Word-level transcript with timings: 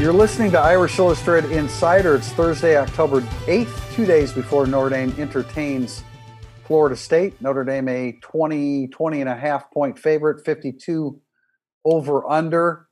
You're 0.00 0.14
listening 0.14 0.50
to 0.52 0.58
Irish 0.58 0.98
Illustrated 0.98 1.52
Insider. 1.52 2.14
It's 2.14 2.30
Thursday, 2.30 2.74
October 2.78 3.20
8th, 3.20 3.94
two 3.94 4.06
days 4.06 4.32
before 4.32 4.66
Notre 4.66 4.88
Dame 4.88 5.14
entertains 5.18 6.02
Florida 6.64 6.96
State. 6.96 7.38
Notre 7.42 7.64
Dame 7.64 7.86
a 7.86 8.12
20, 8.22 8.88
20 8.88 9.20
and 9.20 9.28
a 9.28 9.36
half 9.36 9.70
point 9.70 9.98
favorite, 9.98 10.42
52 10.46 11.20
over 11.84 12.26
under. 12.26 12.88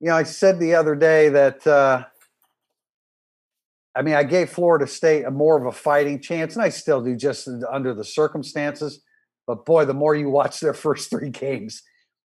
You 0.00 0.08
know, 0.08 0.16
I 0.16 0.24
said 0.24 0.58
the 0.58 0.74
other 0.74 0.96
day 0.96 1.28
that, 1.28 1.64
uh, 1.68 2.02
I 3.94 4.02
mean, 4.02 4.14
I 4.14 4.24
gave 4.24 4.50
Florida 4.50 4.88
State 4.88 5.26
a 5.26 5.30
more 5.30 5.56
of 5.56 5.66
a 5.66 5.72
fighting 5.72 6.20
chance, 6.20 6.56
and 6.56 6.64
I 6.64 6.70
still 6.70 7.00
do 7.00 7.14
just 7.14 7.48
under 7.70 7.94
the 7.94 8.04
circumstances. 8.04 9.04
But 9.46 9.64
boy, 9.64 9.84
the 9.84 9.94
more 9.94 10.16
you 10.16 10.28
watch 10.30 10.58
their 10.58 10.74
first 10.74 11.10
three 11.10 11.30
games, 11.30 11.84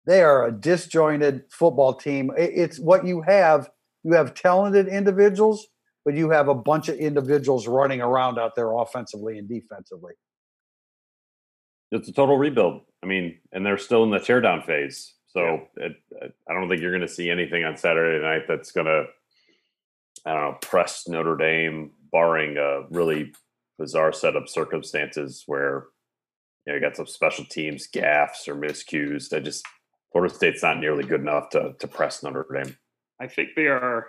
they 0.07 0.23
are 0.23 0.43
a 0.43 0.51
disjointed 0.51 1.43
football 1.51 1.93
team. 1.93 2.31
It's 2.35 2.79
what 2.79 3.05
you 3.05 3.21
have 3.21 3.69
you 4.07 4.13
have 4.13 4.33
talented 4.33 4.87
individuals, 4.87 5.67
but 6.05 6.15
you 6.15 6.29
have 6.29 6.47
a 6.47 6.55
bunch 6.55 6.87
of 6.87 6.95
individuals 6.95 7.67
running 7.67 7.99
around 7.99 8.39
out 8.39 8.55
there 8.55 8.71
offensively 8.71 9.37
and 9.37 9.49
defensively. 9.49 10.13
It's 11.91 12.07
a 12.07 12.13
total 12.13 12.37
rebuild. 12.37 12.83
I 13.03 13.05
mean, 13.05 13.37
and 13.51 13.65
they're 13.65 13.77
still 13.77 14.05
in 14.05 14.11
the 14.11 14.19
teardown 14.19 14.65
phase. 14.65 15.13
So 15.27 15.67
yeah. 15.77 15.87
it, 15.87 16.33
I 16.49 16.53
don't 16.53 16.69
think 16.69 16.81
you're 16.81 16.91
going 16.91 17.01
to 17.01 17.13
see 17.13 17.29
anything 17.29 17.65
on 17.65 17.75
Saturday 17.75 18.23
night 18.23 18.43
that's 18.47 18.71
going 18.71 18.87
to, 18.87 19.07
I 20.25 20.33
don't 20.33 20.41
know, 20.41 20.57
press 20.61 21.05
Notre 21.09 21.35
Dame, 21.35 21.91
barring 22.09 22.55
a 22.55 22.83
really 22.89 23.33
bizarre 23.77 24.13
set 24.13 24.37
of 24.37 24.49
circumstances 24.49 25.43
where 25.47 25.87
you, 26.65 26.71
know, 26.71 26.75
you 26.75 26.81
got 26.81 26.95
some 26.95 27.07
special 27.07 27.43
teams 27.43 27.89
gaffes 27.93 28.47
or 28.47 28.55
miscues. 28.55 29.33
I 29.33 29.41
just 29.41 29.65
Florida 30.13 30.33
State's 30.33 30.63
not 30.63 30.79
nearly 30.79 31.03
good 31.03 31.19
enough 31.19 31.49
to 31.49 31.73
to 31.77 31.87
press 31.87 32.23
Notre 32.23 32.47
Dame. 32.53 32.77
I 33.19 33.27
think 33.27 33.49
they 33.55 33.67
are. 33.67 34.07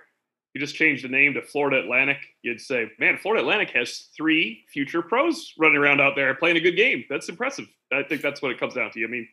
You 0.54 0.60
just 0.60 0.74
changed 0.74 1.04
the 1.04 1.08
name 1.08 1.34
to 1.34 1.42
Florida 1.42 1.78
Atlantic. 1.78 2.18
You'd 2.42 2.60
say, 2.60 2.90
man, 2.98 3.18
Florida 3.18 3.42
Atlantic 3.42 3.70
has 3.70 4.08
three 4.16 4.64
future 4.72 5.02
pros 5.02 5.52
running 5.58 5.76
around 5.76 6.00
out 6.00 6.14
there 6.16 6.34
playing 6.34 6.56
a 6.56 6.60
good 6.60 6.76
game. 6.76 7.04
That's 7.10 7.28
impressive. 7.28 7.66
I 7.92 8.02
think 8.02 8.22
that's 8.22 8.42
what 8.42 8.50
it 8.50 8.58
comes 8.58 8.74
down 8.74 8.90
to. 8.92 9.04
I 9.04 9.08
mean, 9.08 9.28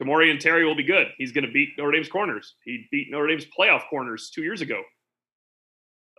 Tamorrion 0.00 0.38
Terry 0.38 0.64
will 0.64 0.76
be 0.76 0.84
good. 0.84 1.08
He's 1.18 1.32
going 1.32 1.44
to 1.44 1.50
beat 1.50 1.70
Notre 1.76 1.92
Dame's 1.92 2.08
corners. 2.08 2.54
He 2.64 2.86
beat 2.90 3.10
Notre 3.10 3.26
Dame's 3.26 3.46
playoff 3.46 3.88
corners 3.88 4.30
two 4.34 4.42
years 4.42 4.60
ago. 4.60 4.82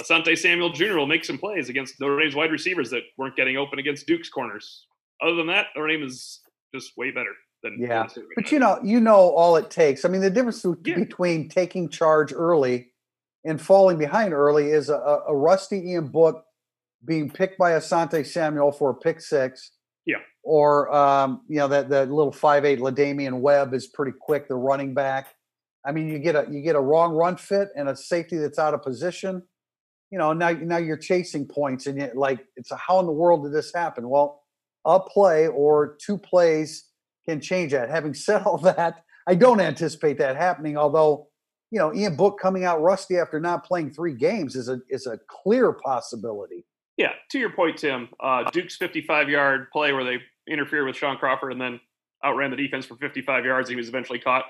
Asante 0.02 0.38
Samuel 0.38 0.72
Jr. 0.72 0.98
will 0.98 1.08
make 1.08 1.26
some 1.26 1.38
plays 1.38 1.70
against 1.70 2.00
Notre 2.00 2.20
Dame's 2.20 2.36
wide 2.36 2.52
receivers 2.52 2.90
that 2.92 3.04
weren't 3.18 3.36
getting 3.36 3.58
open 3.58 3.80
against 3.80 4.08
Duke's 4.08 4.30
corners. 4.30 4.86
Other 5.22 5.36
than 5.36 5.48
that, 5.48 5.68
Notre 5.76 5.88
Dame 5.88 6.04
is 6.04 6.42
just 6.74 6.98
way 6.98 7.12
better. 7.12 7.34
Than 7.64 7.78
yeah, 7.80 8.08
but 8.36 8.52
you 8.52 8.58
know, 8.58 8.80
you 8.84 9.00
know, 9.00 9.14
all 9.14 9.56
it 9.56 9.70
takes. 9.70 10.04
I 10.04 10.10
mean, 10.10 10.22
the 10.22 10.32
difference 10.32 10.66
yeah. 10.84 10.96
between 10.96 11.48
taking 11.48 11.90
charge 11.90 12.34
early 12.34 12.91
and 13.46 13.60
falling 13.60 13.98
behind 13.98 14.34
early 14.34 14.72
is 14.72 14.90
a, 14.90 15.22
a 15.28 15.36
rusty 15.36 15.78
Ian 15.92 16.08
Book 16.08 16.44
being 17.04 17.30
picked 17.30 17.58
by 17.58 17.72
Asante 17.72 18.26
Samuel 18.26 18.72
for 18.72 18.92
a 18.92 18.94
pick 18.94 19.22
six. 19.22 19.72
Yeah. 20.06 20.18
Or 20.44 20.94
um, 20.94 21.42
you 21.48 21.58
know 21.58 21.68
that 21.68 21.90
that 21.90 22.12
little 22.12 22.32
five 22.32 22.66
eight 22.66 22.80
La'Damian 22.80 23.40
Webb 23.40 23.74
is 23.74 23.88
pretty 23.88 24.14
quick, 24.20 24.48
the 24.48 24.56
running 24.56 24.94
back. 24.94 25.36
I 25.86 25.92
mean, 25.92 26.08
you 26.08 26.20
get 26.20 26.36
a 26.36 26.48
you 26.50 26.62
get 26.62 26.76
a 26.76 26.80
wrong 26.80 27.14
run 27.14 27.38
fit 27.38 27.70
and 27.76 27.90
a 27.90 27.96
safety 27.96 28.38
that's 28.38 28.60
out 28.60 28.74
of 28.74 28.82
position. 28.84 29.44
You 30.12 30.18
know, 30.18 30.34
now 30.34 30.52
now 30.52 30.78
you're 30.78 30.98
chasing 30.98 31.48
points, 31.48 31.88
and 31.88 32.00
you 32.00 32.12
like 32.16 32.46
it's 32.56 32.72
a, 32.72 32.76
how 32.76 33.00
in 33.00 33.06
the 33.06 33.12
world 33.12 33.44
did 33.44 33.54
this 33.54 33.74
happen? 33.74 34.10
Well, 34.10 34.42
a 34.86 35.00
play 35.00 35.48
or 35.48 35.98
two 36.02 36.18
plays 36.18 36.86
can 37.28 37.40
change 37.40 37.72
that. 37.72 37.90
Having 37.90 38.16
said 38.16 38.44
all 38.44 38.58
that, 38.60 39.04
I 39.28 39.36
don't 39.36 39.62
anticipate 39.62 40.18
that 40.18 40.36
happening. 40.36 40.78
Although 40.78 41.28
you 41.72 41.80
know, 41.80 41.94
Ian 41.94 42.16
Book 42.16 42.38
coming 42.40 42.66
out 42.66 42.82
rusty 42.82 43.18
after 43.18 43.40
not 43.40 43.66
playing 43.66 43.92
three 43.92 44.14
games 44.14 44.56
is 44.56 44.70
a 44.70 44.80
is 44.90 45.08
a 45.08 45.18
clear 45.28 45.72
possibility. 45.72 46.66
Yeah, 46.98 47.14
to 47.32 47.40
your 47.40 47.52
point, 47.52 47.78
Tim. 47.78 48.10
Uh, 48.20 48.50
Duke's 48.52 48.76
55 48.76 49.30
yard 49.30 49.72
play 49.72 49.94
where 49.94 50.04
they 50.04 50.18
interfered 50.48 50.86
with 50.86 50.96
Sean 50.96 51.18
Crawford 51.18 51.54
and 51.54 51.62
then 51.62 51.80
outran 52.24 52.52
the 52.52 52.58
defense 52.58 52.86
for 52.86 52.96
55 52.98 53.46
yards. 53.46 53.70
He 53.70 53.76
was 53.76 53.88
eventually 53.88 54.20
caught. 54.20 54.46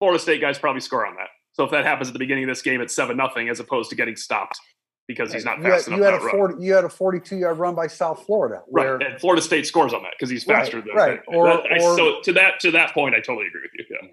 Florida 0.00 0.18
State 0.18 0.40
guys 0.40 0.58
probably 0.58 0.80
score 0.80 1.06
on 1.06 1.14
that. 1.14 1.28
So 1.52 1.62
if 1.62 1.70
that 1.70 1.84
happens 1.84 2.08
at 2.08 2.12
the 2.12 2.18
beginning 2.18 2.44
of 2.44 2.48
this 2.48 2.62
game, 2.62 2.80
it's 2.80 2.94
seven 2.94 3.16
nothing 3.16 3.48
as 3.48 3.60
opposed 3.60 3.88
to 3.90 3.96
getting 3.96 4.16
stopped 4.16 4.58
because 5.06 5.32
he's 5.32 5.44
not 5.44 5.62
fast 5.62 5.86
you 5.86 5.92
had, 5.92 6.00
enough. 6.00 6.22
You 6.22 6.28
had, 6.28 6.34
a 6.34 6.36
40, 6.36 6.64
you 6.64 6.74
had 6.74 6.84
a 6.84 6.88
42 6.88 7.36
yard 7.36 7.58
run 7.58 7.76
by 7.76 7.86
South 7.86 8.26
Florida. 8.26 8.62
Where, 8.66 8.96
right. 8.96 9.12
And 9.12 9.20
Florida 9.20 9.40
State 9.40 9.66
scores 9.66 9.94
on 9.94 10.02
that 10.02 10.14
because 10.18 10.30
he's 10.30 10.42
faster 10.42 10.78
right, 10.78 10.84
than 10.84 10.96
right. 10.96 11.20
Or, 11.28 11.46
that, 11.46 11.72
I, 11.72 11.76
or, 11.76 11.96
so 11.96 12.20
to 12.22 12.32
that 12.32 12.58
to 12.60 12.72
that 12.72 12.92
point, 12.92 13.14
I 13.14 13.20
totally 13.20 13.46
agree 13.46 13.62
with 13.62 13.86
you. 13.88 13.98
Yeah. 14.02 14.08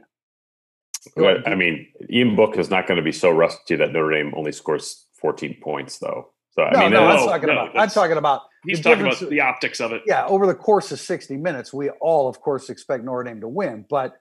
I 1.18 1.56
mean, 1.56 1.88
Ian 2.10 2.36
Book 2.36 2.58
is 2.58 2.70
not 2.70 2.88
going 2.88 2.98
to 2.98 3.04
be 3.04 3.12
so 3.12 3.30
rusty 3.30 3.76
that 3.76 3.92
Notre 3.92 4.12
Dame 4.12 4.34
only 4.36 4.52
scores 4.52 5.08
14 5.20 5.58
points, 5.62 6.00
though. 6.00 6.30
So 6.52 6.64
I 6.64 6.72
no, 6.72 6.80
mean, 6.80 6.92
no, 6.92 7.08
I'm 7.08 7.18
talking 7.28 7.48
no, 7.48 7.54
about. 7.54 7.78
I'm 7.78 7.90
talking 7.90 8.18
about. 8.18 8.42
He's 8.66 8.82
talking 8.82 9.06
about 9.06 9.20
the 9.20 9.40
optics 9.40 9.80
of 9.80 9.94
it. 9.94 10.04
Yeah, 10.06 10.26
over 10.28 10.46
the 10.46 10.54
course 10.54 10.92
of 10.92 11.00
60 11.00 11.38
minutes, 11.38 11.74
we 11.74 11.90
all, 12.02 12.28
of 12.28 12.42
course, 12.42 12.70
expect 12.70 13.04
Notre 13.04 13.24
Dame 13.24 13.42
to 13.42 13.48
win, 13.48 13.86
but 13.90 14.18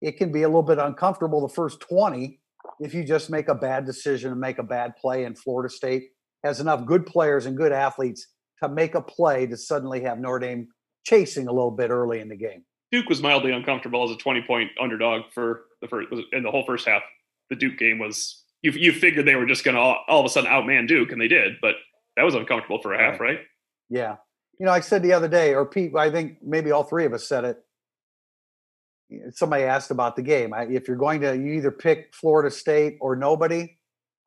it 0.00 0.16
can 0.16 0.32
be 0.32 0.42
a 0.42 0.48
little 0.48 0.62
bit 0.62 0.78
uncomfortable 0.78 1.46
the 1.46 1.52
first 1.52 1.80
20 1.80 2.40
if 2.80 2.94
you 2.94 3.04
just 3.04 3.28
make 3.28 3.48
a 3.48 3.54
bad 3.54 3.84
decision 3.84 4.30
and 4.30 4.40
make 4.40 4.58
a 4.58 4.62
bad 4.62 4.96
play. 4.96 5.24
And 5.24 5.36
Florida 5.36 5.68
State 5.68 6.04
has 6.44 6.60
enough 6.60 6.86
good 6.86 7.04
players 7.06 7.46
and 7.46 7.56
good 7.56 7.72
athletes 7.72 8.28
to 8.62 8.68
make 8.68 8.94
a 8.94 9.02
play 9.02 9.46
to 9.46 9.56
suddenly 9.56 10.02
have 10.02 10.18
Notre 10.18 10.38
Dame 10.38 10.68
chasing 11.04 11.48
a 11.48 11.52
little 11.52 11.70
bit 11.70 11.90
early 11.90 12.20
in 12.20 12.28
the 12.28 12.36
game. 12.36 12.64
Duke 12.92 13.08
was 13.08 13.22
mildly 13.22 13.52
uncomfortable 13.52 14.04
as 14.04 14.10
a 14.10 14.16
20 14.16 14.42
point 14.42 14.70
underdog 14.80 15.22
for 15.32 15.62
the 15.80 15.88
first 15.88 16.08
in 16.32 16.42
the 16.42 16.50
whole 16.50 16.64
first 16.64 16.86
half. 16.86 17.02
The 17.50 17.56
Duke 17.56 17.78
game 17.78 17.98
was 17.98 18.42
you 18.62 18.72
you 18.72 18.92
figured 18.92 19.26
they 19.26 19.36
were 19.36 19.46
just 19.46 19.64
going 19.64 19.74
to 19.74 19.80
all, 19.80 19.98
all, 20.08 20.20
of 20.20 20.26
a 20.26 20.28
sudden 20.28 20.50
outman 20.50 20.88
Duke, 20.88 21.12
and 21.12 21.20
they 21.20 21.28
did, 21.28 21.54
but 21.60 21.74
that 22.16 22.22
was 22.22 22.34
uncomfortable 22.34 22.80
for 22.80 22.94
a 22.94 22.98
half, 22.98 23.20
right? 23.20 23.40
Yeah. 23.90 24.16
You 24.58 24.66
know, 24.66 24.72
I 24.72 24.80
said 24.80 25.02
the 25.02 25.12
other 25.12 25.28
day, 25.28 25.54
or 25.54 25.66
Pete, 25.66 25.94
I 25.96 26.10
think 26.10 26.38
maybe 26.42 26.70
all 26.70 26.84
three 26.84 27.04
of 27.04 27.12
us 27.12 27.26
said 27.26 27.44
it. 27.44 27.58
Somebody 29.30 29.64
asked 29.64 29.90
about 29.90 30.16
the 30.16 30.22
game. 30.22 30.54
I, 30.54 30.62
if 30.62 30.88
you're 30.88 30.96
going 30.96 31.20
to, 31.22 31.36
you 31.36 31.52
either 31.54 31.70
pick 31.70 32.14
Florida 32.14 32.50
State 32.50 32.96
or 33.00 33.16
nobody. 33.16 33.76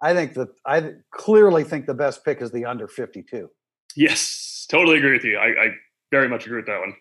I 0.02 0.14
think 0.14 0.34
that 0.36 0.50
I 0.66 0.92
clearly 1.12 1.64
think 1.64 1.86
the 1.86 1.94
best 1.94 2.24
pick 2.24 2.42
is 2.42 2.52
the 2.52 2.66
under 2.66 2.88
52. 2.88 3.50
Yes, 3.96 4.68
totally 4.70 4.98
agree 4.98 5.14
with 5.14 5.24
you. 5.24 5.38
I, 5.38 5.46
I 5.46 5.70
very 6.12 6.30
much 6.30 6.46
agree 6.46 6.58
with 6.58 6.68
that 6.68 6.80
one. 6.80 6.94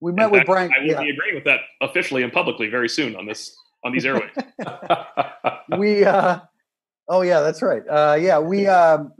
We 0.00 0.12
met 0.12 0.30
with 0.30 0.46
Brian. 0.46 0.70
I 0.72 0.80
will 0.80 0.86
yeah. 0.86 1.00
be 1.00 1.10
agreeing 1.10 1.34
with 1.34 1.44
that 1.44 1.60
officially 1.80 2.22
and 2.22 2.32
publicly 2.32 2.68
very 2.68 2.88
soon 2.88 3.16
on 3.16 3.26
this 3.26 3.56
on 3.84 3.92
these 3.92 4.06
airways. 4.06 4.30
we 5.78 6.04
uh 6.04 6.40
oh 7.08 7.22
yeah, 7.22 7.40
that's 7.40 7.62
right. 7.62 7.82
Uh 7.88 8.16
yeah, 8.20 8.38
we 8.38 8.66
um 8.66 9.12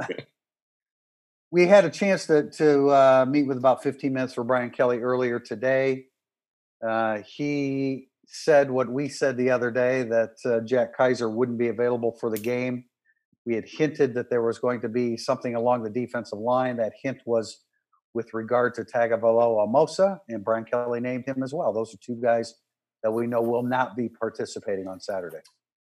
we 1.51 1.67
had 1.67 1.85
a 1.85 1.91
chance 1.91 2.27
to 2.27 2.51
to 2.51 2.89
uh, 2.89 3.27
meet 3.29 3.47
with 3.47 3.57
about 3.57 3.83
15 3.83 4.13
minutes 4.13 4.35
for 4.35 4.45
Brian 4.45 4.71
Kelly 4.71 4.99
earlier 4.99 5.39
today. 5.39 6.07
Uh, 6.87 7.19
he 7.27 8.09
said 8.27 8.71
what 8.71 8.89
we 8.89 9.09
said 9.09 9.37
the 9.37 9.51
other 9.51 9.71
day 9.71 10.03
that 10.03 10.37
uh, 10.45 10.61
Jack 10.61 10.97
Kiser 10.97 11.31
wouldn't 11.31 11.59
be 11.59 11.69
available 11.69 12.17
for 12.21 12.31
the 12.31 12.39
game. 12.39 12.85
We 13.47 13.55
had 13.55 13.65
hinted 13.67 14.15
that 14.15 14.29
there 14.29 14.43
was 14.43 14.59
going 14.59 14.83
to 14.83 14.89
be 14.89 15.17
something 15.17 15.55
along 15.55 15.83
the 15.83 15.91
defensive 15.91 16.39
line. 16.39 16.77
That 16.77 16.93
hint 17.03 17.19
was 17.25 17.65
with 18.15 18.33
regard 18.35 18.75
to 18.75 18.85
Tagovailoa 18.85 19.69
Amosa, 19.69 20.19
and 20.29 20.45
Brian 20.45 20.65
Kelly 20.65 21.01
named 21.01 21.27
him 21.27 21.43
as 21.43 21.53
well. 21.53 21.73
Those 21.73 21.95
are 21.95 21.99
two 21.99 22.19
guys 22.21 22.55
that 23.03 23.13
we 23.13 23.27
know 23.27 23.41
will 23.41 23.63
not 23.63 23.97
be 23.97 24.09
participating 24.09 24.89
on 24.89 25.01
Saturday. 25.01 25.39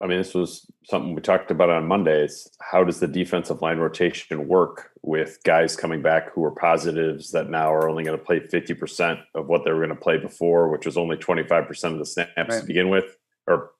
I 0.00 0.06
mean, 0.06 0.19
this 0.19 0.34
was 0.34 0.66
something 0.84 1.14
we 1.14 1.20
talked 1.20 1.50
about 1.50 1.70
on 1.70 1.86
Mondays. 1.86 2.48
How 2.60 2.84
does 2.84 3.00
the 3.00 3.06
defensive 3.06 3.62
line 3.62 3.78
rotation 3.78 4.48
work 4.48 4.91
with 5.03 5.38
guys 5.44 5.76
coming 5.76 6.03
back 6.03 6.32
who 6.32 6.44
are 6.44 6.50
positives 6.50 7.30
that 7.30 7.48
now 7.48 7.72
are 7.72 7.88
only 7.88 8.04
going 8.04 8.19
to 8.19 8.24
play 8.24 8.41
50% 8.41 9.22
of 9.34 9.47
what 9.47 9.64
they 9.64 9.70
were 9.70 9.78
going 9.78 9.91
to 9.91 9.94
play 9.94 10.19
before, 10.19 10.69
which 10.69 10.84
was 10.84 10.97
only 10.97 11.16
25% 11.16 11.92
of 11.92 11.98
the 11.98 12.06
snaps 12.06 12.34
right. 12.36 12.60
to 12.60 12.66
begin 12.66 12.88
with? 12.88 13.16
Or 13.47 13.70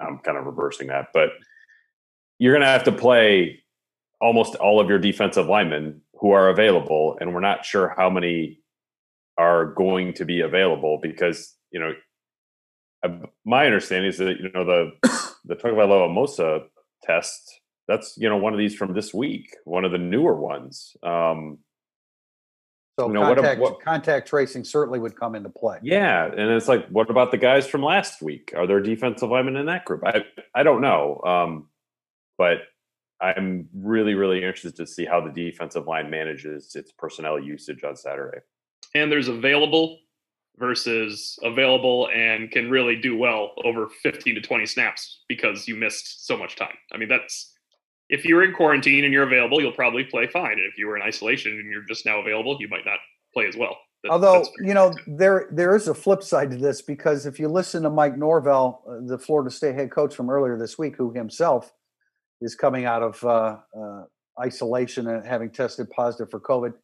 I'm 0.00 0.18
kind 0.18 0.36
of 0.36 0.44
reversing 0.44 0.88
that, 0.88 1.08
but 1.14 1.30
you're 2.38 2.52
going 2.52 2.62
to 2.62 2.66
have 2.66 2.84
to 2.84 2.92
play 2.92 3.60
almost 4.20 4.56
all 4.56 4.80
of 4.80 4.88
your 4.88 4.98
defensive 4.98 5.46
linemen 5.46 6.00
who 6.24 6.30
are 6.30 6.48
available, 6.48 7.18
and 7.20 7.34
we're 7.34 7.40
not 7.40 7.66
sure 7.66 7.92
how 7.94 8.08
many 8.08 8.58
are 9.36 9.66
going 9.66 10.14
to 10.14 10.24
be 10.24 10.40
available 10.40 10.98
because 11.02 11.54
you 11.70 11.78
know 11.78 11.92
my 13.44 13.66
understanding 13.66 14.08
is 14.08 14.16
that 14.16 14.40
you 14.40 14.50
know 14.54 14.64
the 14.64 14.92
the 15.44 15.54
Tagovailoa 15.54 16.08
Amosa 16.08 16.64
test 17.02 17.60
that's 17.86 18.14
you 18.16 18.26
know 18.26 18.38
one 18.38 18.54
of 18.54 18.58
these 18.58 18.74
from 18.74 18.94
this 18.94 19.12
week, 19.12 19.54
one 19.66 19.84
of 19.84 19.92
the 19.92 19.98
newer 19.98 20.34
ones. 20.34 20.96
Um, 21.02 21.58
so 22.98 23.08
you 23.08 23.12
know, 23.12 23.20
contact, 23.20 23.60
what, 23.60 23.72
what, 23.72 23.82
contact 23.82 24.26
tracing 24.26 24.64
certainly 24.64 25.00
would 25.00 25.20
come 25.20 25.34
into 25.34 25.50
play. 25.50 25.78
Yeah, 25.82 26.24
and 26.24 26.40
it's 26.52 26.68
like, 26.68 26.88
what 26.88 27.10
about 27.10 27.32
the 27.32 27.38
guys 27.38 27.66
from 27.66 27.82
last 27.82 28.22
week? 28.22 28.54
Are 28.56 28.66
there 28.66 28.80
defensive 28.80 29.28
linemen 29.28 29.56
in 29.56 29.66
that 29.66 29.84
group? 29.84 30.00
I 30.06 30.24
I 30.54 30.62
don't 30.62 30.80
know, 30.80 31.20
um, 31.22 31.68
but 32.38 32.60
I'm 33.20 33.68
really, 33.74 34.14
really 34.14 34.38
interested 34.38 34.76
to 34.76 34.86
see 34.86 35.04
how 35.04 35.20
the 35.20 35.30
defensive 35.30 35.86
line 35.86 36.10
manages 36.10 36.74
its 36.74 36.92
personnel 36.92 37.38
usage 37.38 37.84
on 37.84 37.96
Saturday. 37.96 38.38
And 38.94 39.10
there's 39.10 39.28
available 39.28 39.98
versus 40.58 41.38
available 41.42 42.08
and 42.14 42.50
can 42.50 42.70
really 42.70 42.96
do 42.96 43.16
well 43.16 43.52
over 43.64 43.88
15 44.02 44.36
to 44.36 44.40
20 44.40 44.66
snaps 44.66 45.22
because 45.28 45.66
you 45.66 45.74
missed 45.74 46.26
so 46.26 46.36
much 46.36 46.56
time. 46.56 46.76
I 46.92 46.96
mean, 46.96 47.08
that's 47.08 47.52
if 48.08 48.24
you're 48.24 48.44
in 48.44 48.52
quarantine 48.52 49.04
and 49.04 49.12
you're 49.12 49.26
available, 49.26 49.60
you'll 49.60 49.72
probably 49.72 50.04
play 50.04 50.26
fine. 50.26 50.52
And 50.52 50.66
if 50.70 50.78
you 50.78 50.86
were 50.86 50.96
in 50.96 51.02
isolation 51.02 51.52
and 51.52 51.70
you're 51.70 51.86
just 51.86 52.06
now 52.06 52.20
available, 52.20 52.56
you 52.60 52.68
might 52.68 52.84
not 52.84 52.98
play 53.32 53.46
as 53.46 53.56
well. 53.56 53.76
That, 54.02 54.12
Although 54.12 54.46
you 54.60 54.74
know 54.74 54.92
there 55.06 55.48
there 55.50 55.74
is 55.74 55.88
a 55.88 55.94
flip 55.94 56.22
side 56.22 56.50
to 56.50 56.58
this 56.58 56.82
because 56.82 57.24
if 57.24 57.40
you 57.40 57.48
listen 57.48 57.84
to 57.84 57.90
Mike 57.90 58.18
Norvell, 58.18 58.82
uh, 58.86 59.06
the 59.06 59.18
Florida 59.18 59.50
State 59.50 59.74
head 59.74 59.90
coach 59.90 60.14
from 60.14 60.28
earlier 60.28 60.58
this 60.58 60.78
week, 60.78 60.94
who 60.96 61.12
himself 61.12 61.72
is 62.44 62.54
coming 62.54 62.84
out 62.84 63.02
of 63.02 63.24
uh, 63.24 63.56
uh, 63.78 64.02
isolation 64.40 65.08
and 65.08 65.26
having 65.26 65.50
tested 65.50 65.88
positive 65.90 66.30
for 66.30 66.40
COVID, 66.40 66.74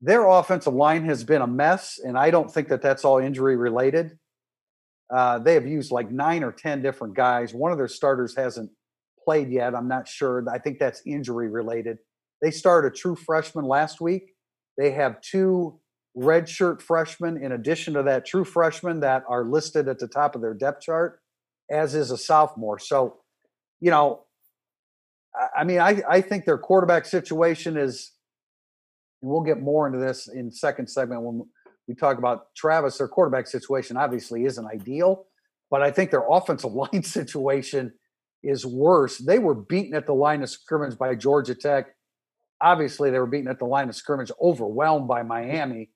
their 0.00 0.26
offensive 0.26 0.74
line 0.74 1.04
has 1.04 1.24
been 1.24 1.42
a 1.42 1.46
mess, 1.46 1.98
and 2.02 2.16
I 2.16 2.30
don't 2.30 2.52
think 2.52 2.68
that 2.68 2.82
that's 2.82 3.04
all 3.04 3.18
injury 3.18 3.56
related. 3.56 4.18
Uh, 5.14 5.38
they 5.38 5.54
have 5.54 5.66
used 5.66 5.90
like 5.90 6.10
nine 6.10 6.44
or 6.44 6.52
ten 6.52 6.82
different 6.82 7.14
guys. 7.16 7.54
One 7.54 7.72
of 7.72 7.78
their 7.78 7.88
starters 7.88 8.36
hasn't 8.36 8.70
played 9.24 9.50
yet. 9.50 9.74
I'm 9.74 9.88
not 9.88 10.06
sure. 10.06 10.44
I 10.50 10.58
think 10.58 10.78
that's 10.78 11.02
injury 11.06 11.48
related. 11.48 11.98
They 12.42 12.50
started 12.50 12.92
a 12.92 12.96
true 12.96 13.16
freshman 13.16 13.64
last 13.64 14.00
week. 14.00 14.34
They 14.76 14.92
have 14.92 15.20
two 15.20 15.80
redshirt 16.16 16.80
freshmen 16.80 17.42
in 17.42 17.52
addition 17.52 17.94
to 17.94 18.02
that 18.04 18.26
true 18.26 18.44
freshman 18.44 19.00
that 19.00 19.24
are 19.28 19.44
listed 19.44 19.88
at 19.88 19.98
the 19.98 20.08
top 20.08 20.34
of 20.34 20.42
their 20.42 20.54
depth 20.54 20.82
chart, 20.82 21.20
as 21.70 21.94
is 21.94 22.10
a 22.10 22.18
sophomore. 22.18 22.78
So, 22.78 23.16
you 23.80 23.90
know, 23.90 24.24
I 25.56 25.64
mean, 25.64 25.78
I, 25.78 26.02
I 26.08 26.20
think 26.20 26.44
their 26.44 26.58
quarterback 26.58 27.04
situation 27.04 27.76
is, 27.76 28.12
and 29.22 29.30
we'll 29.30 29.42
get 29.42 29.60
more 29.60 29.86
into 29.86 29.98
this 29.98 30.28
in 30.28 30.50
second 30.50 30.88
segment 30.88 31.22
when 31.22 31.44
we 31.86 31.94
talk 31.94 32.18
about 32.18 32.54
Travis. 32.56 32.98
Their 32.98 33.08
quarterback 33.08 33.46
situation 33.46 33.96
obviously 33.96 34.44
isn't 34.44 34.66
ideal, 34.66 35.26
but 35.70 35.82
I 35.82 35.90
think 35.90 36.10
their 36.10 36.24
offensive 36.28 36.72
line 36.92 37.02
situation 37.02 37.92
is 38.42 38.64
worse. 38.64 39.18
They 39.18 39.38
were 39.38 39.54
beaten 39.54 39.94
at 39.94 40.06
the 40.06 40.14
line 40.14 40.42
of 40.42 40.50
scrimmage 40.50 40.96
by 40.98 41.14
Georgia 41.14 41.54
Tech. 41.54 41.86
Obviously, 42.60 43.10
they 43.10 43.18
were 43.18 43.26
beaten 43.26 43.48
at 43.48 43.58
the 43.58 43.64
line 43.64 43.88
of 43.88 43.96
scrimmage, 43.96 44.32
overwhelmed 44.40 45.08
by 45.08 45.22
Miami. 45.22 45.90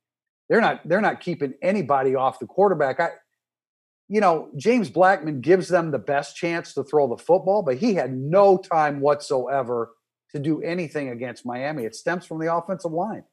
They're 0.48 0.60
not 0.60 0.86
they're 0.86 1.00
not 1.00 1.20
keeping 1.20 1.54
anybody 1.62 2.14
off 2.14 2.38
the 2.38 2.46
quarterback. 2.46 3.00
I 3.00 3.10
you 4.12 4.20
know, 4.20 4.50
James 4.58 4.90
Blackman 4.90 5.40
gives 5.40 5.68
them 5.68 5.90
the 5.90 5.98
best 5.98 6.36
chance 6.36 6.74
to 6.74 6.84
throw 6.84 7.08
the 7.08 7.16
football, 7.16 7.62
but 7.62 7.78
he 7.78 7.94
had 7.94 8.12
no 8.12 8.58
time 8.58 9.00
whatsoever 9.00 9.92
to 10.32 10.38
do 10.38 10.60
anything 10.60 11.08
against 11.08 11.46
Miami. 11.46 11.84
It 11.84 11.94
stems 11.94 12.26
from 12.26 12.38
the 12.38 12.54
offensive 12.54 12.92
line. 12.92 13.24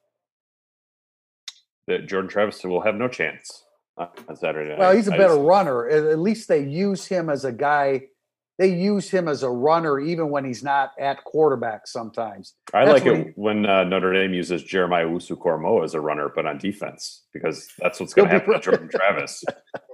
That 1.87 2.07
Jordan 2.07 2.29
Travis 2.29 2.63
will 2.63 2.79
have 2.79 2.95
no 2.95 3.09
chance 3.09 3.65
on 3.97 4.37
Saturday 4.37 4.69
night. 4.69 4.79
Well, 4.79 4.95
he's 4.95 5.09
a 5.09 5.11
better 5.11 5.35
just, 5.35 5.41
runner. 5.41 5.89
At 5.89 6.17
least 6.19 6.47
they 6.47 6.63
use 6.63 7.05
him 7.05 7.29
as 7.29 7.43
a 7.43 7.51
guy 7.51 8.03
they 8.57 8.73
use 8.75 9.09
him 9.09 9.29
as 9.29 9.41
a 9.41 9.49
runner 9.49 10.01
even 10.01 10.29
when 10.29 10.43
he's 10.43 10.61
not 10.61 10.91
at 10.99 11.23
quarterback 11.23 11.87
sometimes. 11.87 12.55
I 12.73 12.83
that's 12.83 13.05
like 13.05 13.05
it 13.05 13.27
he, 13.27 13.31
when 13.35 13.65
uh, 13.65 13.85
Notre 13.85 14.11
Dame 14.11 14.33
uses 14.33 14.63
Jeremiah 14.63 15.07
Owusu-Koramoah 15.07 15.85
as 15.85 15.93
a 15.93 16.01
runner, 16.01 16.29
but 16.35 16.45
on 16.45 16.57
defense, 16.57 17.23
because 17.33 17.69
that's 17.79 18.01
what's 18.01 18.13
going 18.13 18.27
to 18.27 18.33
happen 18.33 18.53
to 18.53 18.59
Jordan 18.59 18.89
Travis. 18.89 19.45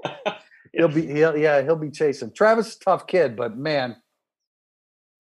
he'll 0.76 0.88
be, 0.88 1.06
he'll, 1.08 1.38
yeah, 1.38 1.62
he'll 1.62 1.76
be 1.76 1.92
chasing. 1.92 2.32
Travis 2.32 2.68
is 2.68 2.76
a 2.76 2.80
tough 2.80 3.08
kid, 3.08 3.36
but 3.36 3.58
man, 3.58 3.96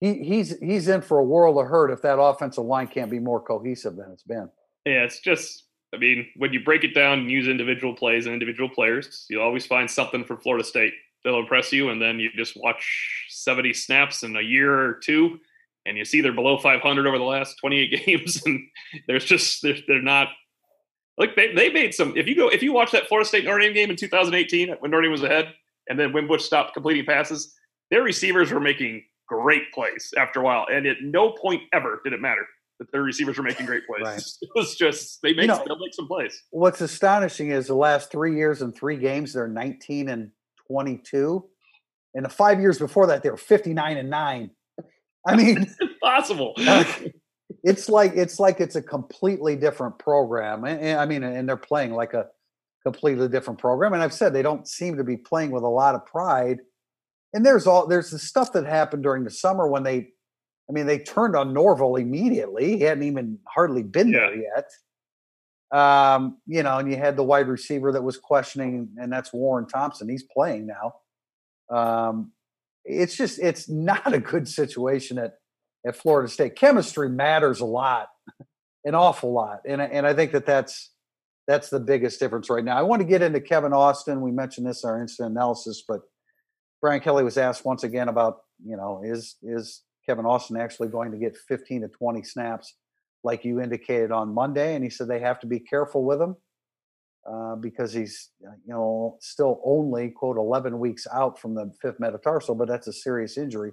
he, 0.02 0.24
he's 0.24 0.58
he's 0.60 0.88
in 0.88 1.02
for 1.02 1.20
a 1.20 1.24
world 1.24 1.58
of 1.58 1.68
hurt 1.68 1.92
if 1.92 2.02
that 2.02 2.20
offensive 2.20 2.66
line 2.66 2.88
can't 2.88 3.10
be 3.10 3.20
more 3.20 3.42
cohesive 3.42 3.96
than 3.96 4.12
it's 4.12 4.24
been. 4.24 4.50
Yeah, 4.86 5.04
it's 5.04 5.20
just 5.20 5.64
I 5.94 5.98
mean, 5.98 6.28
when 6.36 6.52
you 6.52 6.64
break 6.64 6.84
it 6.84 6.94
down 6.94 7.20
and 7.20 7.32
use 7.32 7.48
individual 7.48 7.96
plays 7.96 8.26
and 8.26 8.34
individual 8.34 8.70
players, 8.70 9.26
you'll 9.30 9.44
always 9.44 9.66
find 9.66 9.90
something 9.90 10.26
for 10.26 10.38
Florida 10.38 10.64
State 10.64 10.94
that'll 11.24 11.40
impress 11.40 11.72
you, 11.72 11.90
and 11.90 12.02
then 12.02 12.20
you 12.20 12.30
just 12.36 12.56
watch 12.58 13.26
70 13.30 13.74
snaps 13.74 14.24
in 14.24 14.36
a 14.36 14.42
year 14.42 14.74
or 14.74 14.96
two, 14.96 15.40
and 15.86 15.98
you 15.98 16.04
see 16.04 16.22
they're 16.22 16.34
below 16.34 16.58
500 16.58 17.08
over 17.08 17.18
the 17.18 17.24
last 17.24 17.58
28 17.62 18.06
games, 18.06 18.42
and 18.46 18.60
there's 19.08 19.26
just 19.26 19.62
they're, 19.62 19.78
they're 19.88 20.02
not 20.02 20.28
like 21.18 21.36
they, 21.36 21.54
they 21.54 21.70
made 21.70 21.94
some. 21.94 22.16
If 22.16 22.28
you 22.28 22.36
go 22.36 22.50
if 22.50 22.62
you 22.62 22.74
watch 22.74 22.92
that 22.92 23.08
Florida 23.08 23.28
State 23.28 23.46
Notre 23.46 23.60
Dame 23.60 23.74
game 23.74 23.90
in 23.90 23.96
2018 23.96 24.76
when 24.80 24.92
Notre 24.92 25.04
Dame 25.04 25.12
was 25.12 25.24
ahead, 25.24 25.54
and 25.90 26.00
then 26.00 26.14
when 26.14 26.28
Bush 26.28 26.44
stopped 26.44 26.74
completing 26.74 27.06
passes, 27.06 27.54
their 27.92 28.04
receivers 28.04 28.52
were 28.52 28.60
making 28.60 29.04
great 29.28 29.72
plays 29.74 30.14
after 30.18 30.40
a 30.42 30.44
while, 30.44 30.66
and 30.72 30.86
at 30.86 30.98
no 31.02 31.32
point 31.32 31.62
ever 31.74 32.02
did 32.04 32.14
it 32.14 32.22
matter 32.22 32.46
that 32.80 32.92
their 32.92 33.04
receivers 33.04 33.38
were 33.38 33.44
making 33.44 33.66
great 33.66 33.86
plays. 33.88 34.04
Right. 34.04 34.22
It 34.42 34.50
was 34.56 34.76
just 34.76 35.22
they 35.22 35.34
make 35.34 35.44
you 35.44 35.48
know, 35.48 35.64
they'll 35.66 35.80
make 35.80 35.94
some 35.94 36.08
plays. 36.08 36.44
What's 36.52 36.82
astonishing 36.82 37.52
is 37.52 37.68
the 37.68 37.76
last 37.76 38.12
three 38.12 38.36
years 38.36 38.62
and 38.62 38.76
three 38.76 38.98
games, 38.98 39.34
they're 39.34 39.48
19 39.48 40.10
and 40.10 40.32
22. 40.68 41.46
And 42.14 42.26
the 42.26 42.30
five 42.30 42.60
years 42.60 42.80
before 42.80 43.08
that, 43.08 43.24
they 43.24 43.30
were 43.30 43.38
59 43.38 43.98
and 43.98 44.10
nine. 44.10 44.52
I 45.28 45.36
mean, 45.36 45.68
impossible. 45.82 46.54
It's 47.64 47.90
like 47.90 48.14
it's 48.16 48.40
like 48.40 48.60
it's 48.60 48.76
a 48.76 48.82
completely 48.82 49.56
different 49.56 50.00
program. 50.00 50.64
And, 50.64 51.00
I 51.00 51.06
mean, 51.06 51.24
and 51.24 51.48
they're 51.48 51.58
playing 51.58 51.94
like 51.94 52.14
a 52.14 52.28
completely 52.84 53.28
different 53.28 53.60
program. 53.60 53.94
And 53.94 54.02
I've 54.02 54.14
said 54.14 54.34
they 54.34 54.42
don't 54.42 54.68
seem 54.68 54.98
to 54.98 55.04
be 55.04 55.18
playing 55.18 55.52
with 55.52 55.64
a 55.64 55.68
lot 55.68 55.96
of 55.96 56.06
pride. 56.06 56.60
And 57.34 57.46
there's 57.46 57.68
all 57.68 57.88
there's 57.88 58.12
the 58.12 58.20
stuff 58.20 58.54
that 58.54 58.66
happened 58.66 59.04
during 59.04 59.24
the 59.24 59.32
summer 59.32 59.68
when 59.68 59.84
they, 59.84 60.10
I 60.70 60.74
mean, 60.74 60.86
they 60.86 61.00
turned 61.00 61.36
on 61.36 61.54
Norvell 61.54 61.96
immediately. 61.98 62.78
He 62.78 62.84
hadn't 62.84 63.04
even 63.04 63.40
hardly 63.48 63.84
been 63.84 64.10
yeah. 64.10 64.20
there 64.20 64.36
yet. 64.36 64.70
Um, 65.72 66.38
you 66.46 66.64
know, 66.64 66.78
and 66.78 66.90
you 66.90 66.98
had 66.98 67.18
the 67.18 67.24
wide 67.24 67.48
receiver 67.48 67.92
that 67.92 68.04
was 68.04 68.18
questioning, 68.18 68.90
and 68.98 69.12
that's 69.12 69.34
Warren 69.34 69.68
Thompson. 69.68 70.08
He's 70.08 70.24
playing 70.24 70.68
now. 70.68 70.94
Um, 71.76 72.32
it's 72.86 73.18
just 73.18 73.40
it's 73.40 73.68
not 73.70 74.14
a 74.14 74.20
good 74.20 74.48
situation 74.48 75.18
at 75.18 75.34
at 75.86 75.96
Florida 75.96 76.30
State. 76.30 76.56
Chemistry 76.56 77.10
matters 77.10 77.60
a 77.60 77.66
lot, 77.66 78.08
an 78.84 78.96
awful 78.96 79.32
lot, 79.32 79.62
and 79.66 79.82
and 79.82 80.06
I 80.06 80.14
think 80.14 80.32
that 80.32 80.46
that's 80.46 80.92
that's 81.48 81.70
the 81.70 81.80
biggest 81.80 82.20
difference 82.20 82.50
right 82.50 82.64
now. 82.64 82.78
I 82.78 82.82
want 82.82 83.02
to 83.02 83.08
get 83.08 83.22
into 83.22 83.40
Kevin 83.40 83.74
Austin. 83.74 84.22
We 84.22 84.32
mentioned 84.32 84.68
this 84.68 84.84
in 84.84 84.90
our 84.90 85.02
instant 85.02 85.32
analysis, 85.32 85.84
but 85.88 86.02
Brian 86.82 87.02
Kelly 87.02 87.24
was 87.24 87.38
asked 87.38 87.66
once 87.66 87.84
again 87.84 88.10
about 88.10 88.38
you 88.66 88.78
know 88.78 89.02
is 89.04 89.38
is 89.44 89.84
Kevin 90.08 90.26
Austin 90.26 90.58
actually 90.58 90.90
going 90.90 91.12
to 91.12 91.18
get 91.18 91.36
15 91.48 91.82
to 91.82 91.88
20 91.88 92.24
snaps 92.24 92.76
like 93.24 93.44
you 93.44 93.60
indicated 93.60 94.12
on 94.12 94.34
Monday, 94.34 94.76
and 94.76 94.84
he 94.84 94.90
said 94.90 95.08
they 95.08 95.20
have 95.20 95.40
to 95.40 95.48
be 95.48 95.60
careful 95.60 96.04
with 96.04 96.22
him. 96.22 96.36
Uh, 97.28 97.56
because 97.56 97.92
he's 97.92 98.30
uh, 98.48 98.52
you 98.68 98.72
know 98.72 99.18
still 99.20 99.60
only 99.66 100.12
quote 100.12 100.38
11 100.38 100.78
weeks 100.78 101.08
out 101.12 101.40
from 101.40 101.56
the 101.56 101.72
fifth 101.82 102.00
metatarsal 102.00 102.54
but 102.54 102.68
that's 102.68 102.86
a 102.86 102.94
serious 102.94 103.36
injury 103.36 103.72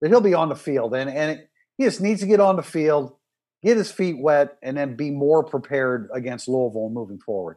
but 0.00 0.08
he'll 0.08 0.20
be 0.20 0.34
on 0.34 0.48
the 0.48 0.54
field 0.54 0.94
and 0.94 1.10
and 1.10 1.42
he 1.78 1.84
just 1.84 2.00
needs 2.00 2.20
to 2.20 2.26
get 2.26 2.40
on 2.40 2.56
the 2.56 2.62
field 2.62 3.14
get 3.62 3.76
his 3.76 3.90
feet 3.90 4.18
wet 4.18 4.58
and 4.62 4.76
then 4.76 4.96
be 4.96 5.10
more 5.10 5.42
prepared 5.44 6.08
against 6.12 6.48
louisville 6.48 6.90
moving 6.90 7.18
forward. 7.18 7.56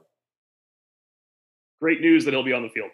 Great 1.82 2.02
news 2.02 2.26
that 2.26 2.32
he'll 2.32 2.44
be 2.44 2.54
on 2.54 2.64
the 2.64 2.70
field. 2.70 2.92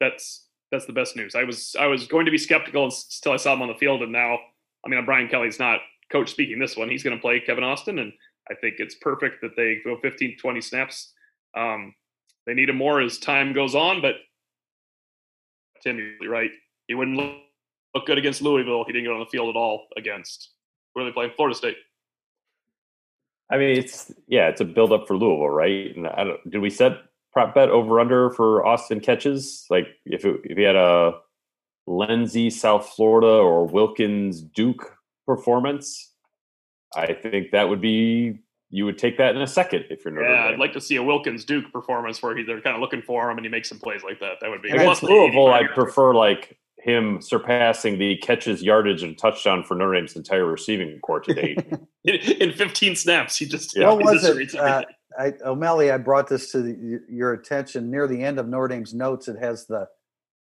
That's 0.00 0.46
that's 0.70 0.86
the 0.86 0.92
best 0.92 1.16
news. 1.16 1.34
I 1.34 1.44
was 1.44 1.74
i 1.78 1.86
was 1.86 2.06
going 2.06 2.26
to 2.26 2.30
be 2.30 2.38
skeptical 2.38 2.84
until 2.84 3.32
i 3.32 3.36
saw 3.36 3.54
him 3.54 3.62
on 3.62 3.68
the 3.68 3.74
field 3.74 4.02
and 4.02 4.12
now 4.12 4.38
i 4.84 4.88
mean 4.88 5.04
brian 5.04 5.28
kelly's 5.28 5.58
not 5.58 5.80
coach 6.10 6.30
speaking 6.30 6.58
this 6.58 6.76
one. 6.76 6.88
He's 6.90 7.02
going 7.02 7.16
to 7.16 7.20
play 7.20 7.40
kevin 7.40 7.64
austin 7.64 7.98
and 7.98 8.12
i 8.50 8.54
think 8.54 8.76
it's 8.78 8.96
perfect 8.96 9.40
that 9.42 9.56
they 9.56 9.78
go 9.84 9.98
15 10.00 10.36
20 10.38 10.60
snaps. 10.60 11.12
Um, 11.56 11.94
they 12.46 12.54
need 12.54 12.68
him 12.68 12.76
more 12.76 13.00
as 13.00 13.18
time 13.18 13.52
goes 13.52 13.74
on, 13.74 14.00
but 14.00 14.14
Tim, 15.82 15.98
you're 16.20 16.30
right. 16.30 16.50
He 16.86 16.94
wouldn't 16.94 17.16
look, 17.16 17.36
look 17.94 18.06
good 18.06 18.18
against 18.18 18.42
Louisville. 18.42 18.84
He 18.86 18.92
didn't 18.92 19.04
get 19.04 19.12
on 19.12 19.20
the 19.20 19.26
field 19.26 19.48
at 19.48 19.58
all 19.58 19.86
against. 19.96 20.50
Where 20.92 21.04
are 21.04 21.08
they 21.08 21.12
playing? 21.12 21.32
Florida 21.36 21.56
State. 21.56 21.76
I 23.50 23.58
mean, 23.58 23.76
it's 23.76 24.12
yeah, 24.28 24.48
it's 24.48 24.60
a 24.60 24.64
build 24.64 24.92
up 24.92 25.08
for 25.08 25.16
Louisville, 25.16 25.50
right? 25.50 25.94
And 25.96 26.06
I 26.06 26.24
don't, 26.24 26.50
did 26.50 26.60
we 26.60 26.70
set 26.70 26.92
prop 27.32 27.54
bet 27.54 27.68
over 27.68 28.00
under 28.00 28.30
for 28.30 28.64
Austin 28.64 29.00
catches? 29.00 29.66
Like 29.70 29.88
if 30.04 30.24
it, 30.24 30.40
if 30.44 30.56
he 30.56 30.62
had 30.62 30.76
a 30.76 31.14
Lenzy 31.86 32.50
South 32.50 32.88
Florida 32.94 33.26
or 33.26 33.66
Wilkins 33.66 34.40
Duke 34.40 34.96
performance, 35.26 36.12
I 36.94 37.12
think 37.12 37.50
that 37.50 37.68
would 37.68 37.80
be 37.80 38.38
you 38.70 38.84
would 38.84 38.98
take 38.98 39.18
that 39.18 39.34
in 39.34 39.42
a 39.42 39.48
second 39.48 39.86
if 39.90 40.04
you're 40.04 40.14
Notre 40.14 40.32
Yeah, 40.32 40.44
I'd 40.44 40.60
like 40.60 40.72
to 40.74 40.80
see 40.80 40.94
a 40.94 41.02
Wilkins 41.02 41.44
Duke 41.44 41.72
performance 41.72 42.22
where 42.22 42.36
he, 42.36 42.44
they're 42.44 42.60
kind 42.60 42.76
of 42.76 42.80
looking 42.80 43.02
for 43.02 43.28
him 43.28 43.36
and 43.36 43.44
he 43.44 43.50
makes 43.50 43.68
some 43.68 43.80
plays 43.80 44.04
like 44.04 44.20
that. 44.20 44.34
That 44.40 44.50
would 44.50 44.62
be 44.62 44.70
against 44.70 45.02
Louisville. 45.02 45.48
I'd 45.48 45.70
prefer 45.70 46.14
like 46.14 46.56
him 46.82 47.20
surpassing 47.20 47.98
the 47.98 48.16
catches, 48.18 48.62
yardage, 48.62 49.02
and 49.02 49.16
touchdown 49.16 49.62
for 49.64 49.74
Notre 49.74 49.94
Dame's 49.94 50.16
entire 50.16 50.46
receiving 50.46 50.98
corps 51.00 51.20
to 51.20 51.34
date. 51.34 51.58
in, 52.04 52.14
in, 52.14 52.52
15 52.52 52.96
snaps, 52.96 53.36
he 53.36 53.46
just 53.46 53.76
yeah. 53.76 53.92
What 53.92 54.04
was 54.04 54.24
it? 54.24 54.54
Uh, 54.54 54.84
I, 55.18 55.34
O'Malley, 55.44 55.90
I 55.90 55.98
brought 55.98 56.28
this 56.28 56.52
to 56.52 56.62
the, 56.62 57.00
your 57.08 57.32
attention 57.32 57.90
near 57.90 58.06
the 58.06 58.22
end 58.22 58.38
of 58.38 58.48
Notre 58.48 58.68
Dame's 58.68 58.94
notes. 58.94 59.28
It 59.28 59.38
has 59.38 59.66
the 59.66 59.88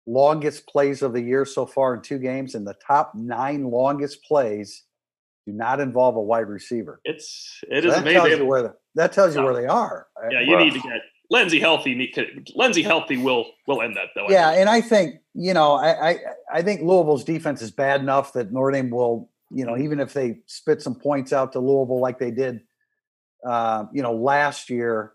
longest 0.06 0.66
plays 0.66 1.02
of 1.02 1.12
the 1.12 1.20
year 1.20 1.44
so 1.44 1.66
far 1.66 1.94
in 1.94 2.02
two 2.02 2.18
games, 2.18 2.54
and 2.54 2.66
the 2.66 2.76
top 2.86 3.12
nine 3.14 3.64
longest 3.64 4.22
plays 4.24 4.84
do 5.46 5.52
not 5.52 5.80
involve 5.80 6.16
a 6.16 6.20
wide 6.20 6.48
receiver. 6.48 7.00
It's 7.04 7.60
it 7.68 7.82
so 7.82 7.88
is 7.88 7.94
that 7.94 8.02
amazing. 8.02 8.20
Tells 8.20 8.38
you 8.38 8.46
where 8.46 8.62
the, 8.62 8.74
that 8.94 9.12
tells 9.12 9.34
you 9.34 9.42
where 9.42 9.54
they 9.54 9.66
are. 9.66 10.06
Yeah, 10.30 10.40
you 10.40 10.56
need 10.56 10.74
to 10.74 10.80
get 10.80 11.00
Lenzy 11.30 11.60
healthy, 11.60 12.12
Lenzy 12.56 12.82
healthy 12.82 13.16
will 13.16 13.46
will 13.68 13.82
end 13.82 13.96
that 13.96 14.08
though. 14.16 14.28
Yeah, 14.28 14.50
and 14.50 14.68
I 14.68 14.80
think 14.80 15.20
you 15.32 15.54
know, 15.54 15.74
I, 15.74 16.10
I 16.10 16.18
I 16.52 16.62
think 16.62 16.80
Louisville's 16.80 17.22
defense 17.22 17.62
is 17.62 17.70
bad 17.70 18.00
enough 18.00 18.32
that 18.32 18.52
Notre 18.52 18.72
Dame 18.72 18.90
will, 18.90 19.30
you 19.48 19.64
know, 19.64 19.78
even 19.78 20.00
if 20.00 20.12
they 20.12 20.40
spit 20.46 20.82
some 20.82 20.96
points 20.96 21.32
out 21.32 21.52
to 21.52 21.60
Louisville 21.60 22.00
like 22.00 22.18
they 22.18 22.32
did, 22.32 22.62
uh, 23.46 23.84
you 23.92 24.02
know, 24.02 24.12
last 24.12 24.70
year, 24.70 25.12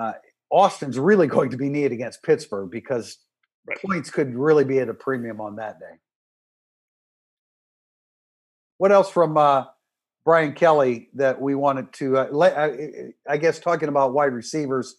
uh, 0.00 0.12
Austin's 0.48 0.96
really 0.96 1.26
going 1.26 1.50
to 1.50 1.56
be 1.56 1.68
needed 1.68 1.90
against 1.90 2.22
Pittsburgh 2.22 2.70
because 2.70 3.18
right. 3.66 3.78
points 3.84 4.10
could 4.10 4.32
really 4.32 4.64
be 4.64 4.78
at 4.78 4.88
a 4.88 4.94
premium 4.94 5.40
on 5.40 5.56
that 5.56 5.80
day. 5.80 5.96
What 8.78 8.92
else 8.92 9.10
from 9.10 9.36
uh, 9.36 9.64
Brian 10.24 10.52
Kelly 10.52 11.08
that 11.14 11.40
we 11.40 11.56
wanted 11.56 11.92
to? 11.94 12.18
Uh, 12.18 12.48
I, 12.56 13.32
I 13.32 13.38
guess 13.38 13.58
talking 13.58 13.88
about 13.88 14.12
wide 14.12 14.32
receivers 14.32 14.94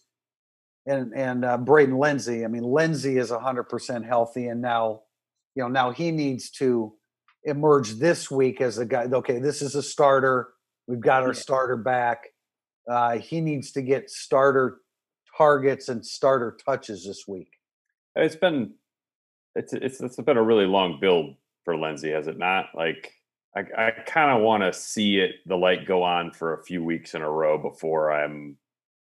and 0.87 1.13
and 1.13 1.45
uh, 1.45 1.57
Braden 1.57 1.97
Lenzy. 1.97 2.43
I 2.43 2.47
mean, 2.47 2.63
Lenzy 2.63 3.17
is 3.17 3.29
hundred 3.29 3.65
percent 3.65 4.05
healthy, 4.05 4.47
and 4.47 4.61
now, 4.61 5.01
you 5.53 5.63
know, 5.63 5.69
now 5.69 5.91
he 5.91 6.11
needs 6.11 6.49
to 6.51 6.93
emerge 7.43 7.93
this 7.93 8.31
week 8.31 8.61
as 8.61 8.77
a 8.77 8.85
guy. 8.85 9.03
Okay, 9.03 9.39
this 9.39 9.61
is 9.61 9.75
a 9.75 9.83
starter. 9.83 10.49
We've 10.87 11.01
got 11.01 11.23
our 11.23 11.29
yeah. 11.29 11.39
starter 11.39 11.77
back. 11.77 12.27
Uh, 12.89 13.17
he 13.17 13.41
needs 13.41 13.71
to 13.73 13.81
get 13.81 14.09
starter 14.09 14.79
targets 15.37 15.89
and 15.89 16.05
starter 16.05 16.57
touches 16.65 17.05
this 17.05 17.25
week. 17.27 17.49
It's 18.15 18.35
been 18.35 18.73
it's 19.55 19.73
it's 19.73 19.99
it's 20.01 20.15
been 20.15 20.37
a 20.37 20.43
really 20.43 20.65
long 20.65 20.99
build 20.99 21.35
for 21.65 21.77
Lenzy, 21.77 22.11
has 22.11 22.27
it 22.27 22.37
not? 22.37 22.67
Like 22.73 23.11
I, 23.55 23.63
I 23.77 23.91
kind 24.05 24.31
of 24.31 24.41
want 24.41 24.63
to 24.63 24.71
see 24.71 25.17
it 25.17 25.35
the 25.45 25.57
light 25.57 25.85
go 25.85 26.01
on 26.03 26.31
for 26.31 26.53
a 26.53 26.63
few 26.63 26.83
weeks 26.83 27.13
in 27.13 27.21
a 27.21 27.29
row 27.29 27.57
before 27.57 28.11
I'm 28.11 28.57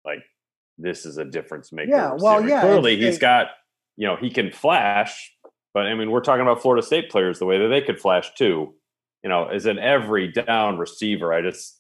like 0.06 0.24
this 0.80 1.06
is 1.06 1.18
a 1.18 1.26
difference 1.26 1.72
maker. 1.72 1.92
Yeah, 1.92 2.14
well, 2.18 2.48
yeah. 2.48 2.62
Clearly, 2.62 2.98
he's 2.98 3.20
got 3.20 3.48
you 3.98 4.08
know 4.08 4.16
he 4.16 4.30
can 4.30 4.52
flash, 4.52 5.32
but 5.74 5.86
I 5.86 5.94
mean 5.94 6.12
we're 6.12 6.22
talking 6.22 6.42
about 6.42 6.62
Florida 6.62 6.86
State 6.86 7.10
players 7.10 7.40
the 7.40 7.46
way 7.46 7.60
that 7.60 7.68
they 7.68 7.82
could 7.82 8.00
flash 8.00 8.34
too. 8.36 8.74
You 9.24 9.30
know, 9.30 9.48
as 9.48 9.66
an 9.66 9.78
every 9.78 10.32
down 10.32 10.78
receiver, 10.78 11.34
I 11.34 11.42
just 11.42 11.80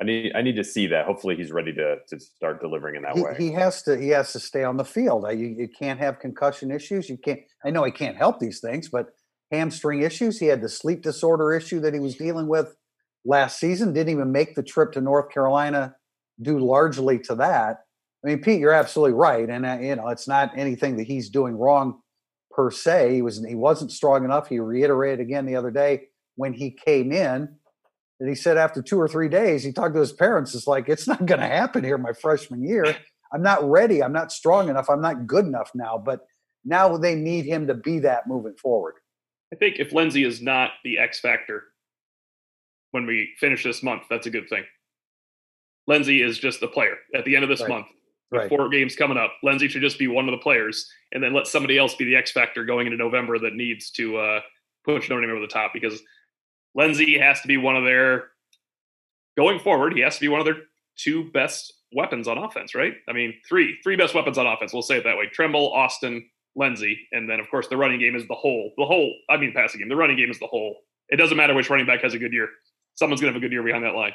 I 0.00 0.04
need 0.04 0.32
I 0.34 0.42
need 0.42 0.56
to 0.56 0.64
see 0.64 0.86
that. 0.88 1.06
Hopefully, 1.06 1.36
he's 1.36 1.50
ready 1.50 1.72
to 1.74 1.96
to 2.08 2.20
start 2.20 2.60
delivering 2.60 2.96
in 2.96 3.02
that 3.02 3.16
he, 3.16 3.22
way. 3.22 3.34
He 3.36 3.52
has 3.52 3.82
to 3.82 3.98
he 3.98 4.08
has 4.10 4.32
to 4.32 4.40
stay 4.40 4.64
on 4.64 4.76
the 4.76 4.84
field. 4.84 5.26
You, 5.30 5.48
you 5.48 5.68
can't 5.68 5.98
have 5.98 6.20
concussion 6.20 6.70
issues. 6.70 7.08
You 7.08 7.18
can't. 7.18 7.40
I 7.64 7.70
know 7.70 7.84
he 7.84 7.92
can't 7.92 8.16
help 8.16 8.38
these 8.38 8.60
things, 8.60 8.88
but 8.88 9.08
hamstring 9.50 10.02
issues. 10.02 10.38
He 10.38 10.46
had 10.46 10.62
the 10.62 10.68
sleep 10.68 11.02
disorder 11.02 11.52
issue 11.52 11.80
that 11.80 11.94
he 11.94 12.00
was 12.00 12.16
dealing 12.16 12.46
with 12.46 12.76
last 13.24 13.58
season. 13.58 13.92
Didn't 13.92 14.12
even 14.12 14.30
make 14.30 14.54
the 14.54 14.62
trip 14.62 14.92
to 14.92 15.00
North 15.00 15.30
Carolina, 15.30 15.96
due 16.40 16.58
largely 16.58 17.18
to 17.20 17.34
that. 17.36 17.78
I 18.28 18.32
mean, 18.32 18.42
Pete, 18.42 18.60
you're 18.60 18.72
absolutely 18.72 19.14
right, 19.14 19.48
and 19.48 19.64
uh, 19.64 19.78
you 19.80 19.96
know 19.96 20.08
it's 20.08 20.28
not 20.28 20.52
anything 20.54 20.98
that 20.98 21.04
he's 21.04 21.30
doing 21.30 21.56
wrong 21.56 22.02
per 22.50 22.70
se. 22.70 23.14
He 23.14 23.22
was 23.22 23.42
he 23.42 23.54
wasn't 23.54 23.90
strong 23.90 24.22
enough. 24.22 24.48
He 24.48 24.58
reiterated 24.58 25.20
again 25.20 25.46
the 25.46 25.56
other 25.56 25.70
day 25.70 26.08
when 26.36 26.52
he 26.52 26.70
came 26.70 27.10
in 27.10 27.56
that 28.20 28.28
he 28.28 28.34
said 28.34 28.58
after 28.58 28.82
two 28.82 29.00
or 29.00 29.08
three 29.08 29.30
days 29.30 29.64
he 29.64 29.72
talked 29.72 29.94
to 29.94 30.00
his 30.00 30.12
parents. 30.12 30.54
It's 30.54 30.66
like 30.66 30.90
it's 30.90 31.08
not 31.08 31.24
going 31.24 31.40
to 31.40 31.46
happen 31.46 31.82
here 31.82 31.96
my 31.96 32.12
freshman 32.12 32.62
year. 32.62 32.96
I'm 33.32 33.42
not 33.42 33.66
ready. 33.66 34.02
I'm 34.02 34.12
not 34.12 34.30
strong 34.30 34.68
enough. 34.68 34.90
I'm 34.90 35.00
not 35.00 35.26
good 35.26 35.46
enough 35.46 35.70
now. 35.74 35.96
But 35.96 36.26
now 36.66 36.98
they 36.98 37.14
need 37.14 37.46
him 37.46 37.66
to 37.68 37.74
be 37.74 37.98
that 38.00 38.26
moving 38.26 38.56
forward. 38.56 38.96
I 39.54 39.56
think 39.56 39.76
if 39.78 39.94
Lenzy 39.94 40.24
is 40.24 40.42
not 40.42 40.72
the 40.84 40.98
X 40.98 41.18
factor 41.20 41.62
when 42.90 43.06
we 43.06 43.30
finish 43.38 43.64
this 43.64 43.82
month, 43.82 44.02
that's 44.10 44.26
a 44.26 44.30
good 44.30 44.50
thing. 44.50 44.64
Lenzy 45.86 46.22
is 46.22 46.38
just 46.38 46.60
the 46.60 46.68
player 46.68 46.96
at 47.14 47.24
the 47.24 47.34
end 47.34 47.44
of 47.44 47.48
this 47.48 47.62
right. 47.62 47.70
month. 47.70 47.86
Right. 48.30 48.48
Four 48.48 48.68
games 48.68 48.94
coming 48.94 49.16
up. 49.16 49.32
Lenzy 49.42 49.68
should 49.68 49.80
just 49.80 49.98
be 49.98 50.06
one 50.06 50.28
of 50.28 50.32
the 50.32 50.42
players, 50.42 50.90
and 51.12 51.22
then 51.22 51.32
let 51.32 51.46
somebody 51.46 51.78
else 51.78 51.94
be 51.94 52.04
the 52.04 52.16
X 52.16 52.30
factor 52.30 52.64
going 52.64 52.86
into 52.86 52.98
November 52.98 53.38
that 53.38 53.54
needs 53.54 53.90
to 53.92 54.18
uh, 54.18 54.40
push 54.84 55.08
Notre 55.08 55.22
Dame 55.22 55.30
over 55.30 55.40
the 55.40 55.46
top 55.46 55.72
because 55.72 56.02
Lenzy 56.74 57.18
has 57.18 57.40
to 57.40 57.48
be 57.48 57.56
one 57.56 57.74
of 57.74 57.84
their 57.84 58.28
going 59.36 59.58
forward. 59.58 59.94
He 59.94 60.00
has 60.00 60.16
to 60.16 60.20
be 60.20 60.28
one 60.28 60.40
of 60.40 60.46
their 60.46 60.58
two 60.96 61.30
best 61.30 61.72
weapons 61.92 62.28
on 62.28 62.36
offense, 62.36 62.74
right? 62.74 62.94
I 63.08 63.12
mean, 63.12 63.34
three 63.48 63.78
three 63.82 63.96
best 63.96 64.14
weapons 64.14 64.36
on 64.36 64.46
offense. 64.46 64.72
We'll 64.72 64.82
say 64.82 64.98
it 64.98 65.04
that 65.04 65.16
way: 65.16 65.26
Tremble, 65.32 65.72
Austin, 65.72 66.28
Lenzy, 66.54 67.08
and 67.12 67.28
then 67.30 67.40
of 67.40 67.50
course 67.50 67.68
the 67.68 67.76
running 67.76 68.00
game 68.00 68.14
is 68.14 68.26
the 68.28 68.34
whole. 68.34 68.72
The 68.76 68.84
whole. 68.84 69.12
I 69.30 69.36
mean, 69.36 69.52
passing 69.54 69.80
game. 69.80 69.88
The 69.88 69.96
running 69.96 70.16
game 70.16 70.30
is 70.30 70.38
the 70.38 70.46
whole. 70.46 70.76
It 71.08 71.16
doesn't 71.16 71.36
matter 71.36 71.54
which 71.54 71.70
running 71.70 71.86
back 71.86 72.02
has 72.02 72.14
a 72.14 72.18
good 72.18 72.32
year. 72.32 72.48
Someone's 72.94 73.20
gonna 73.20 73.32
have 73.32 73.38
a 73.38 73.40
good 73.40 73.52
year 73.52 73.62
behind 73.62 73.84
that 73.84 73.94
line. 73.94 74.12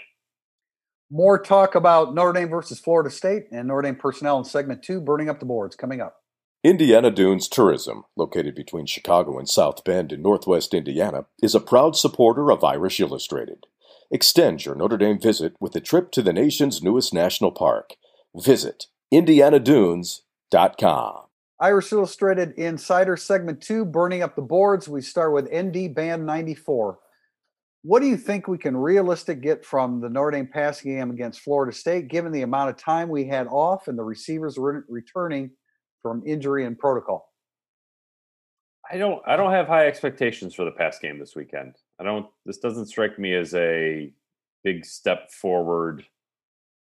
More 1.11 1.41
talk 1.41 1.75
about 1.75 2.15
Notre 2.15 2.33
Dame 2.33 2.49
versus 2.49 2.79
Florida 2.79 3.09
State 3.09 3.43
and 3.51 3.67
Notre 3.67 3.83
Dame 3.83 3.95
personnel 3.95 4.39
in 4.39 4.45
segment 4.45 4.83
two, 4.83 4.99
burning 4.99 5.29
up 5.29 5.39
the 5.39 5.45
boards, 5.45 5.75
coming 5.75 6.01
up. 6.01 6.17
Indiana 6.63 7.11
Dunes 7.11 7.47
Tourism, 7.49 8.05
located 8.15 8.55
between 8.55 8.85
Chicago 8.85 9.37
and 9.37 9.49
South 9.49 9.83
Bend 9.83 10.13
in 10.13 10.21
northwest 10.21 10.73
Indiana, 10.73 11.25
is 11.41 11.53
a 11.53 11.59
proud 11.59 11.97
supporter 11.97 12.51
of 12.51 12.63
Irish 12.63 13.01
Illustrated. 13.01 13.65
Extend 14.09 14.65
your 14.65 14.73
Notre 14.73 14.97
Dame 14.97 15.19
visit 15.19 15.55
with 15.59 15.75
a 15.75 15.81
trip 15.81 16.11
to 16.11 16.21
the 16.21 16.31
nation's 16.31 16.81
newest 16.81 17.13
national 17.13 17.51
park. 17.51 17.95
Visit 18.33 18.85
IndianaDunes.com. 19.13 21.19
Irish 21.59 21.91
Illustrated 21.91 22.53
Insider 22.53 23.17
segment 23.17 23.61
two, 23.61 23.83
burning 23.85 24.21
up 24.21 24.35
the 24.35 24.41
boards. 24.41 24.87
We 24.87 25.01
start 25.01 25.33
with 25.33 25.53
ND 25.53 25.93
Band 25.93 26.25
94. 26.25 26.99
What 27.83 28.01
do 28.01 28.07
you 28.07 28.15
think 28.15 28.47
we 28.47 28.57
can 28.57 28.77
realistic 28.77 29.41
get 29.41 29.65
from 29.65 29.99
the 29.99 30.09
Notre 30.09 30.31
Dame 30.31 30.47
passing 30.47 30.95
game 30.95 31.11
against 31.11 31.41
Florida 31.41 31.75
State, 31.75 32.07
given 32.07 32.31
the 32.31 32.43
amount 32.43 32.69
of 32.69 32.77
time 32.77 33.09
we 33.09 33.25
had 33.25 33.47
off 33.47 33.89
and 33.89 33.97
the 33.97 34.03
receivers 34.03 34.57
re- 34.57 34.81
returning 34.87 35.51
from 36.01 36.23
injury 36.25 36.65
and 36.65 36.79
protocol? 36.79 37.29
I 38.89 38.97
don't. 38.97 39.21
I 39.27 39.35
don't 39.35 39.51
have 39.51 39.67
high 39.67 39.87
expectations 39.87 40.53
for 40.53 40.65
the 40.65 40.71
pass 40.71 40.97
game 40.99 41.19
this 41.19 41.35
weekend. 41.35 41.75
I 41.99 42.03
don't. 42.03 42.27
This 42.45 42.57
doesn't 42.57 42.87
strike 42.87 43.19
me 43.19 43.33
as 43.35 43.53
a 43.53 44.13
big 44.63 44.85
step 44.85 45.29
forward 45.31 46.05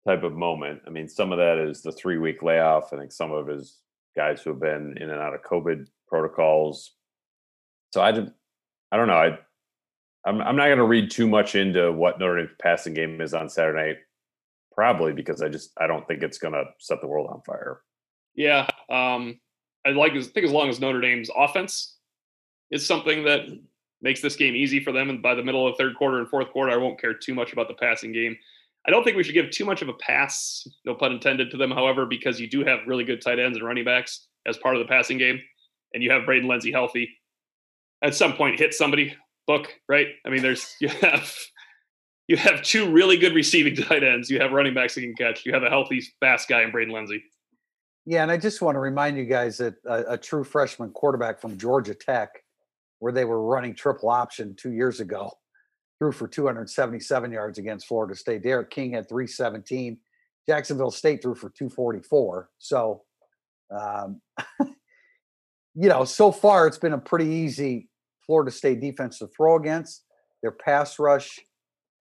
type 0.07 0.23
of 0.23 0.33
moment. 0.33 0.81
I 0.87 0.89
mean, 0.89 1.07
some 1.07 1.31
of 1.31 1.37
that 1.37 1.57
is 1.57 1.81
the 1.81 1.91
three 1.91 2.17
week 2.17 2.41
layoff. 2.41 2.93
I 2.93 2.97
think 2.97 3.11
some 3.11 3.31
of 3.31 3.49
it 3.49 3.57
is 3.57 3.77
guys 4.15 4.41
who 4.41 4.51
have 4.51 4.59
been 4.59 4.97
in 4.99 5.09
and 5.09 5.21
out 5.21 5.35
of 5.35 5.43
COVID 5.43 5.85
protocols. 6.07 6.91
So 7.93 8.01
I, 8.01 8.09
I 8.09 8.97
don't 8.97 9.07
know. 9.07 9.13
I 9.13 9.39
I'm 10.25 10.41
I'm 10.41 10.55
not 10.55 10.65
going 10.65 10.77
to 10.77 10.85
read 10.85 11.11
too 11.11 11.27
much 11.27 11.55
into 11.55 11.91
what 11.91 12.19
Notre 12.19 12.37
Dame's 12.37 12.55
passing 12.61 12.93
game 12.93 13.21
is 13.21 13.33
on 13.33 13.49
Saturday 13.49 13.87
night, 13.87 13.97
probably 14.73 15.13
because 15.13 15.41
I 15.41 15.49
just 15.49 15.71
I 15.77 15.87
don't 15.87 16.07
think 16.07 16.23
it's 16.23 16.37
going 16.37 16.53
to 16.53 16.65
set 16.79 17.01
the 17.01 17.07
world 17.07 17.29
on 17.31 17.41
fire. 17.41 17.81
Yeah, 18.35 18.67
um, 18.89 19.39
I 19.85 19.89
like 19.91 20.13
to 20.13 20.23
think 20.23 20.45
as 20.45 20.51
long 20.51 20.69
as 20.69 20.79
Notre 20.79 21.01
Dame's 21.01 21.29
offense 21.35 21.97
is 22.71 22.85
something 22.85 23.23
that 23.23 23.47
makes 24.01 24.21
this 24.21 24.35
game 24.35 24.55
easy 24.55 24.83
for 24.83 24.91
them, 24.91 25.09
and 25.09 25.21
by 25.21 25.35
the 25.35 25.43
middle 25.43 25.67
of 25.67 25.73
the 25.73 25.83
third 25.83 25.95
quarter 25.95 26.19
and 26.19 26.29
fourth 26.29 26.49
quarter, 26.51 26.71
I 26.71 26.77
won't 26.77 26.99
care 26.99 27.13
too 27.13 27.33
much 27.33 27.53
about 27.53 27.67
the 27.67 27.73
passing 27.73 28.11
game. 28.11 28.37
I 28.87 28.91
don't 28.91 29.03
think 29.03 29.17
we 29.17 29.23
should 29.23 29.33
give 29.33 29.51
too 29.51 29.65
much 29.65 29.81
of 29.81 29.89
a 29.89 29.93
pass, 29.93 30.65
no 30.85 30.95
pun 30.95 31.11
intended, 31.11 31.51
to 31.51 31.57
them, 31.57 31.71
however, 31.71 32.05
because 32.05 32.39
you 32.39 32.49
do 32.49 32.63
have 32.63 32.79
really 32.87 33.03
good 33.03 33.21
tight 33.21 33.39
ends 33.39 33.57
and 33.57 33.65
running 33.65 33.83
backs 33.83 34.27
as 34.45 34.57
part 34.57 34.75
of 34.75 34.79
the 34.79 34.87
passing 34.87 35.17
game, 35.17 35.39
and 35.93 36.01
you 36.01 36.11
have 36.11 36.25
Braden 36.25 36.47
Lenzy 36.47 36.71
healthy. 36.71 37.09
At 38.01 38.15
some 38.15 38.33
point, 38.33 38.59
hit 38.59 38.73
somebody 38.73 39.15
book, 39.49 39.73
right? 39.89 40.05
I 40.27 40.29
mean, 40.29 40.43
there's 40.43 40.75
you 40.79 40.87
have 40.87 41.33
you 42.27 42.37
have 42.37 42.61
two 42.61 42.89
really 42.89 43.17
good 43.17 43.33
receiving 43.33 43.75
tight 43.87 44.03
ends. 44.03 44.29
You 44.29 44.39
have 44.39 44.51
running 44.51 44.75
backs 44.75 44.95
that 44.95 45.01
can 45.01 45.15
catch. 45.15 45.45
You 45.45 45.53
have 45.53 45.63
a 45.63 45.69
healthy, 45.69 46.01
fast 46.21 46.47
guy 46.47 46.61
in 46.61 46.71
Braden 46.71 46.93
Lenzy. 46.93 47.23
Yeah, 48.05 48.21
and 48.21 48.31
I 48.31 48.37
just 48.37 48.61
want 48.61 48.75
to 48.75 48.79
remind 48.79 49.17
you 49.17 49.25
guys 49.25 49.57
that 49.57 49.75
a, 49.85 50.13
a, 50.13 50.17
true 50.17 50.43
freshman 50.43 50.91
quarterback 50.91 51.41
from 51.41 51.57
Georgia 51.57 51.93
Tech, 51.93 52.29
where 52.99 53.11
they 53.11 53.25
were 53.25 53.43
running 53.43 53.75
triple 53.75 54.09
option 54.09 54.55
two 54.55 54.71
years 54.71 54.99
ago, 54.99 55.31
threw 55.99 56.11
for 56.11 56.27
277 56.27 57.31
yards 57.31 57.57
against 57.57 57.87
Florida 57.87 58.15
State. 58.15 58.41
D'Eriq 58.41 58.69
King 58.69 58.93
had 58.93 59.09
317. 59.09 59.97
Jacksonville 60.47 60.91
State 60.91 61.21
threw 61.21 61.35
for 61.35 61.49
244. 61.49 62.49
So, 62.57 63.03
um, 63.69 64.21
you 65.75 65.89
know, 65.89 66.05
so 66.05 66.31
far 66.31 66.65
it's 66.67 66.79
been 66.79 66.93
a 66.93 66.97
pretty 66.97 67.27
easy 67.27 67.88
Florida 68.29 68.51
State 68.51 68.79
defense 68.79 69.17
to 69.17 69.27
throw 69.27 69.55
against. 69.55 70.03
Their 70.43 70.51
pass 70.51 70.99
rush 70.99 71.39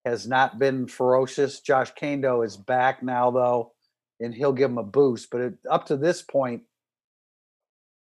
has 0.05 0.27
not 0.27 0.59
been 0.59 0.85
ferocious. 0.85 1.59
Josh 1.59 1.91
Kaindoh 1.99 2.45
is 2.45 2.55
back 2.55 3.01
now, 3.01 3.31
though, 3.31 3.71
and 4.19 4.31
he'll 4.31 4.53
give 4.53 4.69
them 4.69 4.77
a 4.77 4.83
boost. 4.83 5.29
But 5.31 5.41
it, 5.41 5.53
up 5.71 5.87
to 5.87 5.97
this 5.97 6.21
point, 6.21 6.61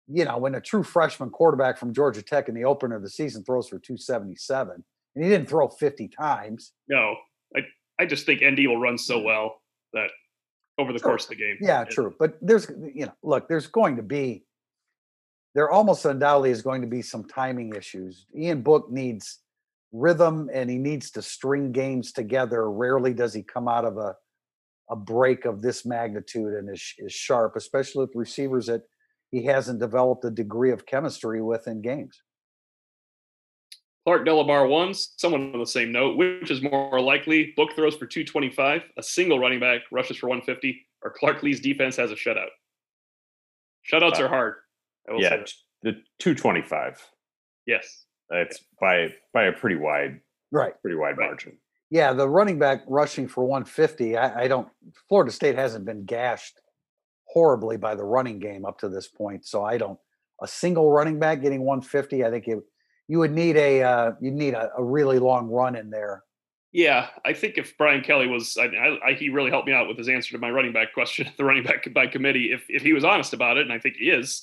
you 0.08 0.24
know, 0.24 0.38
when 0.38 0.54
a 0.54 0.62
true 0.62 0.84
freshman 0.84 1.32
quarterback 1.32 1.80
from 1.80 1.96
Georgia 1.96 2.22
Tech 2.22 2.48
in 2.48 2.54
the 2.54 2.64
opener 2.64 2.96
of 2.96 3.02
the 3.02 3.10
season 3.10 3.44
throws 3.44 3.68
for 3.68 3.80
277, 3.80 4.84
and 5.16 5.24
he 5.24 5.28
didn't 5.28 5.50
throw 5.50 5.68
50 5.68 6.08
times. 6.10 6.74
No, 6.88 7.16
I, 7.58 7.62
I 8.00 8.06
just 8.06 8.28
think 8.28 8.44
ND 8.44 8.68
will 8.68 8.80
run 8.80 9.00
so 9.00 9.20
well 9.20 9.64
that 9.94 10.12
over 10.78 10.94
the 10.94 11.00
true. 11.00 11.10
course 11.10 11.24
of 11.24 11.30
the 11.30 11.38
game. 11.38 11.58
Yeah, 11.60 11.86
true. 11.86 12.14
But 12.20 12.38
there's, 12.40 12.70
you 12.94 13.08
know, 13.08 13.14
look, 13.24 13.50
there's 13.50 13.66
going 13.66 13.96
to 13.96 14.04
be 14.04 14.46
there 15.54 15.70
almost 15.70 16.06
undoubtedly 16.06 16.52
is 16.52 16.62
going 16.62 16.82
to 16.82 16.88
be 16.88 17.02
some 17.02 17.26
timing 17.26 17.76
issues. 17.76 18.26
Ian 18.36 18.62
Book 18.62 18.90
needs 18.90 19.40
rhythm 19.92 20.50
and 20.54 20.70
he 20.70 20.78
needs 20.78 21.12
to 21.12 21.22
string 21.22 21.72
games 21.72 22.12
together. 22.12 22.70
Rarely 22.72 23.14
does 23.14 23.34
he 23.34 23.44
come 23.44 23.68
out 23.68 23.86
of 23.86 23.98
a 23.98 24.16
a 24.92 24.96
break 24.96 25.46
of 25.46 25.62
this 25.62 25.86
magnitude 25.86 26.54
and 26.54 26.70
is, 26.70 26.94
is 26.98 27.14
sharp, 27.14 27.56
especially 27.56 28.02
with 28.02 28.14
receivers 28.14 28.66
that 28.68 28.82
he 29.32 29.46
hasn't 29.46 29.80
developed 29.80 30.26
a 30.26 30.30
degree 30.30 30.72
of 30.72 30.86
chemistry 30.86 31.42
with 31.42 31.66
in 31.68 31.82
games. 31.82 32.22
Clark 34.06 34.26
Delabar 34.28 34.68
ones, 34.68 35.14
someone 35.16 35.54
on 35.54 35.60
the 35.60 35.66
same 35.66 35.92
note. 35.92 36.18
Which 36.18 36.52
is 36.52 36.62
more 36.62 37.00
likely? 37.00 37.54
Book 37.56 37.70
throws 37.74 37.96
for 37.96 38.06
225, 38.06 38.82
a 38.98 39.04
single 39.04 39.40
running 39.40 39.62
back 39.62 39.82
rushes 39.92 40.18
for 40.18 40.28
150, 40.28 40.86
or 41.04 41.14
Clark 41.18 41.42
Lea's 41.42 41.62
defense 41.62 41.96
has 41.96 42.12
a 42.12 42.16
shutout. 42.16 42.50
Shutouts 43.90 44.20
Uh, 44.20 44.26
are 44.26 44.28
hard. 44.28 44.56
I 45.12 45.14
will 45.14 45.22
Yeah, 45.22 45.46
say 45.46 45.54
the 45.84 45.92
225. 46.20 47.06
Yes. 47.66 48.06
It's 48.30 48.64
by 48.80 49.10
by 49.34 49.44
a 49.46 49.52
pretty 49.52 49.76
wide 49.76 50.22
Right. 50.52 50.74
pretty 50.82 50.96
wide 50.98 51.18
Right. 51.18 51.28
margin. 51.28 51.58
Yeah, 51.90 52.14
the 52.14 52.28
running 52.30 52.58
back 52.58 52.84
rushing 52.88 53.28
for 53.28 53.44
150. 53.44 54.16
I, 54.18 54.44
I 54.44 54.48
don't. 54.48 54.70
Florida 55.10 55.32
State 55.32 55.56
hasn't 55.56 55.86
been 55.86 56.06
gashed 56.06 56.62
horribly 57.26 57.76
by 57.78 57.96
the 57.96 58.04
running 58.04 58.40
game 58.40 58.66
up 58.66 58.78
to 58.80 58.90
this 58.90 59.08
point, 59.10 59.46
so 59.46 59.64
I 59.66 59.78
don't. 59.78 60.00
A 60.42 60.48
single 60.48 60.90
running 60.92 61.20
back 61.20 61.42
getting 61.42 61.62
150. 61.62 62.24
I 62.24 62.30
think 62.32 62.48
it, 62.48 62.60
you 63.08 63.20
would 63.20 63.32
need 63.34 63.58
a 63.58 63.84
uh, 63.84 64.12
you 64.22 64.32
need 64.32 64.54
a, 64.54 64.72
a 64.78 64.84
really 64.84 65.20
long 65.20 65.50
run 65.50 65.76
in 65.76 65.90
there. 65.90 66.24
Yeah, 66.72 67.10
I 67.26 67.34
think 67.34 67.58
if 67.58 67.78
Brian 67.78 68.02
Kelly 68.02 68.28
was, 68.28 68.56
I, 68.58 68.68
I, 68.68 69.10
I, 69.10 69.14
he 69.14 69.28
really 69.28 69.52
helped 69.52 69.68
me 69.68 69.74
out 69.74 69.90
with 69.90 69.98
his 69.98 70.08
answer 70.08 70.32
to 70.32 70.38
my 70.38 70.50
running 70.50 70.72
back 70.72 70.94
question, 70.94 71.30
the 71.38 71.44
running 71.44 71.64
back 71.64 71.94
by 71.94 72.08
committee. 72.08 72.54
If 72.54 72.66
if 72.70 72.82
he 72.82 72.94
was 72.94 73.04
honest 73.04 73.34
about 73.34 73.58
it, 73.58 73.64
and 73.64 73.74
I 73.74 73.80
think 73.80 73.98
he 73.98 74.10
is, 74.10 74.42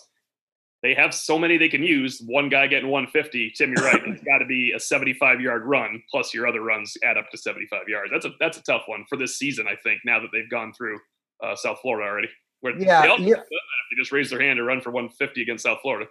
they 0.82 0.94
have 0.94 1.12
so 1.12 1.38
many 1.38 1.58
they 1.58 1.68
can 1.68 1.82
use. 1.82 2.22
One 2.26 2.48
guy 2.48 2.66
getting 2.68 2.88
150. 2.88 3.52
Tim, 3.56 3.74
you're 3.76 3.84
right. 3.84 4.00
It's 4.06 4.22
got 4.22 4.38
to 4.38 4.46
be 4.46 4.72
a 4.72 4.80
75 4.80 5.40
yard 5.40 5.64
run 5.64 6.02
plus 6.10 6.32
your 6.32 6.46
other 6.46 6.62
runs 6.62 6.96
add 7.04 7.18
up 7.18 7.30
to 7.30 7.38
75 7.38 7.88
yards. 7.88 8.10
That's 8.12 8.26
a 8.26 8.30
that's 8.38 8.58
a 8.58 8.62
tough 8.62 8.82
one 8.86 9.04
for 9.08 9.16
this 9.16 9.38
season. 9.38 9.66
I 9.68 9.76
think 9.82 10.00
now 10.04 10.20
that 10.20 10.28
they've 10.32 10.48
gone 10.48 10.72
through 10.72 10.98
uh, 11.42 11.56
South 11.56 11.78
Florida 11.82 12.08
already. 12.08 12.28
Where 12.60 12.76
Yeah, 12.78 13.16
they, 13.16 13.24
yeah. 13.24 13.36
they 13.36 13.96
just 13.96 14.12
raise 14.12 14.30
their 14.30 14.40
hand 14.40 14.56
to 14.56 14.64
run 14.64 14.80
for 14.80 14.90
150 14.90 15.42
against 15.42 15.64
South 15.64 15.78
Florida. 15.82 16.08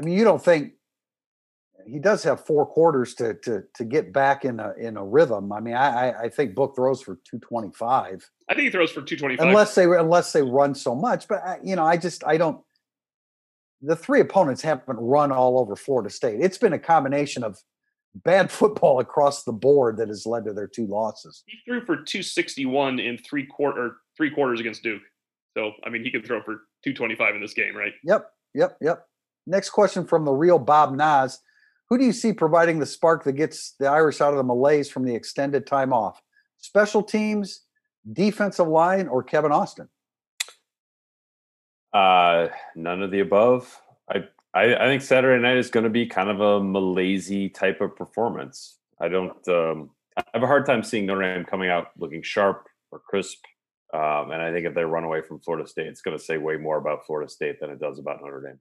I 0.00 0.04
mean, 0.04 0.16
you 0.16 0.24
don't 0.24 0.42
think 0.42 0.72
he 1.86 1.98
does 1.98 2.22
have 2.22 2.44
four 2.46 2.66
quarters 2.66 3.14
to 3.14 3.34
to 3.34 3.64
to 3.74 3.84
get 3.84 4.12
back 4.12 4.44
in 4.44 4.60
a 4.60 4.72
in 4.78 4.96
a 4.96 5.04
rhythm. 5.04 5.52
I 5.52 5.60
mean, 5.60 5.74
I 5.74 6.10
I, 6.10 6.22
I 6.22 6.28
think 6.28 6.54
Book 6.54 6.74
throws 6.76 7.02
for 7.02 7.16
225 7.24 8.30
I 8.48 8.54
think 8.54 8.64
he 8.64 8.70
throws 8.70 8.90
for 8.90 9.02
225. 9.02 9.48
unless 9.48 9.74
they 9.74 9.84
unless 9.84 10.32
they 10.32 10.42
run 10.42 10.74
so 10.74 10.94
much. 10.94 11.28
But 11.28 11.42
I, 11.44 11.58
you 11.62 11.76
know, 11.76 11.84
I 11.84 11.96
just 11.96 12.24
I 12.24 12.36
don't. 12.36 12.60
The 13.82 13.96
three 13.96 14.20
opponents 14.20 14.62
haven't 14.62 14.96
run 14.98 15.32
all 15.32 15.58
over 15.58 15.74
Florida 15.76 16.08
State. 16.08 16.40
It's 16.40 16.58
been 16.58 16.72
a 16.72 16.78
combination 16.78 17.42
of 17.42 17.58
bad 18.14 18.50
football 18.60 19.00
across 19.00 19.44
the 19.44 19.52
board 19.52 19.96
that 19.98 20.08
has 20.08 20.26
led 20.26 20.44
to 20.44 20.52
their 20.52 20.68
two 20.68 20.86
losses. 20.86 21.42
he 21.46 21.58
threw 21.66 21.80
for 21.80 21.96
261 21.96 22.98
in 22.98 23.18
three 23.18 23.46
quarter 23.46 23.96
three 24.16 24.30
quarters 24.30 24.60
against 24.60 24.82
Duke. 24.82 25.02
So 25.56 25.72
I 25.84 25.90
mean, 25.90 26.04
he 26.04 26.10
could 26.10 26.24
throw 26.24 26.40
for 26.42 26.62
225 26.84 27.34
in 27.34 27.40
this 27.40 27.54
game, 27.54 27.76
right? 27.76 27.92
Yep, 28.04 28.30
yep, 28.54 28.76
yep. 28.80 29.06
Next 29.46 29.70
question 29.70 30.06
from 30.06 30.24
the 30.24 30.32
real 30.32 30.58
Bob 30.58 30.94
Nas. 30.94 31.38
Who 31.90 31.98
do 31.98 32.04
you 32.04 32.12
see 32.12 32.32
providing 32.32 32.78
the 32.78 32.86
spark 32.86 33.24
that 33.24 33.32
gets 33.32 33.74
the 33.78 33.86
Irish 33.86 34.20
out 34.20 34.32
of 34.32 34.38
the 34.38 34.44
malaise 34.44 34.90
from 34.90 35.04
the 35.04 35.14
extended 35.14 35.66
time 35.66 35.92
off? 35.92 36.22
Special 36.56 37.02
teams, 37.02 37.64
defensive 38.10 38.68
line, 38.68 39.08
or 39.08 39.22
Kevin 39.22 39.52
Austin? 39.52 39.88
Uh, 41.92 42.48
none 42.74 43.02
of 43.02 43.10
the 43.10 43.20
above. 43.20 43.80
I, 44.10 44.24
I 44.54 44.74
I 44.74 44.86
think 44.86 45.02
Saturday 45.02 45.42
night 45.42 45.58
is 45.58 45.70
going 45.70 45.84
to 45.84 45.90
be 45.90 46.06
kind 46.06 46.30
of 46.30 46.40
a 46.40 46.62
malaise 46.62 47.52
type 47.52 47.80
of 47.80 47.96
performance. 47.96 48.78
I 49.00 49.08
don't. 49.08 49.48
Um, 49.48 49.90
I 50.16 50.24
have 50.34 50.42
a 50.42 50.46
hard 50.46 50.66
time 50.66 50.82
seeing 50.82 51.06
Notre 51.06 51.22
Dame 51.22 51.44
coming 51.44 51.70
out 51.70 51.88
looking 51.98 52.22
sharp 52.22 52.68
or 52.90 52.98
crisp. 52.98 53.44
Um, 53.94 54.30
and 54.30 54.40
I 54.40 54.50
think 54.52 54.66
if 54.66 54.74
they 54.74 54.84
run 54.84 55.04
away 55.04 55.20
from 55.20 55.40
Florida 55.40 55.68
State, 55.68 55.86
it's 55.86 56.00
going 56.00 56.16
to 56.16 56.22
say 56.22 56.38
way 56.38 56.56
more 56.56 56.78
about 56.78 57.04
Florida 57.06 57.30
State 57.30 57.60
than 57.60 57.70
it 57.70 57.78
does 57.78 57.98
about 57.98 58.22
Notre 58.22 58.40
Dame. 58.40 58.60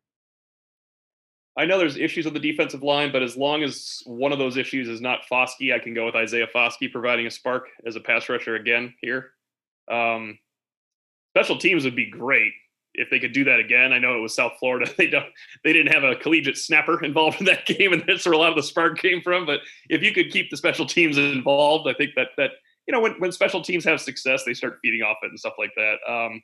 I 1.57 1.65
know 1.65 1.77
there's 1.77 1.97
issues 1.97 2.25
with 2.25 2.33
the 2.33 2.39
defensive 2.39 2.83
line, 2.83 3.11
but 3.11 3.23
as 3.23 3.35
long 3.35 3.63
as 3.63 4.01
one 4.05 4.31
of 4.31 4.39
those 4.39 4.57
issues 4.57 4.87
is 4.87 5.01
not 5.01 5.19
Foskey, 5.29 5.73
I 5.73 5.79
can 5.79 5.93
go 5.93 6.05
with 6.05 6.15
Isaiah 6.15 6.47
Foskey 6.47 6.91
providing 6.91 7.27
a 7.27 7.31
spark 7.31 7.67
as 7.85 7.95
a 7.95 8.01
pass 8.01 8.29
rusher 8.29 8.55
again 8.55 8.93
here. 9.01 9.31
Um, 9.89 10.39
special 11.35 11.57
teams 11.57 11.83
would 11.83 11.95
be 11.95 12.09
great 12.09 12.53
if 12.93 13.09
they 13.09 13.19
could 13.19 13.33
do 13.33 13.43
that 13.45 13.59
again. 13.59 13.93
I 13.93 13.99
know 13.99 14.17
it 14.17 14.21
was 14.21 14.35
South 14.35 14.53
Florida; 14.59 14.91
they 14.97 15.07
don't, 15.07 15.25
they 15.63 15.73
didn't 15.73 15.93
have 15.93 16.03
a 16.03 16.15
collegiate 16.15 16.57
snapper 16.57 17.03
involved 17.03 17.39
in 17.39 17.45
that 17.45 17.65
game, 17.65 17.93
and 17.93 18.03
that's 18.07 18.25
where 18.25 18.33
a 18.33 18.37
lot 18.37 18.49
of 18.49 18.55
the 18.55 18.63
spark 18.63 18.99
came 18.99 19.21
from. 19.21 19.45
But 19.45 19.59
if 19.89 20.01
you 20.03 20.13
could 20.13 20.31
keep 20.31 20.49
the 20.49 20.57
special 20.57 20.85
teams 20.85 21.17
involved, 21.17 21.87
I 21.87 21.93
think 21.93 22.11
that 22.15 22.29
that 22.37 22.51
you 22.87 22.91
know 22.91 22.99
when 22.99 23.13
when 23.19 23.31
special 23.31 23.61
teams 23.61 23.85
have 23.85 24.01
success, 24.01 24.43
they 24.45 24.53
start 24.53 24.79
feeding 24.81 25.01
off 25.01 25.17
it 25.23 25.27
and 25.27 25.39
stuff 25.39 25.53
like 25.57 25.71
that. 25.75 25.95
Um, 26.07 26.41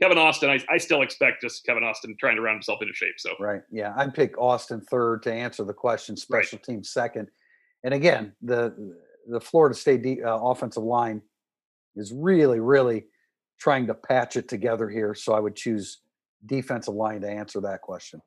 Kevin 0.00 0.18
Austin, 0.18 0.50
I, 0.50 0.62
I 0.68 0.76
still 0.76 1.00
expect 1.00 1.40
just 1.40 1.64
Kevin 1.64 1.82
Austin 1.82 2.14
trying 2.20 2.36
to 2.36 2.42
round 2.42 2.56
himself 2.56 2.82
into 2.82 2.92
shape. 2.92 3.14
So 3.16 3.30
Right. 3.40 3.62
Yeah, 3.70 3.94
I'd 3.96 4.12
pick 4.12 4.38
Austin 4.38 4.82
third 4.82 5.22
to 5.22 5.32
answer 5.32 5.64
the 5.64 5.72
question. 5.72 6.16
Special 6.16 6.58
teams 6.58 6.90
second. 6.90 7.28
And 7.82 7.94
again, 7.94 8.32
the 8.42 8.94
the 9.28 9.40
Florida 9.40 9.74
State 9.74 10.02
de- 10.02 10.22
uh, 10.22 10.36
offensive 10.36 10.82
line 10.82 11.22
is 11.96 12.12
really, 12.14 12.60
really 12.60 13.06
trying 13.58 13.86
to 13.86 13.94
patch 13.94 14.36
it 14.36 14.48
together 14.48 14.88
here. 14.88 15.14
So 15.14 15.34
I 15.34 15.40
would 15.40 15.56
choose 15.56 15.98
defensive 16.44 16.94
line 16.94 17.22
to 17.22 17.28
answer 17.28 17.60
that 17.62 17.80
question. 17.82 18.20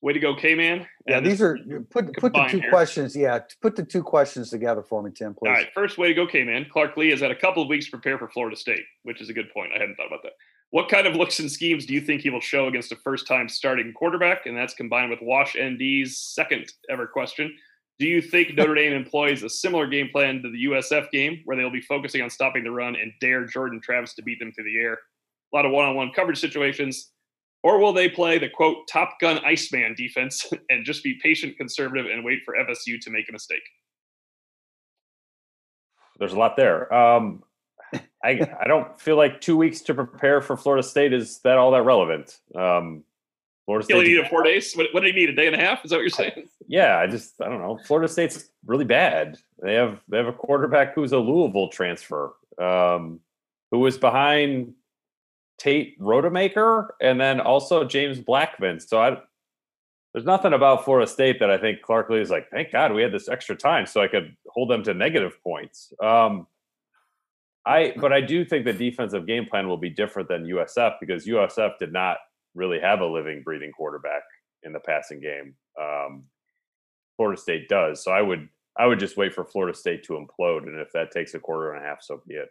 way 0.00 0.12
to 0.12 0.20
go, 0.20 0.34
K 0.34 0.54
man. 0.54 0.86
Yeah, 1.06 1.20
these 1.20 1.42
are 1.42 1.58
put 1.90 2.16
put 2.16 2.32
the 2.32 2.46
two 2.48 2.60
here. 2.60 2.70
questions. 2.70 3.14
Yeah, 3.14 3.40
put 3.60 3.76
the 3.76 3.84
two 3.84 4.02
questions 4.02 4.50
together 4.50 4.82
for 4.82 5.02
me, 5.02 5.10
Tim, 5.14 5.34
please. 5.34 5.48
All 5.48 5.54
right, 5.54 5.68
first 5.74 5.98
way 5.98 6.08
to 6.08 6.14
go, 6.14 6.26
K 6.26 6.44
man. 6.44 6.66
Clark 6.70 6.96
Lea 6.96 7.10
has 7.10 7.20
had 7.20 7.30
a 7.30 7.36
couple 7.36 7.62
of 7.62 7.68
weeks 7.68 7.86
to 7.86 7.90
prepare 7.90 8.18
for 8.18 8.28
Florida 8.28 8.56
State, 8.56 8.84
which 9.02 9.20
is 9.20 9.28
a 9.28 9.32
good 9.32 9.50
point. 9.52 9.72
I 9.74 9.78
hadn't 9.80 9.96
thought 9.96 10.06
about 10.06 10.22
that. 10.22 10.32
What 10.70 10.88
kind 10.88 11.06
of 11.06 11.14
looks 11.14 11.38
and 11.38 11.50
schemes 11.50 11.86
do 11.86 11.94
you 11.94 12.00
think 12.00 12.22
he 12.22 12.30
will 12.30 12.40
show 12.40 12.66
against 12.66 12.90
a 12.90 12.96
first 12.96 13.28
time 13.28 13.48
starting 13.48 13.92
quarterback? 13.92 14.46
And 14.46 14.56
that's 14.56 14.74
combined 14.74 15.08
with 15.10 15.20
Wash 15.22 15.54
ND's 15.54 16.18
second 16.18 16.72
ever 16.90 17.06
question. 17.06 17.54
Do 17.98 18.06
you 18.06 18.20
think 18.20 18.54
Notre 18.54 18.74
Dame 18.74 18.92
employs 18.92 19.42
a 19.44 19.48
similar 19.48 19.86
game 19.86 20.08
plan 20.10 20.42
to 20.42 20.50
the 20.50 20.64
USF 20.64 21.10
game 21.12 21.42
where 21.44 21.56
they'll 21.56 21.70
be 21.70 21.80
focusing 21.80 22.22
on 22.22 22.30
stopping 22.30 22.64
the 22.64 22.70
run 22.70 22.96
and 22.96 23.12
dare 23.20 23.46
Jordan 23.46 23.80
Travis 23.80 24.14
to 24.14 24.22
beat 24.22 24.40
them 24.40 24.52
through 24.52 24.64
the 24.64 24.78
air? 24.78 24.94
A 24.94 25.56
lot 25.56 25.64
of 25.64 25.70
one 25.70 25.84
on 25.84 25.94
one 25.94 26.10
coverage 26.12 26.40
situations. 26.40 27.12
Or 27.62 27.78
will 27.78 27.92
they 27.92 28.08
play 28.08 28.38
the 28.38 28.48
quote 28.48 28.88
Top 28.88 29.18
Gun 29.20 29.38
Iceman 29.44 29.94
defense 29.96 30.46
and 30.70 30.84
just 30.84 31.04
be 31.04 31.18
patient, 31.22 31.56
conservative, 31.56 32.06
and 32.06 32.24
wait 32.24 32.40
for 32.44 32.54
FSU 32.54 33.00
to 33.00 33.10
make 33.10 33.28
a 33.28 33.32
mistake? 33.32 33.62
There's 36.18 36.32
a 36.32 36.38
lot 36.38 36.56
there. 36.56 36.92
Um, 36.92 37.42
I 38.24 38.48
I 38.60 38.66
don't 38.66 39.00
feel 39.00 39.16
like 39.16 39.40
two 39.40 39.56
weeks 39.56 39.80
to 39.82 39.94
prepare 39.94 40.40
for 40.40 40.56
Florida 40.56 40.82
State 40.82 41.12
is 41.12 41.40
that 41.40 41.58
all 41.58 41.70
that 41.72 41.82
relevant. 41.82 42.38
Um, 42.54 43.04
Florida 43.64 43.86
You 43.88 43.94
only 43.94 44.06
State, 44.06 44.14
needed 44.16 44.30
four 44.30 44.42
days. 44.42 44.74
What, 44.74 44.86
what 44.92 45.00
do 45.00 45.06
you 45.06 45.14
need? 45.14 45.30
A 45.30 45.34
day 45.34 45.46
and 45.46 45.56
a 45.56 45.58
half? 45.58 45.84
Is 45.84 45.90
that 45.90 45.96
what 45.96 46.02
you're 46.02 46.10
saying? 46.10 46.48
yeah, 46.66 46.98
I 46.98 47.06
just 47.06 47.40
I 47.40 47.48
don't 47.48 47.60
know. 47.60 47.78
Florida 47.86 48.08
State's 48.08 48.50
really 48.66 48.84
bad. 48.84 49.38
They 49.62 49.74
have 49.74 50.00
they 50.08 50.18
have 50.18 50.26
a 50.26 50.32
quarterback 50.32 50.94
who's 50.94 51.12
a 51.12 51.18
Louisville 51.18 51.68
transfer, 51.68 52.34
um, 52.58 53.20
who 53.70 53.78
was 53.78 53.96
behind 53.96 54.74
Tate 55.58 55.98
Rodemaker 55.98 56.88
and 57.00 57.20
then 57.20 57.40
also 57.40 57.84
James 57.84 58.20
Blackman. 58.20 58.80
So 58.80 59.00
I 59.00 59.18
there's 60.12 60.26
nothing 60.26 60.52
about 60.52 60.84
Florida 60.84 61.10
State 61.10 61.40
that 61.40 61.50
I 61.50 61.58
think 61.58 61.82
Clark 61.82 62.08
Lea 62.08 62.20
is 62.20 62.30
like, 62.30 62.48
thank 62.50 62.70
God 62.70 62.92
we 62.92 63.02
had 63.02 63.12
this 63.12 63.28
extra 63.28 63.56
time 63.56 63.84
so 63.84 64.00
I 64.00 64.06
could 64.06 64.36
hold 64.46 64.70
them 64.70 64.84
to 64.84 64.94
negative 64.94 65.42
points. 65.42 65.92
Um, 66.00 66.46
I 67.66 67.94
but 67.96 68.12
I 68.12 68.20
do 68.20 68.44
think 68.44 68.64
the 68.64 68.72
defensive 68.72 69.26
game 69.26 69.46
plan 69.46 69.68
will 69.68 69.78
be 69.78 69.90
different 69.90 70.28
than 70.28 70.44
USF 70.44 70.96
because 71.00 71.26
USF 71.26 71.78
did 71.78 71.92
not 71.92 72.18
really 72.54 72.80
have 72.80 73.00
a 73.00 73.06
living, 73.06 73.42
breathing 73.42 73.72
quarterback 73.72 74.22
in 74.62 74.72
the 74.72 74.80
passing 74.80 75.20
game. 75.20 75.54
Um, 75.80 76.24
Florida 77.16 77.40
State 77.40 77.68
does, 77.68 78.02
so 78.02 78.10
I 78.12 78.22
would 78.22 78.48
I 78.76 78.86
would 78.86 78.98
just 78.98 79.16
wait 79.16 79.32
for 79.32 79.44
Florida 79.44 79.76
State 79.76 80.02
to 80.04 80.14
implode, 80.14 80.64
and 80.64 80.80
if 80.80 80.90
that 80.92 81.12
takes 81.12 81.34
a 81.34 81.38
quarter 81.38 81.72
and 81.72 81.84
a 81.84 81.86
half, 81.86 82.02
so 82.02 82.20
be 82.26 82.34
it. 82.34 82.48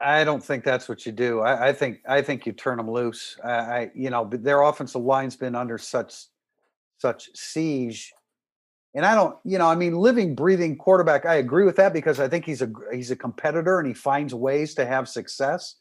I 0.00 0.24
don't 0.24 0.44
think 0.44 0.64
that's 0.64 0.88
what 0.88 1.06
you 1.06 1.12
do. 1.12 1.40
I, 1.40 1.68
I 1.68 1.72
think 1.72 2.00
I 2.06 2.22
think 2.22 2.44
you 2.44 2.52
turn 2.52 2.76
them 2.76 2.90
loose. 2.90 3.38
I, 3.42 3.52
I 3.52 3.90
you 3.94 4.10
know 4.10 4.28
their 4.30 4.62
offensive 4.62 5.02
line's 5.02 5.36
been 5.36 5.54
under 5.54 5.78
such 5.78 6.14
such 6.98 7.28
siege, 7.34 8.12
and 8.94 9.06
I 9.06 9.14
don't 9.14 9.36
you 9.44 9.58
know 9.58 9.68
I 9.68 9.76
mean 9.76 9.94
living 9.94 10.34
breathing 10.34 10.76
quarterback. 10.76 11.24
I 11.24 11.36
agree 11.36 11.64
with 11.64 11.76
that 11.76 11.92
because 11.92 12.20
I 12.20 12.28
think 12.28 12.44
he's 12.44 12.62
a 12.62 12.70
he's 12.92 13.10
a 13.10 13.16
competitor 13.16 13.78
and 13.78 13.86
he 13.86 13.94
finds 13.94 14.34
ways 14.34 14.74
to 14.74 14.84
have 14.84 15.08
success. 15.08 15.76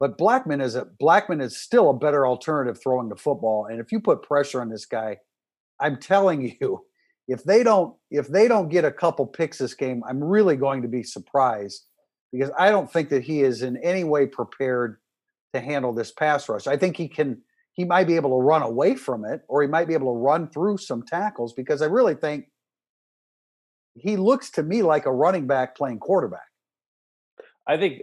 But 0.00 0.18
Blackman 0.18 0.60
is 0.60 0.74
a 0.74 0.86
Blackman 0.98 1.40
is 1.40 1.56
still 1.56 1.90
a 1.90 1.94
better 1.94 2.26
alternative 2.26 2.80
throwing 2.82 3.08
the 3.08 3.16
football. 3.16 3.66
And 3.66 3.80
if 3.80 3.92
you 3.92 4.00
put 4.00 4.22
pressure 4.22 4.60
on 4.60 4.68
this 4.68 4.86
guy, 4.86 5.18
I'm 5.80 5.98
telling 5.98 6.56
you, 6.60 6.84
if 7.28 7.44
they 7.44 7.62
don't 7.62 7.94
if 8.10 8.28
they 8.28 8.48
don't 8.48 8.68
get 8.68 8.84
a 8.84 8.92
couple 8.92 9.26
picks 9.26 9.58
this 9.58 9.74
game, 9.74 10.02
I'm 10.08 10.22
really 10.22 10.56
going 10.56 10.82
to 10.82 10.88
be 10.88 11.02
surprised 11.02 11.86
because 12.32 12.50
I 12.58 12.70
don't 12.70 12.92
think 12.92 13.08
that 13.10 13.22
he 13.22 13.42
is 13.42 13.62
in 13.62 13.76
any 13.78 14.04
way 14.04 14.26
prepared 14.26 14.98
to 15.54 15.60
handle 15.60 15.92
this 15.92 16.10
pass 16.10 16.48
rush. 16.48 16.66
I 16.66 16.76
think 16.76 16.96
he 16.96 17.08
can 17.08 17.40
he 17.74 17.84
might 17.84 18.06
be 18.06 18.16
able 18.16 18.30
to 18.30 18.44
run 18.44 18.62
away 18.62 18.94
from 18.94 19.24
it 19.24 19.42
or 19.48 19.62
he 19.62 19.68
might 19.68 19.88
be 19.88 19.94
able 19.94 20.12
to 20.12 20.18
run 20.18 20.48
through 20.48 20.78
some 20.78 21.02
tackles 21.02 21.52
because 21.52 21.82
I 21.82 21.86
really 21.86 22.14
think 22.14 22.46
he 23.94 24.16
looks 24.16 24.50
to 24.52 24.62
me 24.62 24.82
like 24.82 25.06
a 25.06 25.12
running 25.12 25.46
back 25.46 25.76
playing 25.76 25.98
quarterback. 26.00 26.48
I 27.66 27.76
think 27.76 28.02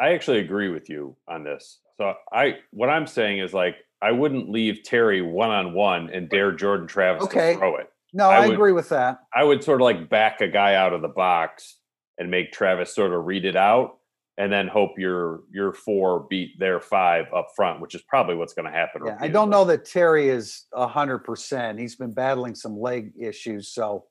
I 0.00 0.12
actually 0.14 0.38
agree 0.38 0.68
with 0.68 0.88
you 0.88 1.16
on 1.28 1.44
this. 1.44 1.78
So 1.98 2.14
I 2.32 2.56
what 2.70 2.88
I'm 2.88 3.06
saying 3.06 3.38
is 3.40 3.52
like 3.52 3.76
I 4.02 4.12
wouldn't 4.12 4.48
leave 4.50 4.82
Terry 4.82 5.20
one 5.20 5.50
on 5.50 5.74
one 5.74 6.08
and 6.10 6.28
dare 6.30 6.52
Jordan 6.52 6.86
Travis 6.86 7.24
Okay. 7.24 7.52
to 7.52 7.58
throw 7.58 7.76
it. 7.76 7.90
No, 8.14 8.28
I 8.30 8.36
I, 8.36 8.46
would- 8.46 8.54
agree 8.54 8.72
with 8.72 8.88
that. 8.88 9.18
I 9.34 9.44
would 9.44 9.62
sort 9.62 9.80
of 9.80 9.84
like 9.84 10.08
back 10.08 10.40
a 10.40 10.48
guy 10.48 10.74
out 10.74 10.92
of 10.92 11.02
the 11.02 11.08
box 11.08 11.76
and 12.18 12.30
make 12.30 12.50
Travis 12.52 12.94
sort 12.94 13.12
of 13.12 13.26
read 13.26 13.44
it 13.44 13.56
out 13.56 13.98
and 14.38 14.50
then 14.50 14.66
hope 14.68 14.92
your 14.98 15.40
your 15.52 15.72
four 15.74 16.26
beat 16.30 16.58
their 16.58 16.80
five 16.80 17.26
up 17.34 17.48
front, 17.54 17.80
which 17.82 17.94
is 17.94 18.00
probably 18.08 18.34
what's 18.34 18.54
going 18.54 18.64
to 18.64 18.72
happen. 18.72 19.02
Yeah, 19.04 19.18
I 19.20 19.28
don't 19.28 19.50
know 19.50 19.64
that 19.66 19.84
Terry 19.84 20.30
is 20.30 20.64
a 20.72 20.88
hundred 20.88 21.18
percent. 21.18 21.78
He's 21.78 21.96
been 21.96 22.12
battling 22.14 22.54
some 22.54 22.80
leg 22.80 23.12
issues, 23.20 23.68
so 23.68 24.06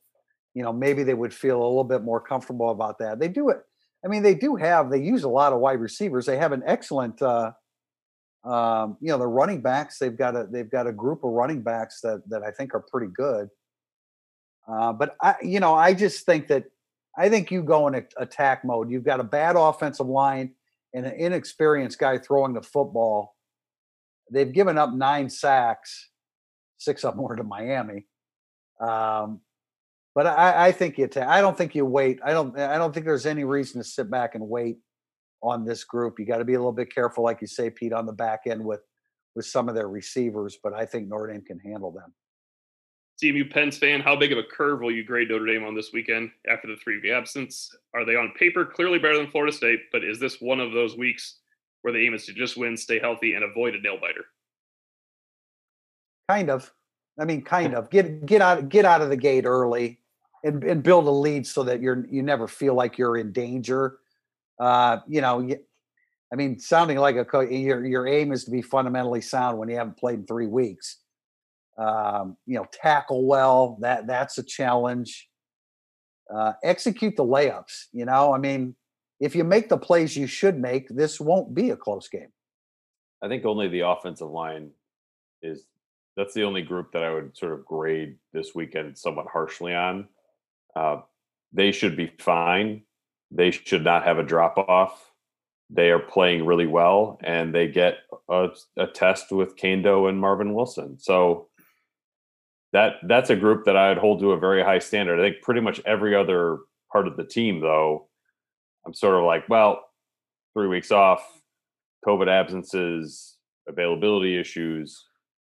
you 0.54 0.62
know 0.62 0.72
maybe 0.72 1.04
they 1.04 1.16
would 1.16 1.34
feel 1.34 1.58
a 1.58 1.66
little 1.68 1.84
bit 1.84 2.04
more 2.04 2.22
comfortable 2.22 2.70
about 2.70 3.00
that. 3.00 3.20
They 3.20 3.28
do 3.28 3.50
it. 3.50 3.62
I 4.04 4.08
mean, 4.08 4.24
they 4.24 4.36
do 4.36 4.56
have. 4.56 4.90
They 4.90 5.02
use 5.02 5.24
a 5.24 5.30
lot 5.30 5.54
of 5.54 5.60
wide 5.60 5.80
receivers. 5.80 6.26
They 6.26 6.38
have 6.38 6.52
an 6.52 6.64
excellent. 6.66 7.22
uh 7.22 7.52
um, 8.44 8.98
you 9.02 9.10
know, 9.10 9.18
the 9.18 9.28
running 9.28 9.62
backs. 9.62 10.00
They've 10.00 10.16
got 10.16 10.36
a 10.36 10.48
they've 10.50 10.70
got 10.70 10.88
a 10.88 10.94
group 10.94 11.24
of 11.24 11.32
running 11.32 11.62
backs 11.62 12.02
that 12.02 12.22
that 12.30 12.42
I 12.44 12.52
think 12.52 12.74
are 12.74 12.80
pretty 12.80 13.12
good. 13.14 13.50
Uh, 14.68 14.94
but 14.94 15.16
I, 15.22 15.36
you 15.42 15.60
know, 15.60 15.76
I 15.76 15.94
just 15.94 16.26
think 16.26 16.48
that 16.48 16.66
I 17.18 17.30
think 17.30 17.52
you 17.52 17.62
go 17.62 17.88
in 17.88 18.06
attack 18.18 18.64
mode. 18.64 18.90
You've 18.90 19.04
got 19.04 19.20
a 19.20 19.26
bad 19.26 19.56
offensive 19.58 20.08
line 20.08 20.54
and 20.94 21.06
an 21.06 21.14
inexperienced 21.20 22.00
guy 22.00 22.18
throwing 22.18 22.54
the 22.54 22.62
football. 22.62 23.36
They've 24.32 24.52
given 24.52 24.78
up 24.78 24.94
nine 24.94 25.30
sacks, 25.30 26.10
six 26.78 27.04
of 27.04 27.16
them 27.16 27.24
were 27.24 27.36
to 27.36 27.44
Miami. 27.44 28.06
Um, 28.80 29.42
but 30.16 30.28
I, 30.28 30.68
I 30.68 30.72
think 30.72 30.98
you. 30.98 31.08
Ta- 31.08 31.30
I 31.30 31.42
don't 31.42 31.58
think 31.58 31.76
you 31.76 31.86
wait. 31.86 32.20
I 32.24 32.32
don't. 32.32 32.58
I 32.58 32.78
don't 32.78 32.94
think 32.94 33.06
there's 33.06 33.26
any 33.26 33.44
reason 33.44 33.82
to 33.82 33.88
sit 33.88 34.10
back 34.10 34.36
and 34.36 34.48
wait 34.48 34.78
on 35.42 35.66
this 35.66 35.84
group. 35.84 36.20
You 36.20 36.26
got 36.26 36.40
to 36.40 36.46
be 36.46 36.56
a 36.56 36.60
little 36.60 36.72
bit 36.72 36.94
careful, 36.94 37.24
like 37.24 37.42
you 37.42 37.48
say, 37.48 37.70
Pete, 37.70 37.94
on 37.94 38.06
the 38.06 38.14
back 38.14 38.42
end 38.48 38.64
with 38.64 38.82
with 39.36 39.46
some 39.46 39.70
of 39.70 39.76
their 39.76 39.88
receivers. 39.88 40.58
But 40.62 40.74
I 40.74 40.86
think 40.86 41.08
Notre 41.08 41.32
Dame 41.32 41.44
can 41.44 41.60
handle 41.60 41.92
them. 41.92 42.14
CMU 43.22 43.52
Penn's 43.52 43.78
fan, 43.78 44.00
how 44.00 44.16
big 44.16 44.32
of 44.32 44.38
a 44.38 44.44
curve 44.44 44.80
will 44.80 44.92
you 44.92 45.04
grade 45.04 45.30
Notre 45.30 45.46
Dame 45.46 45.66
on 45.66 45.76
this 45.76 45.92
weekend 45.92 46.32
after 46.50 46.68
the 46.68 46.78
three 46.78 47.02
week 47.02 47.12
absence? 47.12 47.70
Are 47.94 48.06
they 48.06 48.16
on 48.16 48.32
paper 48.40 48.66
clearly 48.66 48.98
better 48.98 49.18
than 49.18 49.30
Florida 49.30 49.52
State? 49.52 49.82
But 49.92 50.06
is 50.06 50.20
this 50.20 50.40
one 50.40 50.62
of 50.62 50.72
those 50.72 50.96
weeks 50.96 51.40
where 51.82 51.94
the 51.94 52.06
aim 52.06 52.14
is 52.14 52.26
to 52.28 52.34
just 52.34 52.56
win, 52.56 52.78
stay 52.78 52.98
healthy, 52.98 53.34
and 53.34 53.44
avoid 53.44 53.76
a 53.76 53.82
nail 53.82 53.98
biter? 54.00 54.26
Kind 56.30 56.50
of. 56.50 56.72
I 57.20 57.26
mean, 57.26 57.42
kind 57.42 57.76
of. 57.76 57.90
Get 57.90 58.26
get 58.26 58.42
out 58.42 58.70
get 58.70 58.86
out 58.86 59.02
of 59.02 59.10
the 59.10 59.18
gate 59.18 59.46
early 59.46 60.00
and, 60.44 60.64
and 60.64 60.84
build 60.84 61.06
a 61.08 61.12
lead 61.12 61.46
so 61.46 61.64
that 61.64 61.82
you're 61.82 62.06
you 62.10 62.24
never 62.24 62.48
feel 62.48 62.74
like 62.74 62.98
you're 62.98 63.18
in 63.18 63.32
danger. 63.32 63.98
Uh, 64.60 64.98
you 65.08 65.22
know, 65.22 65.48
I 66.32 66.36
mean, 66.36 66.60
sounding 66.60 66.98
like 66.98 67.16
a 67.16 67.48
your 67.54 67.86
your 67.86 68.08
aim 68.08 68.32
is 68.32 68.46
to 68.46 68.52
be 68.52 68.62
fundamentally 68.62 69.22
sound 69.22 69.58
when 69.58 69.70
you 69.70 69.76
haven't 69.76 69.98
played 69.98 70.20
in 70.20 70.26
three 70.26 70.48
weeks. 70.48 70.98
Um, 71.78 72.38
you 72.46 72.56
know, 72.56 72.66
tackle 72.72 73.26
well. 73.26 73.78
That 73.82 74.08
that's 74.08 74.38
a 74.38 74.44
challenge. 74.44 75.28
Uh, 76.34 76.54
execute 76.64 77.16
the 77.16 77.26
layups. 77.26 77.86
You 77.92 78.06
know, 78.06 78.34
I 78.34 78.38
mean, 78.38 78.76
if 79.20 79.36
you 79.36 79.44
make 79.44 79.70
the 79.70 79.78
plays 79.78 80.16
you 80.16 80.28
should 80.28 80.60
make, 80.60 80.88
this 80.90 81.20
won't 81.20 81.56
be 81.56 81.72
a 81.72 81.76
close 81.76 82.08
game. 82.08 82.32
I 83.22 83.28
think 83.28 83.46
only 83.46 83.68
the 83.68 83.82
offensive 83.82 84.30
line 84.30 84.72
is 85.42 85.66
that's 86.20 86.34
the 86.34 86.44
only 86.44 86.62
group 86.62 86.92
that 86.92 87.02
I 87.02 87.14
would 87.14 87.38
sort 87.38 87.54
of 87.54 87.66
grade 87.66 88.18
this 88.34 88.54
weekend 88.54 88.98
somewhat 88.98 89.28
harshly 89.32 89.74
on. 89.74 90.10
Uh, 90.76 90.98
they 91.54 91.72
should 91.72 91.96
be 91.96 92.12
fine. 92.20 92.82
They 93.32 93.52
should 93.52 93.86
not 93.86 94.04
have 94.04 94.20
a 94.20 94.24
drop 94.24 94.58
off. 94.58 95.12
They 95.70 95.92
are 95.92 96.00
playing 96.00 96.46
really 96.46 96.68
well, 96.68 97.20
and 97.24 97.56
they 97.56 97.70
get 97.70 98.00
a, 98.28 98.50
a 98.76 98.88
test 98.88 99.32
with 99.32 99.56
Kaindoh 99.56 100.10
and 100.10 100.20
Marvin 100.20 100.54
Wilson. 100.54 101.00
So 101.00 101.48
that 102.74 102.96
that's 103.08 103.30
a 103.30 103.36
group 103.38 103.64
that 103.64 103.78
I'd 103.78 103.98
hold 103.98 104.20
to 104.20 104.34
a 104.34 104.40
very 104.40 104.62
high 104.62 104.80
standard. 104.80 105.20
I 105.20 105.30
think 105.30 105.42
pretty 105.42 105.62
much 105.62 105.80
every 105.86 106.16
other 106.16 106.58
part 106.92 107.08
of 107.08 107.16
the 107.16 107.24
team, 107.24 107.62
though, 107.62 108.10
I'm 108.86 108.94
sort 108.94 109.16
of 109.16 109.24
like, 109.24 109.48
well, 109.48 109.86
three 110.54 110.68
weeks 110.68 110.92
off, 110.92 111.26
COVID 112.06 112.28
absences, 112.28 113.38
availability 113.70 114.38
issues. 114.38 115.06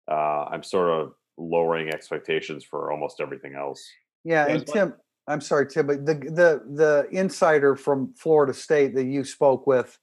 Uh, 0.10 0.46
I'm 0.46 0.64
sort 0.64 0.90
of 0.90 1.14
lowering 1.38 1.90
expectations 1.90 2.64
for 2.64 2.92
almost 2.92 3.20
everything 3.20 3.56
else. 3.56 3.84
Yeah, 4.24 4.46
Yeah, 4.46 4.54
and 4.54 4.62
it's 4.62 4.72
Tim, 4.72 4.94
I'm 5.28 5.42
sorry, 5.42 5.68
Tim, 5.68 5.88
but 5.88 6.06
the 6.06 6.16
the 6.16 6.62
the 6.74 7.08
insider 7.12 7.76
from 7.76 8.14
Florida 8.16 8.54
State 8.54 8.96
that 8.96 9.06
you 9.06 9.24
spoke 9.24 9.68
with, 9.68 9.98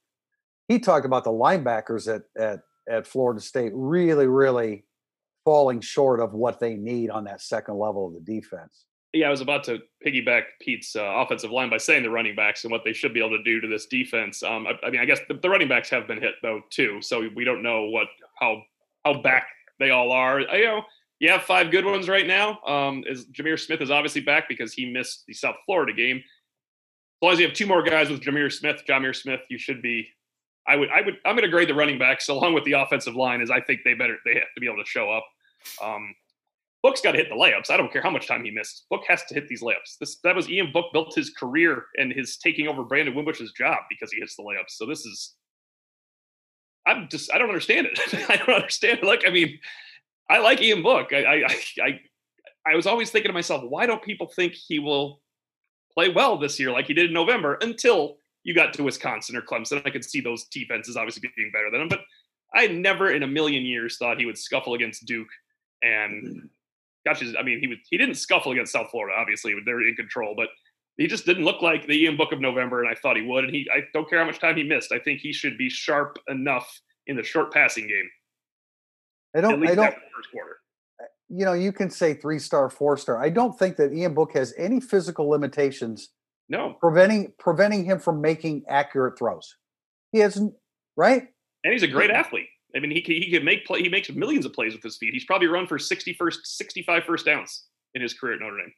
he 0.69 0.79
talked 0.79 1.07
about 1.07 1.25
the 1.25 1.31
linebackers 1.31 2.13
at 2.13 2.23
at 2.41 2.61
at 2.89 3.07
Florida 3.07 3.41
State 3.41 3.73
really, 3.75 4.27
really 4.27 4.85
falling 5.45 5.81
short 5.81 6.21
of 6.21 6.33
what 6.33 6.61
they 6.61 6.75
need 6.75 7.11
on 7.11 7.25
that 7.25 7.41
second 7.41 7.79
level 7.79 8.07
of 8.07 8.15
the 8.15 8.21
defense. 8.21 8.85
Yeah, 9.13 9.27
I 9.27 9.31
was 9.31 9.41
about 9.41 9.65
to 9.65 9.81
piggyback 10.07 10.43
Pete's 10.61 10.95
uh, 10.95 11.03
offensive 11.03 11.51
line 11.51 11.69
by 11.69 11.79
saying 11.79 12.05
the 12.05 12.11
running 12.11 12.37
backs 12.37 12.63
and 12.63 12.71
what 12.71 12.85
they 12.85 12.93
should 12.93 13.13
be 13.13 13.19
able 13.19 13.37
to 13.37 13.43
do 13.43 13.61
to 13.61 13.67
this 13.67 13.87
defense. 13.87 14.43
Um, 14.43 14.67
I, 14.69 14.87
I 14.87 14.91
mean, 14.91 15.01
I 15.01 15.05
guess 15.05 15.19
the, 15.27 15.35
the 15.35 15.51
running 15.51 15.69
backs 15.69 15.91
have 15.91 16.07
been 16.07 16.21
hit 16.21 16.35
though 16.43 16.61
too, 16.71 17.03
so 17.03 17.29
we 17.35 17.45
don't 17.45 17.63
know 17.63 17.87
what 17.87 18.07
how 18.39 18.63
how 19.05 19.21
back 19.21 19.49
they 19.81 19.91
all 19.91 20.13
are. 20.13 20.49
I, 20.49 20.57
you 20.57 20.65
know, 20.67 20.83
you 21.19 21.31
have 21.31 21.43
five 21.43 21.71
good 21.71 21.85
ones 21.85 22.09
right 22.09 22.27
now. 22.27 22.61
Um, 22.63 23.03
is 23.07 23.27
Jahmir 23.27 23.59
Smith 23.59 23.81
is 23.81 23.91
obviously 23.91 24.21
back 24.21 24.49
because 24.49 24.73
he 24.73 24.91
missed 24.91 25.25
the 25.27 25.35
South 25.35 25.57
Florida 25.67 25.93
game. 25.93 26.19
As 26.19 27.23
long 27.23 27.33
as 27.33 27.41
you 27.41 27.47
have 27.47 27.55
two 27.55 27.67
more 27.67 27.83
guys 27.83 28.09
with 28.09 28.21
Jahmir 28.21 28.53
Smith, 28.53 28.83
Jahmir 28.89 29.15
Smith, 29.15 29.41
you 29.51 29.59
should 29.59 29.83
be. 29.83 30.07
I 30.69 30.77
would, 30.77 30.89
I 30.91 31.01
would, 31.03 31.17
I'm 31.25 31.35
going 31.35 31.45
to 31.45 31.51
grade 31.51 31.69
the 31.69 31.75
running 31.75 31.99
backs 31.99 32.29
along 32.29 32.55
with 32.55 32.65
the 32.65 32.73
offensive 32.73 33.17
line. 33.17 33.41
As 33.41 33.51
I 33.51 33.61
think 33.61 33.81
they 33.85 33.95
better, 33.95 34.17
they 34.25 34.35
have 34.35 34.55
to 34.55 34.61
be 34.61 34.67
able 34.67 34.83
to 34.83 34.89
show 34.89 35.11
up. 35.11 35.25
Um, 35.83 36.15
Book's 36.83 37.01
got 37.01 37.13
to 37.13 37.19
hit 37.19 37.29
the 37.29 37.35
layups. 37.35 37.71
I 37.71 37.77
don't 37.77 37.93
care 37.93 38.03
how 38.03 38.11
much 38.11 38.27
time 38.27 38.45
he 38.45 38.51
missed. 38.51 38.87
Book 38.89 39.03
has 39.09 39.25
to 39.27 39.35
hit 39.35 39.49
these 39.49 39.63
layups. 39.63 39.99
This 39.99 40.19
that 40.25 40.35
was 40.35 40.49
Ian 40.49 40.73
Book 40.73 40.87
built 40.93 41.15
his 41.15 41.31
career 41.31 41.85
and 41.99 42.13
his 42.13 42.39
taking 42.39 42.69
over 42.69 42.85
Brandon 42.85 43.15
Wimbush's 43.15 43.53
job 43.53 43.79
because 43.91 44.11
he 44.13 44.21
hits 44.21 44.37
the 44.37 44.43
layups. 44.43 44.71
So 44.71 44.87
this 44.87 45.05
is 45.05 45.35
I'm 46.87 47.09
just 47.09 47.33
I 47.33 47.39
don't 47.39 47.49
understand 47.49 47.87
it. 47.87 47.99
I 48.31 48.37
don't 48.37 48.51
understand 48.51 49.01
it. 49.01 49.05
Like 49.05 49.25
I 49.27 49.31
mean, 49.31 49.59
I 50.29 50.39
like 50.39 50.61
Ian 50.61 50.83
Book. 50.83 51.13
I 51.13 51.45
I 51.45 51.57
I 51.83 52.01
I 52.67 52.77
was 52.77 52.87
always 52.87 53.11
thinking 53.11 53.29
to 53.29 53.35
myself, 53.35 53.65
why 53.65 53.87
don't 53.87 54.03
people 54.03 54.27
think 54.27 54.55
he 54.55 54.79
will 54.79 55.21
play 55.93 56.09
well 56.09 56.39
this 56.39 56.59
year 56.61 56.71
like 56.71 56.87
he 56.87 56.95
did 56.95 57.07
in 57.07 57.13
November 57.13 57.59
until 57.63 58.17
you 58.45 58.55
got 58.55 58.73
to 58.75 58.83
Wisconsin 58.83 59.37
or 59.37 59.43
Clemson? 59.43 59.83
I 59.87 59.91
could 59.91 60.05
see 60.05 60.21
those 60.21 60.45
defenses 60.47 60.97
obviously 60.97 61.29
being 61.37 61.51
better 61.53 61.71
than 61.71 61.83
him, 61.83 61.89
but 61.89 62.01
I 62.55 62.67
never 62.67 63.11
in 63.11 63.23
a 63.23 63.27
million 63.27 63.65
years 63.65 63.97
thought 63.97 64.19
he 64.19 64.27
would 64.27 64.39
scuffle 64.39 64.75
against 64.75 65.07
Duke 65.07 65.29
and 65.83 66.25
mm-hmm. 66.25 66.47
gosh, 67.07 67.23
I 67.39 67.43
mean, 67.43 67.61
he 67.61 67.67
was 67.67 67.79
he 67.89 67.99
didn't 67.99 68.17
scuffle 68.17 68.53
against 68.53 68.73
South 68.73 68.91
Florida. 68.91 69.17
Obviously, 69.19 69.55
they're 69.65 69.87
in 69.87 69.95
control, 69.95 70.35
but 70.37 70.49
he 71.01 71.07
just 71.07 71.25
didn't 71.25 71.45
look 71.45 71.63
like 71.63 71.87
the 71.87 71.95
Ian 71.95 72.19
Book 72.19 72.31
of 72.31 72.43
November, 72.43 72.83
and 72.83 72.91
I 72.91 72.95
thought 72.95 73.17
he 73.17 73.23
would. 73.23 73.45
And 73.45 73.55
he, 73.55 73.67
I 73.75 73.81
don't 73.95 74.09
care 74.09 74.19
how 74.19 74.27
much 74.27 74.39
time 74.39 74.59
he 74.59 74.63
missed. 74.63 74.93
I 74.93 74.99
think 74.99 75.21
he 75.21 75.33
should 75.33 75.57
be 75.57 75.71
sharp 75.71 76.19
enough 76.29 76.79
in 77.07 77.17
the 77.17 77.23
short 77.23 77.55
passing 77.55 77.89
game. 77.89 78.11
I 79.35 79.41
don't. 79.41 79.67
I 79.67 79.75
don't. 79.75 79.95
first 80.15 80.31
quarter. 80.31 80.59
You 81.31 81.47
know, 81.47 81.55
you 81.55 81.73
can 81.73 81.89
say 81.89 82.13
three 82.13 82.39
star, 82.39 82.69
four 82.69 82.99
star. 82.99 83.23
I 83.23 83.31
don't 83.31 83.59
think 83.59 83.77
that 83.77 83.95
Ian 83.95 84.13
Book 84.13 84.33
has 84.35 84.53
any 84.59 84.79
physical 84.79 85.27
limitations 85.27 86.11
No, 86.51 86.77
preventing 86.79 87.33
preventing 87.39 87.85
him 87.87 87.99
from 87.99 88.21
making 88.21 88.65
accurate 88.69 89.19
throws. 89.19 89.57
He 90.13 90.19
hasn't. 90.19 90.53
Right. 90.99 91.29
and 91.65 91.73
he's 91.73 91.83
a 91.83 91.89
great 91.89 92.11
athlete. 92.11 92.49
I 92.77 92.81
mean, 92.81 92.91
he 92.91 93.01
can, 93.01 93.15
he 93.15 93.31
can 93.31 93.43
make 93.43 93.65
play. 93.65 93.81
He 93.81 93.89
makes 93.89 94.11
millions 94.11 94.45
of 94.45 94.53
plays 94.53 94.75
with 94.75 94.83
his 94.83 94.99
feet. 94.99 95.15
He's 95.15 95.25
probably 95.25 95.49
run 95.49 95.67
for 95.67 95.79
60 95.79 96.13
first, 96.13 96.59
65 96.59 97.05
first 97.05 97.25
downs 97.25 97.65
in 97.95 98.03
his 98.03 98.13
career 98.13 98.35
at 98.35 98.41
Notre 98.41 98.59
Dame. 98.59 98.73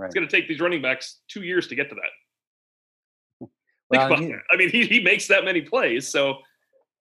Right. 0.00 0.06
It's 0.06 0.14
going 0.14 0.26
to 0.26 0.34
take 0.34 0.48
these 0.48 0.60
running 0.60 0.80
backs 0.80 1.20
two 1.28 1.42
years 1.42 1.66
to 1.68 1.74
get 1.74 1.90
to 1.90 1.94
that. 1.96 3.48
Think 3.90 4.02
about 4.02 4.18
he- 4.20 4.26
that. 4.28 4.40
I 4.50 4.56
mean, 4.56 4.70
he, 4.70 4.86
he 4.86 5.00
makes 5.00 5.26
that 5.28 5.44
many 5.44 5.60
plays, 5.60 6.08
so 6.08 6.36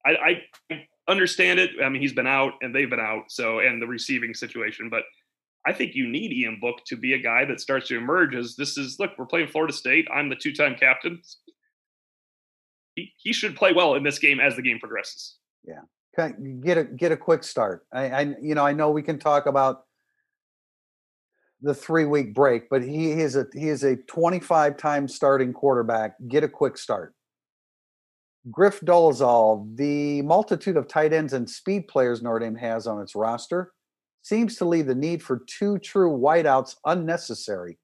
I, 0.05 0.41
I 0.69 0.87
understand 1.07 1.59
it. 1.59 1.71
I 1.83 1.87
mean, 1.89 2.01
he's 2.01 2.13
been 2.13 2.27
out 2.27 2.53
and 2.61 2.73
they've 2.75 2.89
been 2.89 2.99
out, 2.99 3.25
so 3.29 3.59
and 3.59 3.81
the 3.81 3.87
receiving 3.87 4.33
situation, 4.33 4.89
but 4.89 5.03
I 5.65 5.73
think 5.73 5.93
you 5.93 6.07
need 6.07 6.31
Ian 6.31 6.59
Book 6.59 6.77
to 6.87 6.95
be 6.95 7.13
a 7.13 7.17
guy 7.17 7.45
that 7.45 7.61
starts 7.61 7.89
to 7.89 7.97
emerge 7.97 8.33
as 8.35 8.55
this 8.55 8.77
is 8.77 8.97
look, 8.99 9.11
we're 9.17 9.25
playing 9.25 9.47
Florida 9.47 9.73
State. 9.73 10.07
I'm 10.13 10.29
the 10.29 10.35
two-time 10.35 10.75
captain. 10.79 11.21
He, 12.95 13.13
he 13.17 13.33
should 13.33 13.55
play 13.55 13.71
well 13.73 13.95
in 13.95 14.03
this 14.03 14.19
game 14.19 14.39
as 14.39 14.55
the 14.55 14.61
game 14.61 14.79
progresses. 14.79 15.35
Yeah. 15.65 15.81
get 16.61 16.77
a 16.77 16.83
get 16.85 17.11
a 17.11 17.17
quick 17.17 17.43
start. 17.43 17.85
I, 17.93 18.09
I 18.09 18.21
you 18.41 18.55
know 18.55 18.65
I 18.65 18.73
know 18.73 18.89
we 18.89 19.03
can 19.03 19.19
talk 19.19 19.45
about 19.45 19.83
the 21.61 21.73
three 21.73 22.05
week 22.05 22.33
break, 22.33 22.69
but 22.69 22.83
he 22.83 23.11
is 23.11 23.35
a 23.35 23.45
he 23.53 23.69
is 23.69 23.83
a 23.83 23.95
25 23.95 24.77
time 24.77 25.07
starting 25.07 25.53
quarterback. 25.53 26.15
Get 26.27 26.43
a 26.43 26.49
quick 26.49 26.77
start. 26.77 27.13
Griff 28.49 28.79
Dolezal, 28.81 29.75
the 29.75 30.21
multitude 30.21 30.77
of 30.77 30.87
tight 30.87 31.11
ends 31.11 31.33
and 31.33 31.49
speed 31.49 31.87
players 31.87 32.21
Notre 32.21 32.39
Dame 32.39 32.55
has 32.55 32.87
on 32.87 33.01
its 33.01 33.13
roster, 33.13 33.73
seems 34.21 34.55
to 34.55 34.65
leave 34.65 34.87
the 34.87 34.95
need 34.95 35.21
for 35.21 35.43
two 35.45 35.77
true 35.79 36.17
wideouts 36.17 36.75
unnecessary. 36.85 37.77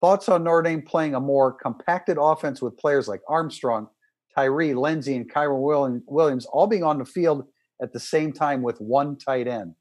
Thoughts 0.00 0.28
on 0.28 0.44
Notre 0.44 0.62
Dame 0.62 0.82
playing 0.82 1.14
a 1.14 1.20
more 1.20 1.52
compacted 1.52 2.16
offense 2.20 2.60
with 2.60 2.76
players 2.76 3.06
like 3.06 3.20
Armstrong, 3.28 3.86
Tyree, 4.34 4.74
Lenzy, 4.74 5.16
and 5.16 5.32
Kyren 5.32 6.02
Williams 6.06 6.46
all 6.46 6.66
being 6.66 6.84
on 6.84 6.98
the 6.98 7.04
field 7.04 7.44
at 7.82 7.92
the 7.92 8.00
same 8.00 8.32
time 8.32 8.62
with 8.62 8.80
one 8.80 9.16
tight 9.16 9.46
end. 9.46 9.74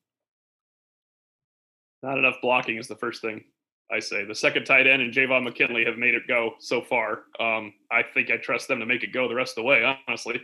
Not 2.03 2.17
enough 2.17 2.35
blocking 2.41 2.77
is 2.77 2.87
the 2.87 2.95
first 2.95 3.21
thing 3.21 3.43
I 3.91 3.99
say. 3.99 4.23
The 4.23 4.35
second 4.35 4.65
tight 4.65 4.87
end 4.87 5.01
and 5.01 5.13
Javon 5.13 5.43
McKinley 5.43 5.85
have 5.85 5.97
made 5.97 6.13
it 6.13 6.27
go 6.27 6.53
so 6.59 6.81
far. 6.81 7.23
Um, 7.39 7.73
I 7.91 8.03
think 8.03 8.29
I 8.31 8.37
trust 8.37 8.67
them 8.67 8.79
to 8.79 8.85
make 8.85 9.03
it 9.03 9.13
go 9.13 9.27
the 9.27 9.35
rest 9.35 9.57
of 9.57 9.63
the 9.63 9.67
way, 9.67 9.97
honestly. 10.07 10.41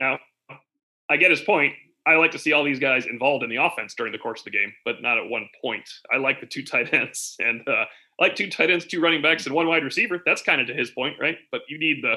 Now, 0.00 0.18
I 1.08 1.16
get 1.16 1.30
his 1.30 1.40
point. 1.40 1.72
I 2.06 2.14
like 2.14 2.30
to 2.32 2.38
see 2.38 2.52
all 2.52 2.62
these 2.62 2.78
guys 2.78 3.06
involved 3.06 3.42
in 3.42 3.50
the 3.50 3.56
offense 3.56 3.94
during 3.94 4.12
the 4.12 4.18
course 4.18 4.40
of 4.40 4.44
the 4.44 4.50
game, 4.50 4.72
but 4.84 5.02
not 5.02 5.18
at 5.18 5.28
one 5.28 5.48
point. 5.60 5.88
I 6.12 6.18
like 6.18 6.40
the 6.40 6.46
two 6.46 6.62
tight 6.64 6.92
ends 6.94 7.36
and 7.40 7.66
uh, 7.68 7.84
like 8.20 8.36
two 8.36 8.48
tight 8.48 8.70
ends, 8.70 8.84
two 8.84 9.00
running 9.00 9.22
backs, 9.22 9.46
and 9.46 9.54
one 9.54 9.66
wide 9.66 9.84
receiver. 9.84 10.22
That's 10.24 10.42
kind 10.42 10.60
of 10.60 10.66
to 10.68 10.74
his 10.74 10.90
point, 10.90 11.16
right? 11.20 11.38
But 11.50 11.62
you 11.68 11.78
need 11.78 12.02
the. 12.02 12.14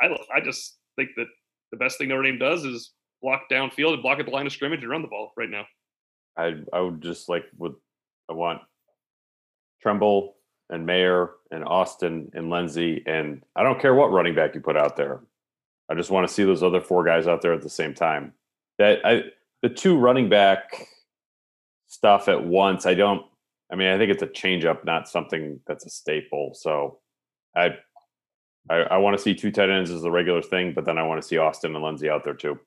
I 0.00 0.16
I 0.34 0.40
just 0.40 0.78
think 0.96 1.10
that 1.16 1.26
the 1.70 1.76
best 1.76 1.98
thing 1.98 2.08
Notre 2.08 2.22
Dame 2.22 2.38
does 2.38 2.64
is 2.64 2.92
block 3.20 3.42
downfield 3.50 3.94
and 3.94 4.02
block 4.02 4.20
at 4.20 4.26
the 4.26 4.32
line 4.32 4.46
of 4.46 4.52
scrimmage 4.52 4.80
and 4.80 4.90
run 4.90 5.02
the 5.02 5.08
ball 5.08 5.32
right 5.36 5.50
now. 5.50 5.64
I 6.38 6.62
I 6.72 6.80
would 6.80 7.02
just 7.02 7.28
like 7.28 7.44
would 7.58 7.74
I 8.30 8.32
want 8.32 8.60
Tremble 9.82 10.36
and 10.70 10.86
Mayer 10.86 11.30
and 11.50 11.64
Austin 11.64 12.30
and 12.34 12.50
Lenzy 12.50 13.02
and 13.06 13.42
I 13.56 13.62
don't 13.62 13.80
care 13.80 13.94
what 13.94 14.12
running 14.12 14.34
back 14.34 14.54
you 14.54 14.60
put 14.60 14.76
out 14.76 14.96
there. 14.96 15.20
I 15.90 15.94
just 15.94 16.10
want 16.10 16.28
to 16.28 16.32
see 16.32 16.44
those 16.44 16.62
other 16.62 16.80
four 16.80 17.04
guys 17.04 17.26
out 17.26 17.42
there 17.42 17.54
at 17.54 17.62
the 17.62 17.70
same 17.70 17.94
time. 17.94 18.32
That 18.78 19.00
I 19.04 19.22
the 19.62 19.68
two 19.68 19.98
running 19.98 20.28
back 20.28 20.86
stuff 21.88 22.28
at 22.28 22.44
once. 22.44 22.86
I 22.86 22.94
don't. 22.94 23.24
I 23.70 23.76
mean, 23.76 23.88
I 23.88 23.98
think 23.98 24.10
it's 24.10 24.22
a 24.22 24.26
change 24.26 24.64
up, 24.64 24.84
not 24.84 25.08
something 25.08 25.60
that's 25.66 25.84
a 25.84 25.90
staple. 25.90 26.52
So 26.54 26.98
I 27.56 27.76
I, 28.70 28.76
I 28.76 28.96
want 28.98 29.16
to 29.16 29.22
see 29.22 29.34
two 29.34 29.50
tight 29.50 29.70
ends 29.70 29.90
as 29.90 30.02
the 30.02 30.10
regular 30.10 30.42
thing, 30.42 30.72
but 30.74 30.84
then 30.84 30.98
I 30.98 31.02
want 31.02 31.20
to 31.20 31.26
see 31.26 31.38
Austin 31.38 31.74
and 31.74 31.82
Lenzy 31.82 32.08
out 32.08 32.24
there 32.24 32.34
too. 32.34 32.58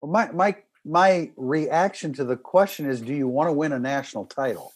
Well, 0.00 0.12
my 0.12 0.30
my 0.32 0.56
my 0.84 1.30
reaction 1.36 2.12
to 2.14 2.24
the 2.24 2.36
question 2.36 2.88
is, 2.88 3.00
do 3.00 3.12
you 3.12 3.28
want 3.28 3.48
to 3.48 3.52
win 3.52 3.72
a 3.72 3.78
national 3.78 4.26
title? 4.26 4.72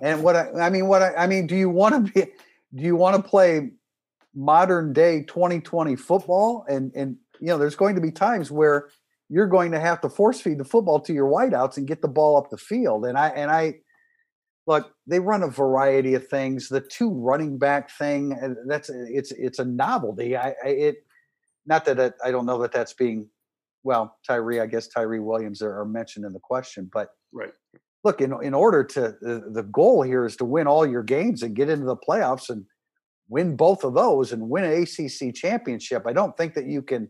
and 0.00 0.22
what 0.22 0.36
I, 0.36 0.50
I 0.52 0.70
mean, 0.70 0.86
what 0.86 1.02
I, 1.02 1.14
I 1.14 1.26
mean, 1.26 1.46
do 1.46 1.56
you 1.56 1.70
want 1.70 2.06
to 2.06 2.12
be? 2.12 2.32
Do 2.74 2.82
you 2.82 2.96
want 2.96 3.16
to 3.16 3.22
play 3.22 3.70
modern 4.34 4.92
day 4.92 5.22
2020 5.22 5.96
football? 5.96 6.64
And 6.68 6.92
and 6.94 7.16
you 7.40 7.48
know, 7.48 7.58
there's 7.58 7.76
going 7.76 7.94
to 7.94 8.00
be 8.00 8.10
times 8.10 8.50
where 8.50 8.88
you're 9.28 9.46
going 9.46 9.72
to 9.72 9.80
have 9.80 10.00
to 10.02 10.08
force 10.08 10.40
feed 10.40 10.58
the 10.58 10.64
football 10.64 11.00
to 11.00 11.12
your 11.12 11.30
wideouts 11.30 11.76
and 11.76 11.86
get 11.86 12.02
the 12.02 12.08
ball 12.08 12.36
up 12.36 12.50
the 12.50 12.58
field. 12.58 13.06
And 13.06 13.16
I 13.18 13.28
and 13.28 13.50
I 13.50 13.80
look, 14.66 14.92
they 15.06 15.20
run 15.20 15.42
a 15.42 15.48
variety 15.48 16.14
of 16.14 16.26
things. 16.28 16.68
The 16.68 16.80
two 16.80 17.10
running 17.10 17.58
back 17.58 17.90
thing, 17.90 18.32
uh, 18.32 18.54
that's 18.66 18.90
it's 18.90 19.32
it's 19.32 19.58
a 19.58 19.64
novelty. 19.64 20.36
I, 20.36 20.54
I 20.64 20.68
it 20.68 21.06
not 21.66 21.84
that 21.86 22.14
I 22.24 22.30
don't 22.30 22.46
know 22.46 22.60
that 22.62 22.72
that's 22.72 22.92
being 22.92 23.28
well, 23.84 24.16
Tyree, 24.26 24.60
I 24.60 24.66
guess 24.66 24.88
Tyree 24.88 25.20
Williams 25.20 25.62
are, 25.62 25.78
are 25.78 25.84
mentioned 25.84 26.24
in 26.24 26.32
the 26.32 26.40
question, 26.40 26.90
but 26.92 27.10
right. 27.32 27.52
Look, 28.02 28.20
in 28.20 28.34
in 28.42 28.52
order 28.52 28.84
to 28.84 29.14
the, 29.20 29.50
the 29.52 29.62
goal 29.62 30.02
here 30.02 30.26
is 30.26 30.36
to 30.36 30.44
win 30.44 30.66
all 30.66 30.86
your 30.86 31.02
games 31.02 31.42
and 31.42 31.54
get 31.54 31.70
into 31.70 31.86
the 31.86 31.96
playoffs 31.96 32.50
and 32.50 32.64
win 33.28 33.56
both 33.56 33.84
of 33.84 33.94
those 33.94 34.32
and 34.32 34.50
win 34.50 34.64
an 34.64 34.82
ACC 34.82 35.34
championship. 35.34 36.04
I 36.06 36.12
don't 36.12 36.36
think 36.36 36.54
that 36.54 36.66
you 36.66 36.82
can. 36.82 37.08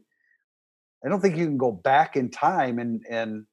I 1.04 1.08
don't 1.08 1.20
think 1.20 1.36
you 1.36 1.46
can 1.46 1.58
go 1.58 1.72
back 1.72 2.16
in 2.16 2.30
time 2.30 2.78
and 2.78 3.04
and 3.10 3.44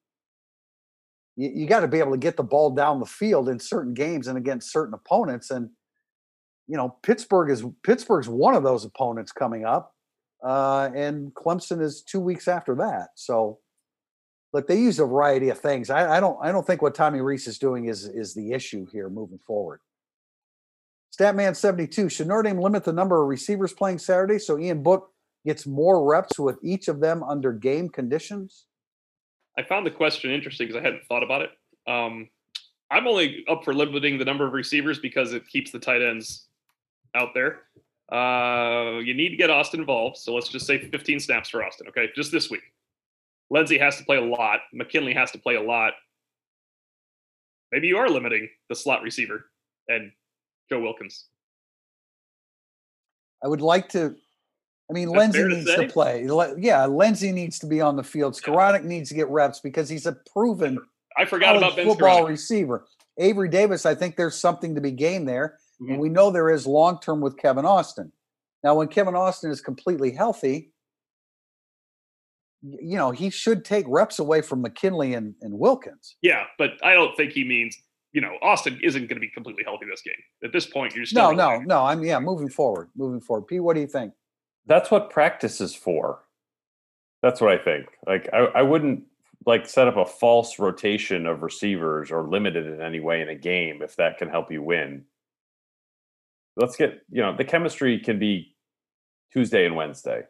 you, 1.36 1.52
you 1.54 1.68
got 1.68 1.80
to 1.80 1.88
be 1.88 2.00
able 2.00 2.12
to 2.12 2.18
get 2.18 2.38
the 2.38 2.44
ball 2.44 2.72
down 2.72 3.00
the 3.00 3.06
field 3.06 3.50
in 3.50 3.60
certain 3.60 3.94
games 3.94 4.28
and 4.28 4.38
against 4.38 4.72
certain 4.72 4.94
opponents. 4.94 5.50
And 5.50 5.70
you 6.68 6.78
know, 6.78 6.98
Pittsburgh 7.02 7.50
is 7.50 7.64
Pittsburgh's 7.84 8.30
one 8.30 8.56
of 8.56 8.64
those 8.64 8.86
opponents 8.86 9.32
coming 9.32 9.66
up 9.66 9.94
uh, 10.44 10.90
and 10.96 11.34
Clemson 11.34 11.82
is 11.82 12.02
two 12.02 12.20
weeks 12.20 12.48
after 12.48 12.76
that. 12.76 13.10
So, 13.16 13.60
look, 14.54 14.68
they 14.68 14.80
use 14.80 15.00
a 15.00 15.06
variety 15.06 15.50
of 15.50 15.60
things. 15.60 15.90
I, 15.90 16.18
I, 16.18 16.20
don't, 16.20 16.38
I 16.42 16.52
don't 16.52 16.66
think 16.66 16.82
what 16.82 16.96
Tommy 16.96 17.22
Rees 17.22 17.48
is 17.48 17.60
doing 17.60 17.86
is 17.86 18.06
is 18.06 18.34
the 18.34 18.52
issue 18.52 18.86
here 18.92 19.10
moving 19.10 19.40
forward. 19.46 19.80
Statman 21.18 21.56
seventy 21.56 21.88
two 21.88 22.10
should 22.10 22.28
Notre 22.28 22.44
Dame 22.44 22.60
limit 22.60 22.84
the 22.84 22.94
number 22.94 23.22
of 23.22 23.28
receivers 23.28 23.74
playing 23.74 24.00
Saturday 24.00 24.40
so 24.40 24.58
Ian 24.58 24.82
Book 24.82 25.12
gets 25.46 25.66
more 25.66 26.08
reps 26.08 26.40
with 26.40 26.58
each 26.64 26.88
of 26.88 27.00
them 27.00 27.24
under 27.24 27.52
game 27.52 27.90
conditions? 27.90 28.66
I 29.58 29.64
found 29.64 29.86
the 29.86 29.92
question 29.92 30.32
interesting 30.32 30.68
because 30.68 30.80
I 30.80 30.84
hadn't 30.84 31.04
thought 31.06 31.24
about 31.24 31.42
it. 31.42 31.50
Um, 31.88 32.30
I'm 32.90 33.08
only 33.08 33.44
up 33.50 33.64
for 33.64 33.74
limiting 33.74 34.18
the 34.18 34.26
number 34.26 34.46
of 34.46 34.54
receivers 34.54 35.00
because 35.00 35.34
it 35.34 35.48
keeps 35.48 35.72
the 35.72 35.80
tight 35.80 36.02
ends 36.02 36.48
out 37.16 37.34
there. 37.34 37.64
Uh, 38.12 39.00
you 39.00 39.14
need 39.14 39.30
to 39.30 39.38
get 39.38 39.50
Austin 39.50 39.80
involved. 39.80 40.18
So 40.18 40.34
let's 40.34 40.50
just 40.50 40.68
say 40.68 40.78
15 40.78 41.20
snaps 41.20 41.50
for 41.50 41.64
Austin. 41.64 41.88
Okay, 41.88 42.10
just 42.16 42.32
this 42.32 42.50
week. 42.50 42.62
Lenzy 43.50 43.78
has 43.78 43.98
to 43.98 44.04
play 44.04 44.18
a 44.18 44.22
lot. 44.22 44.60
McKinley 44.74 45.14
has 45.14 45.32
to 45.32 45.38
play 45.38 45.56
a 45.56 45.62
lot. 45.62 45.94
Maybe 47.72 47.88
you 47.88 47.98
are 47.98 48.10
limiting 48.10 48.50
the 48.70 48.76
slot 48.76 49.02
receiver 49.02 49.46
and 49.88 50.12
Joe 50.70 50.82
Wilkins. 50.82 51.26
I 53.44 53.48
would 53.48 53.62
like 53.62 53.90
to. 53.90 54.16
I 54.90 54.94
mean, 54.94 55.08
That's 55.08 55.36
Lenzy 55.36 55.44
needs 55.44 55.66
to, 55.74 55.88
to, 55.88 55.88
play. 55.88 56.28
Yeah, 56.58 56.86
Lenzy 56.86 57.32
needs 57.32 57.60
to 57.60 57.66
be 57.66 57.80
on 57.80 57.96
the 57.96 58.04
field. 58.04 58.34
Skowronek 58.34 58.82
yeah. 58.82 58.90
needs 58.90 59.10
to 59.10 59.16
get 59.16 59.30
reps 59.30 59.62
because 59.62 59.88
he's 59.88 60.06
a 60.06 60.18
proven. 60.34 60.80
I 61.18 61.26
forgot 61.26 61.56
about 61.56 61.78
ben 61.78 61.88
football 61.88 62.26
receiver. 62.26 62.86
Avery 63.18 63.50
Davis, 63.50 63.86
I 63.86 63.96
think 63.96 64.16
there's 64.16 64.36
something 64.36 64.76
to 64.76 64.82
be 64.82 64.92
gained 64.92 65.28
there. 65.28 65.60
Mm-hmm. 65.82 65.94
And 65.94 66.02
we 66.02 66.10
know 66.10 66.30
there 66.30 66.50
is 66.50 66.68
long 66.68 67.00
term 67.00 67.22
with 67.22 67.38
Kevin 67.38 67.66
Austin. 67.66 68.12
Now, 68.64 68.76
when 68.76 68.88
Kevin 68.88 69.16
Austin 69.16 69.50
is 69.50 69.62
completely 69.62 70.12
healthy, 70.12 70.72
you 72.62 72.98
know, 72.98 73.10
he 73.10 73.32
should 73.32 73.66
take 73.66 73.86
reps 73.88 74.20
away 74.20 74.42
from 74.42 74.62
McKinley 74.62 75.16
and, 75.16 75.34
and 75.42 75.58
Wilkins. 75.58 76.16
Yeah, 76.22 76.44
but 76.60 76.74
I 76.84 76.94
don't 76.94 77.16
think 77.18 77.32
he 77.32 77.44
means, 77.44 77.76
you 78.14 78.22
know, 78.22 78.38
Austin 78.44 78.80
isn't 78.84 79.08
going 79.08 79.16
to 79.16 79.20
be 79.20 79.30
completely 79.30 79.64
healthy 79.64 79.86
this 79.90 80.04
game. 80.04 80.14
At 80.44 80.54
this 80.54 80.68
point, 80.68 80.96
you're 80.96 81.06
still. 81.06 81.34
No, 81.34 81.58
no, 81.58 81.60
no. 81.62 81.86
I'm, 81.86 82.04
yeah, 82.04 82.20
moving 82.20 82.50
forward, 82.50 82.90
moving 82.96 83.20
forward. 83.20 83.48
P, 83.48 83.60
what 83.60 83.74
do 83.74 83.82
you 83.82 83.88
think? 83.88 84.14
That's 84.68 84.92
what 84.92 85.10
practice 85.10 85.60
is 85.60 85.74
for. 85.74 86.20
That's 87.24 87.42
what 87.42 87.52
I 87.52 87.58
think. 87.58 87.88
Like, 88.06 88.30
I, 88.32 88.46
I 88.56 88.62
wouldn't 88.62 89.06
like 89.48 89.68
set 89.68 89.88
up 89.88 89.98
a 89.98 90.06
false 90.06 90.60
rotation 90.60 91.26
of 91.26 91.42
receivers 91.42 92.12
or 92.12 92.28
limit 92.28 92.56
it 92.56 92.68
in 92.68 92.80
any 92.80 93.00
way 93.00 93.22
in 93.22 93.30
a 93.30 93.36
game 93.36 93.82
if 93.82 93.96
that 93.96 94.20
can 94.20 94.30
help 94.30 94.52
you 94.52 94.62
win 94.62 95.04
let's 96.58 96.76
get 96.76 97.02
you 97.12 97.22
know 97.22 97.36
the 97.36 97.46
chemistry 97.46 98.00
can 98.00 98.20
be 98.20 98.56
Tuesday 99.34 99.66
and 99.66 99.76
Wednesday. 99.76 100.24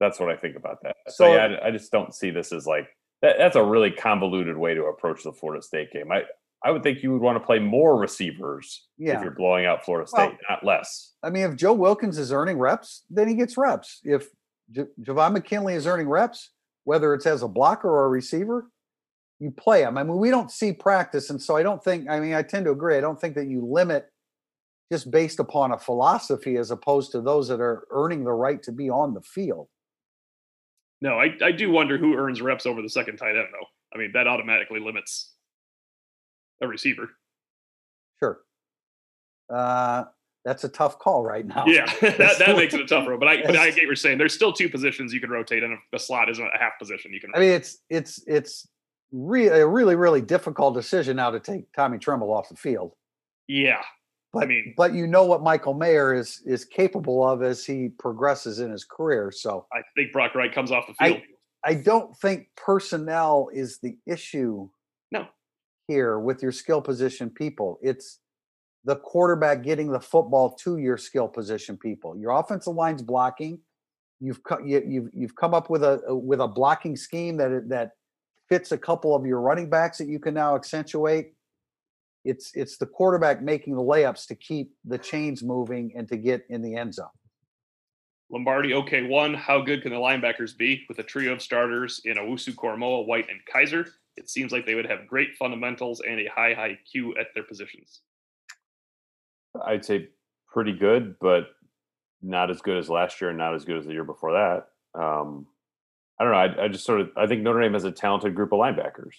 That's 0.00 0.18
what 0.18 0.28
I 0.28 0.36
think 0.36 0.56
about 0.56 0.78
that. 0.82 0.96
So, 1.08 1.24
so 1.24 1.34
yeah, 1.34 1.56
I, 1.62 1.68
I, 1.68 1.70
just 1.70 1.92
don't 1.92 2.12
see 2.12 2.30
this 2.30 2.52
as 2.52 2.66
like 2.66 2.88
that, 3.22 3.36
that's 3.38 3.56
a 3.56 3.62
really 3.62 3.90
convoluted 3.90 4.56
way 4.56 4.74
to 4.74 4.84
approach 4.84 5.22
the 5.22 5.32
Florida 5.32 5.62
State 5.62 5.92
game. 5.92 6.10
I 6.10 6.22
I 6.64 6.70
would 6.70 6.82
think 6.82 7.02
you 7.02 7.12
would 7.12 7.20
want 7.20 7.36
to 7.36 7.44
play 7.44 7.58
more 7.58 7.96
receivers 7.98 8.86
yeah. 8.96 9.16
if 9.16 9.22
you're 9.22 9.34
blowing 9.34 9.66
out 9.66 9.84
Florida 9.84 10.08
State, 10.08 10.30
well, 10.30 10.38
not 10.48 10.64
less. 10.64 11.12
I 11.22 11.28
mean, 11.28 11.44
if 11.44 11.56
Joe 11.56 11.74
Wilkins 11.74 12.18
is 12.18 12.32
earning 12.32 12.58
reps, 12.58 13.02
then 13.10 13.28
he 13.28 13.34
gets 13.34 13.58
reps. 13.58 14.00
If 14.02 14.28
J- 14.70 14.86
Javon 15.02 15.34
McKinley 15.34 15.74
is 15.74 15.86
earning 15.86 16.08
reps, 16.08 16.50
whether 16.84 17.12
it's 17.12 17.26
as 17.26 17.42
a 17.42 17.48
blocker 17.48 17.90
or 17.90 18.06
a 18.06 18.08
receiver, 18.08 18.70
you 19.40 19.50
play 19.50 19.82
him. 19.82 19.98
I 19.98 20.04
mean, 20.04 20.16
we 20.16 20.30
don't 20.30 20.50
see 20.50 20.72
practice, 20.72 21.28
and 21.28 21.40
so 21.40 21.54
I 21.54 21.62
don't 21.62 21.84
think. 21.84 22.08
I 22.08 22.18
mean, 22.18 22.32
I 22.32 22.42
tend 22.42 22.64
to 22.64 22.70
agree. 22.70 22.96
I 22.96 23.00
don't 23.00 23.20
think 23.20 23.34
that 23.34 23.46
you 23.46 23.64
limit 23.64 24.10
just 24.92 25.10
based 25.10 25.40
upon 25.40 25.72
a 25.72 25.78
philosophy 25.78 26.56
as 26.56 26.70
opposed 26.70 27.12
to 27.12 27.20
those 27.20 27.48
that 27.48 27.60
are 27.60 27.86
earning 27.90 28.24
the 28.24 28.32
right 28.32 28.62
to 28.62 28.72
be 28.72 28.90
on 28.90 29.14
the 29.14 29.22
field. 29.22 29.68
No, 31.00 31.18
I, 31.18 31.34
I 31.42 31.52
do 31.52 31.70
wonder 31.70 31.98
who 31.98 32.14
earns 32.14 32.40
reps 32.40 32.66
over 32.66 32.80
the 32.80 32.88
second 32.88 33.16
tight 33.16 33.36
end, 33.36 33.48
though. 33.52 33.66
I 33.94 33.98
mean, 33.98 34.12
that 34.14 34.26
automatically 34.26 34.80
limits 34.80 35.32
a 36.62 36.68
receiver. 36.68 37.10
Sure. 38.18 38.40
Uh, 39.52 40.04
that's 40.44 40.64
a 40.64 40.68
tough 40.68 40.98
call 40.98 41.22
right 41.22 41.46
now. 41.46 41.64
Yeah, 41.66 41.86
that, 42.00 42.38
that 42.38 42.56
makes 42.56 42.74
it 42.74 42.80
a 42.80 42.86
tougher. 42.86 43.16
But 43.16 43.28
I, 43.28 43.42
but 43.42 43.56
I 43.56 43.66
get 43.70 43.76
what 43.76 43.82
you're 43.82 43.96
saying. 43.96 44.18
There's 44.18 44.34
still 44.34 44.52
two 44.52 44.68
positions 44.68 45.12
you 45.12 45.20
can 45.20 45.30
rotate, 45.30 45.62
and 45.62 45.78
a 45.92 45.98
slot 45.98 46.28
isn't 46.28 46.44
a 46.44 46.58
half 46.58 46.78
position 46.78 47.12
you 47.12 47.20
can. 47.20 47.30
I 47.34 47.38
mean, 47.38 47.50
it's 47.50 47.78
it's 47.88 48.22
it's 48.26 48.68
really 49.12 49.60
a 49.60 49.66
really 49.66 49.96
really 49.96 50.20
difficult 50.20 50.74
decision 50.74 51.16
now 51.16 51.30
to 51.30 51.40
take 51.40 51.72
Tommy 51.72 51.98
Tremble 51.98 52.32
off 52.32 52.48
the 52.48 52.56
field. 52.56 52.92
Yeah, 53.48 53.82
but 54.34 54.42
I 54.42 54.46
mean, 54.46 54.74
but 54.76 54.94
you 54.94 55.06
know 55.06 55.24
what 55.24 55.42
Michael 55.42 55.74
Mayer 55.74 56.12
is 56.14 56.42
is 56.44 56.64
capable 56.64 57.26
of 57.26 57.42
as 57.42 57.64
he 57.64 57.88
progresses 57.88 58.58
in 58.58 58.70
his 58.70 58.84
career. 58.84 59.30
So 59.30 59.66
I 59.72 59.80
think 59.96 60.12
Brock 60.12 60.34
Wright 60.34 60.52
comes 60.52 60.70
off 60.70 60.86
the 60.86 60.94
field. 60.94 61.22
I, 61.64 61.70
I 61.70 61.74
don't 61.74 62.16
think 62.18 62.48
personnel 62.56 63.48
is 63.52 63.78
the 63.78 63.96
issue. 64.06 64.68
No. 65.10 65.26
Here 65.88 66.18
with 66.18 66.42
your 66.42 66.52
skill 66.52 66.80
position 66.80 67.30
people, 67.30 67.78
it's 67.82 68.20
the 68.84 68.96
quarterback 68.96 69.62
getting 69.62 69.90
the 69.90 70.00
football 70.00 70.54
to 70.56 70.78
your 70.78 70.96
skill 70.96 71.28
position 71.28 71.76
people. 71.76 72.16
Your 72.16 72.32
offensive 72.32 72.74
line's 72.74 73.02
blocking. 73.02 73.60
You've 74.20 74.40
you, 74.64 74.82
you've 74.86 75.10
you've 75.12 75.36
come 75.36 75.54
up 75.54 75.70
with 75.70 75.84
a 75.84 76.02
with 76.08 76.40
a 76.40 76.48
blocking 76.48 76.96
scheme 76.96 77.36
that 77.36 77.68
that 77.68 77.92
fits 78.48 78.72
a 78.72 78.78
couple 78.78 79.14
of 79.14 79.24
your 79.26 79.40
running 79.40 79.70
backs 79.70 79.98
that 79.98 80.08
you 80.08 80.18
can 80.18 80.34
now 80.34 80.54
accentuate 80.54 81.33
it's 82.24 82.52
it's 82.54 82.76
the 82.76 82.86
quarterback 82.86 83.42
making 83.42 83.74
the 83.74 83.82
layups 83.82 84.26
to 84.28 84.34
keep 84.34 84.72
the 84.84 84.98
chains 84.98 85.42
moving 85.42 85.92
and 85.96 86.08
to 86.08 86.16
get 86.16 86.44
in 86.48 86.62
the 86.62 86.74
end 86.74 86.94
zone. 86.94 87.08
Lombardi, 88.30 88.74
okay, 88.74 89.02
one. 89.02 89.34
How 89.34 89.60
good 89.60 89.82
can 89.82 89.92
the 89.92 89.98
linebackers 89.98 90.56
be 90.56 90.84
with 90.88 90.98
a 90.98 91.02
trio 91.02 91.32
of 91.34 91.42
starters 91.42 92.00
in 92.04 92.16
Owusu 92.16 92.54
Koramoah, 92.54 93.06
White, 93.06 93.26
and 93.30 93.40
Kiser? 93.52 93.86
It 94.16 94.30
seems 94.30 94.50
like 94.50 94.64
they 94.64 94.74
would 94.74 94.86
have 94.86 95.06
great 95.06 95.36
fundamentals 95.36 96.00
and 96.00 96.20
a 96.20 96.26
high 96.26 96.54
high 96.54 96.78
Q 96.90 97.14
at 97.18 97.28
their 97.34 97.44
positions. 97.44 98.00
I'd 99.64 99.84
say 99.84 100.08
pretty 100.48 100.72
good, 100.72 101.16
but 101.20 101.48
not 102.22 102.50
as 102.50 102.62
good 102.62 102.78
as 102.78 102.88
last 102.88 103.20
year 103.20 103.30
and 103.30 103.38
not 103.38 103.54
as 103.54 103.64
good 103.64 103.76
as 103.76 103.86
the 103.86 103.92
year 103.92 104.04
before 104.04 104.32
that. 104.32 104.68
Um, 105.00 105.46
I 106.18 106.24
don't 106.24 106.32
know. 106.32 106.38
I, 106.38 106.64
I, 106.64 106.68
just 106.68 106.84
sort 106.86 107.00
of 107.00 107.10
I 107.16 107.26
think 107.26 107.42
Notre 107.42 107.60
Dame 107.60 107.74
has 107.74 107.84
a 107.84 107.90
talented 107.90 108.34
group 108.34 108.52
of 108.52 108.60
linebackers. 108.60 109.14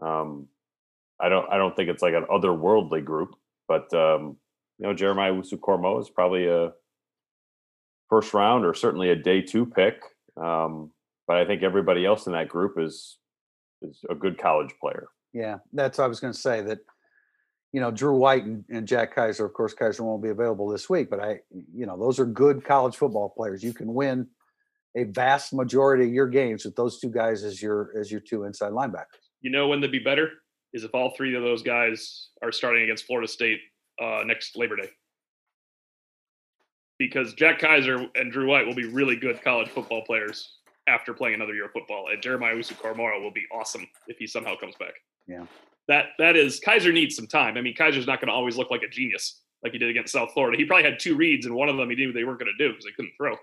Um, 0.00 0.48
I 1.20 1.28
don't 1.28 1.50
I 1.50 1.56
don't 1.56 1.74
think 1.74 1.88
it's 1.88 2.02
like 2.02 2.14
an 2.14 2.26
otherworldly 2.30 3.04
group, 3.04 3.34
but 3.68 3.92
um, 3.94 4.36
you 4.78 4.86
know 4.86 4.94
Jeremiah 4.94 5.32
Owusu 5.32 6.00
is 6.00 6.10
probably 6.10 6.46
a 6.46 6.72
first 8.08 8.34
round 8.34 8.64
or 8.64 8.74
certainly 8.74 9.10
a 9.10 9.16
day 9.16 9.42
two 9.42 9.66
pick. 9.66 10.00
Um, 10.36 10.90
but 11.26 11.38
I 11.38 11.46
think 11.46 11.62
everybody 11.62 12.04
else 12.04 12.26
in 12.26 12.32
that 12.34 12.48
group 12.48 12.78
is 12.78 13.18
is 13.82 14.00
a 14.10 14.14
good 14.14 14.38
college 14.38 14.74
player. 14.80 15.08
Yeah, 15.32 15.58
that's 15.72 15.98
what 15.98 16.04
I 16.04 16.08
was 16.08 16.20
going 16.20 16.32
to 16.32 16.38
say. 16.38 16.60
That 16.62 16.78
you 17.72 17.80
know 17.80 17.90
Drew 17.90 18.16
White 18.16 18.44
and, 18.44 18.64
and 18.70 18.86
Jack 18.86 19.14
Kiser. 19.16 19.46
Of 19.46 19.54
course, 19.54 19.74
Kiser 19.74 20.02
won't 20.02 20.22
be 20.22 20.28
available 20.28 20.68
this 20.68 20.88
week, 20.90 21.08
but 21.08 21.20
I 21.20 21.40
you 21.74 21.86
know 21.86 21.98
those 21.98 22.18
are 22.18 22.26
good 22.26 22.64
college 22.64 22.96
football 22.96 23.30
players. 23.30 23.62
You 23.62 23.72
can 23.72 23.94
win 23.94 24.26
a 24.96 25.04
vast 25.04 25.52
majority 25.52 26.04
of 26.04 26.12
your 26.12 26.28
games 26.28 26.64
with 26.64 26.76
those 26.76 26.98
two 26.98 27.10
guys 27.10 27.42
as 27.42 27.60
your 27.62 27.92
as 27.98 28.10
your 28.10 28.20
two 28.20 28.44
inside 28.44 28.72
linebackers. 28.72 29.30
You 29.40 29.50
know 29.50 29.68
when 29.68 29.80
they'd 29.80 29.90
be 29.90 29.98
better 29.98 30.30
is 30.76 30.84
if 30.84 30.94
all 30.94 31.10
three 31.16 31.34
of 31.34 31.42
those 31.42 31.62
guys 31.62 32.28
are 32.42 32.52
starting 32.52 32.82
against 32.82 33.06
Florida 33.06 33.26
State 33.26 33.60
uh, 34.00 34.22
next 34.24 34.56
Labor 34.56 34.76
Day 34.76 34.90
because 36.98 37.34
Jack 37.34 37.60
Kiser 37.60 38.06
and 38.14 38.30
Drew 38.30 38.48
White 38.48 38.66
will 38.66 38.74
be 38.74 38.86
really 38.86 39.16
good 39.16 39.42
college 39.42 39.68
football 39.68 40.02
players 40.02 40.58
after 40.86 41.12
playing 41.12 41.34
another 41.34 41.54
year 41.54 41.66
of 41.66 41.72
football. 41.72 42.08
And 42.12 42.22
Jeremiah 42.22 42.54
Owusu-Koramoah 42.54 43.22
will 43.22 43.32
be 43.32 43.44
awesome 43.52 43.86
if 44.06 44.18
he 44.18 44.26
somehow 44.26 44.54
comes 44.56 44.74
back. 44.76 44.94
Yeah. 45.26 45.46
That 45.88 46.10
that 46.18 46.36
is 46.36 46.60
Kiser 46.60 46.92
needs 46.92 47.14
some 47.14 47.26
time. 47.26 47.56
I 47.56 47.60
mean, 47.60 47.74
Kiser's 47.74 48.06
not 48.06 48.20
going 48.20 48.28
to 48.28 48.34
always 48.34 48.56
look 48.56 48.70
like 48.70 48.82
a 48.82 48.88
genius 48.88 49.40
like 49.62 49.72
he 49.72 49.78
did 49.78 49.88
against 49.88 50.12
South 50.12 50.32
Florida. 50.32 50.56
He 50.56 50.64
probably 50.64 50.84
had 50.84 50.98
two 50.98 51.16
reads, 51.16 51.46
and 51.46 51.54
one 51.54 51.68
of 51.68 51.76
them 51.76 51.88
he 51.90 51.96
knew 51.96 52.12
they 52.12 52.24
weren't 52.24 52.40
going 52.40 52.52
to 52.56 52.64
do 52.64 52.72
because 52.72 52.84
they 52.84 52.90
couldn't 52.90 53.12
throw. 53.16 53.36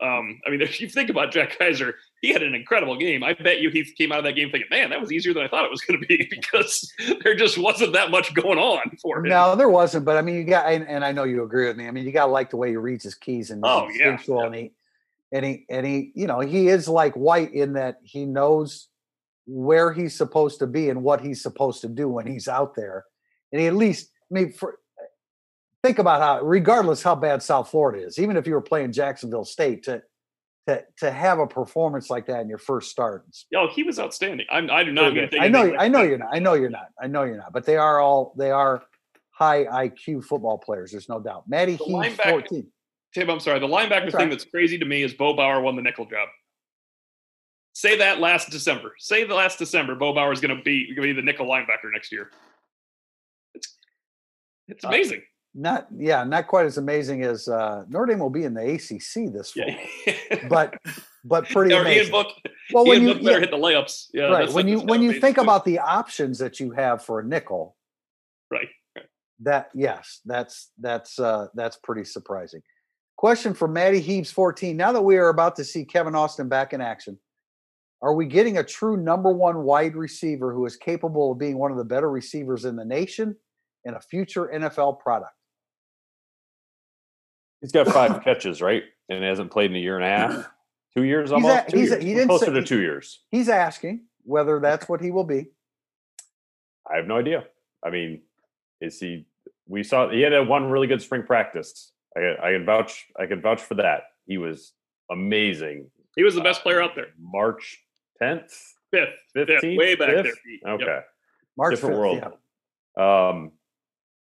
Um, 0.00 0.40
I 0.46 0.50
mean, 0.50 0.60
if 0.62 0.80
you 0.80 0.88
think 0.88 1.10
about 1.10 1.32
Jack 1.32 1.58
Kiser, 1.58 1.94
he 2.20 2.32
had 2.32 2.42
an 2.42 2.54
incredible 2.54 2.96
game. 2.96 3.22
I 3.22 3.34
bet 3.34 3.60
you 3.60 3.70
he 3.70 3.84
came 3.84 4.12
out 4.12 4.18
of 4.18 4.24
that 4.24 4.32
game 4.32 4.50
thinking, 4.50 4.68
"Man, 4.70 4.90
that 4.90 5.00
was 5.00 5.12
easier 5.12 5.32
than 5.34 5.42
I 5.42 5.48
thought 5.48 5.64
it 5.64 5.70
was 5.70 5.80
going 5.82 6.00
to 6.00 6.06
be," 6.06 6.26
because 6.30 6.92
there 7.22 7.34
just 7.34 7.58
wasn't 7.58 7.92
that 7.92 8.10
much 8.10 8.34
going 8.34 8.58
on 8.58 8.96
for 9.02 9.18
him. 9.18 9.30
No, 9.30 9.54
there 9.56 9.68
wasn't. 9.68 10.04
But 10.04 10.16
I 10.16 10.22
mean, 10.22 10.36
you 10.36 10.44
got, 10.44 10.72
and, 10.72 10.86
and 10.88 11.04
I 11.04 11.12
know 11.12 11.24
you 11.24 11.42
agree 11.42 11.66
with 11.66 11.76
me. 11.76 11.86
I 11.86 11.90
mean, 11.90 12.04
you 12.04 12.12
got 12.12 12.26
to 12.26 12.32
like 12.32 12.50
the 12.50 12.56
way 12.56 12.70
he 12.70 12.76
reads 12.76 13.04
his 13.04 13.14
keys 13.14 13.50
and 13.50 13.62
oh 13.64 13.88
yeah, 13.90 14.18
yeah. 14.26 14.42
and 14.44 14.54
he 14.54 14.72
and 15.32 15.44
he 15.44 15.66
and 15.68 15.86
he, 15.86 16.12
you 16.14 16.26
know, 16.26 16.40
he 16.40 16.68
is 16.68 16.88
like 16.88 17.14
White 17.14 17.52
in 17.52 17.74
that 17.74 17.98
he 18.02 18.24
knows 18.24 18.88
where 19.46 19.92
he's 19.92 20.16
supposed 20.16 20.58
to 20.58 20.66
be 20.66 20.90
and 20.90 21.04
what 21.04 21.20
he's 21.20 21.42
supposed 21.42 21.80
to 21.82 21.88
do 21.88 22.08
when 22.08 22.26
he's 22.26 22.48
out 22.48 22.74
there, 22.74 23.04
and 23.52 23.60
he 23.60 23.66
at 23.66 23.74
least, 23.74 24.10
I 24.30 24.34
mean, 24.34 24.52
for 24.52 24.78
think 25.86 25.98
about 25.98 26.20
how, 26.20 26.44
regardless 26.44 27.02
how 27.02 27.14
bad 27.14 27.42
South 27.42 27.70
Florida 27.70 28.04
is, 28.04 28.18
even 28.18 28.36
if 28.36 28.46
you 28.46 28.54
were 28.54 28.60
playing 28.60 28.92
Jacksonville 28.92 29.44
State, 29.44 29.84
to 29.84 30.02
to 30.66 30.84
to 30.98 31.10
have 31.10 31.38
a 31.38 31.46
performance 31.46 32.10
like 32.10 32.26
that 32.26 32.40
in 32.40 32.48
your 32.48 32.58
first 32.58 32.90
start. 32.90 33.24
Yo, 33.50 33.68
he 33.68 33.84
was 33.84 33.98
outstanding. 33.98 34.46
I'm, 34.50 34.70
I 34.70 34.82
do 34.82 34.92
not 34.92 35.16
I 35.38 35.48
know, 35.48 35.62
like 35.62 35.76
I 35.78 35.88
know 35.88 36.02
you're 36.02 36.18
not. 36.18 36.28
I 36.32 36.38
know 36.38 36.54
you're 36.54 36.70
not. 36.70 36.88
I 37.00 37.06
know 37.06 37.22
you're 37.22 37.36
not. 37.36 37.52
But 37.52 37.64
they 37.64 37.76
are 37.76 38.00
all 38.00 38.34
they 38.36 38.50
are 38.50 38.82
high 39.30 39.64
IQ 39.64 40.24
football 40.24 40.58
players. 40.58 40.90
There's 40.90 41.08
no 41.08 41.20
doubt. 41.20 41.48
Maddie 41.48 41.76
Heath, 41.76 42.20
14. 42.20 42.66
Tim, 43.14 43.30
I'm 43.30 43.40
sorry. 43.40 43.60
The 43.60 43.68
linebacker 43.68 44.10
thing 44.12 44.28
that's 44.28 44.44
crazy 44.44 44.78
to 44.78 44.84
me 44.84 45.02
is 45.02 45.14
Bo 45.14 45.34
Bauer 45.34 45.60
won 45.60 45.76
the 45.76 45.82
nickel 45.82 46.06
job. 46.06 46.28
Say 47.72 47.98
that 47.98 48.20
last 48.20 48.50
December. 48.50 48.94
Say 48.98 49.24
the 49.24 49.34
last 49.34 49.58
December, 49.58 49.94
Bo 49.94 50.14
Bauer 50.14 50.32
is 50.32 50.40
going 50.40 50.56
to 50.56 50.62
be 50.62 50.86
going 50.94 51.08
to 51.08 51.14
be 51.14 51.20
the 51.20 51.24
nickel 51.24 51.46
linebacker 51.46 51.92
next 51.92 52.10
year. 52.10 52.30
It's 53.54 53.76
it's 54.66 54.84
uh, 54.84 54.88
amazing. 54.88 55.20
Uh, 55.20 55.35
not 55.56 55.88
yeah, 55.96 56.22
not 56.22 56.46
quite 56.46 56.66
as 56.66 56.76
amazing 56.76 57.22
as 57.22 57.48
uh, 57.48 57.84
Notre 57.88 58.06
Dame 58.12 58.18
will 58.18 58.30
be 58.30 58.44
in 58.44 58.52
the 58.52 58.74
ACC 58.74 59.32
this 59.32 59.52
fall, 59.52 59.64
yeah. 60.06 60.38
but 60.48 60.74
but 61.24 61.48
pretty 61.48 61.74
amazing. 61.74 62.02
Ian 62.02 62.10
Book, 62.10 62.28
well, 62.72 62.86
Ian 62.86 63.04
when 63.04 63.08
you 63.08 63.14
better 63.14 63.30
yeah, 63.30 63.40
hit 63.40 63.50
the 63.50 63.56
layups, 63.56 64.08
yeah, 64.12 64.24
right. 64.24 64.52
When 64.52 64.68
you 64.68 64.80
when 64.80 65.02
you 65.02 65.18
think 65.18 65.36
too. 65.36 65.42
about 65.42 65.64
the 65.64 65.78
options 65.78 66.38
that 66.38 66.60
you 66.60 66.72
have 66.72 67.02
for 67.02 67.20
a 67.20 67.24
nickel, 67.24 67.74
right? 68.50 68.68
That 69.40 69.70
yes, 69.74 70.20
that's 70.26 70.70
that's 70.78 71.18
uh, 71.18 71.46
that's 71.54 71.76
pretty 71.76 72.04
surprising. 72.04 72.60
Question 73.16 73.54
for 73.54 73.66
Maddie 73.66 74.00
Heaves 74.00 74.30
14. 74.30 74.76
Now 74.76 74.92
that 74.92 75.02
we 75.02 75.16
are 75.16 75.30
about 75.30 75.56
to 75.56 75.64
see 75.64 75.86
Kevin 75.86 76.14
Austin 76.14 76.50
back 76.50 76.74
in 76.74 76.82
action, 76.82 77.18
are 78.02 78.12
we 78.12 78.26
getting 78.26 78.58
a 78.58 78.64
true 78.64 78.98
number 78.98 79.32
one 79.32 79.62
wide 79.62 79.96
receiver 79.96 80.52
who 80.52 80.66
is 80.66 80.76
capable 80.76 81.32
of 81.32 81.38
being 81.38 81.56
one 81.56 81.70
of 81.70 81.78
the 81.78 81.84
better 81.84 82.10
receivers 82.10 82.66
in 82.66 82.76
the 82.76 82.84
nation 82.84 83.34
and 83.86 83.96
a 83.96 84.00
future 84.00 84.50
NFL 84.54 85.00
product? 85.00 85.32
He's 87.66 87.72
got 87.72 87.88
five 87.88 88.22
catches, 88.24 88.62
right? 88.62 88.84
And 89.08 89.24
hasn't 89.24 89.50
played 89.50 89.72
in 89.72 89.76
a 89.76 89.80
year 89.80 89.96
and 89.96 90.04
a 90.04 90.08
half, 90.08 90.48
two 90.96 91.02
years 91.02 91.32
almost. 91.32 91.64
He's, 91.64 91.64
a, 91.64 91.70
two 91.70 91.78
he's 91.78 91.90
years. 91.90 92.02
A, 92.02 92.06
he 92.06 92.14
didn't 92.14 92.28
closer 92.28 92.46
say, 92.46 92.52
to 92.52 92.62
two 92.62 92.80
years. 92.80 93.24
He's 93.30 93.48
asking 93.48 94.04
whether 94.22 94.60
that's 94.60 94.88
what 94.88 95.00
he 95.00 95.10
will 95.10 95.24
be. 95.24 95.48
I 96.88 96.96
have 96.96 97.08
no 97.08 97.16
idea. 97.16 97.44
I 97.84 97.90
mean, 97.90 98.22
is 98.80 99.00
he? 99.00 99.26
We 99.66 99.82
saw 99.82 100.08
he 100.10 100.20
had 100.20 100.32
a 100.32 100.44
one 100.44 100.70
really 100.70 100.86
good 100.86 101.02
spring 101.02 101.24
practice. 101.24 101.90
I, 102.16 102.36
I 102.40 102.52
can 102.52 102.64
vouch. 102.64 103.06
I 103.18 103.26
can 103.26 103.40
vouch 103.40 103.60
for 103.60 103.74
that. 103.74 104.02
He 104.26 104.38
was 104.38 104.74
amazing. 105.10 105.90
He 106.14 106.22
was 106.22 106.36
the 106.36 106.40
best 106.40 106.60
uh, 106.60 106.62
player 106.62 106.80
out 106.80 106.94
there. 106.94 107.08
March 107.18 107.82
tenth, 108.20 108.52
fifth, 108.92 109.08
fifteenth, 109.34 109.78
way 109.78 109.96
back 109.96 110.10
5th? 110.10 110.22
there. 110.22 110.72
Okay, 110.74 110.84
yep. 110.84 111.06
March 111.56 111.72
different 111.72 111.96
5th, 111.96 111.98
world. 111.98 112.22
Yeah. 112.96 113.28
Um, 113.28 113.52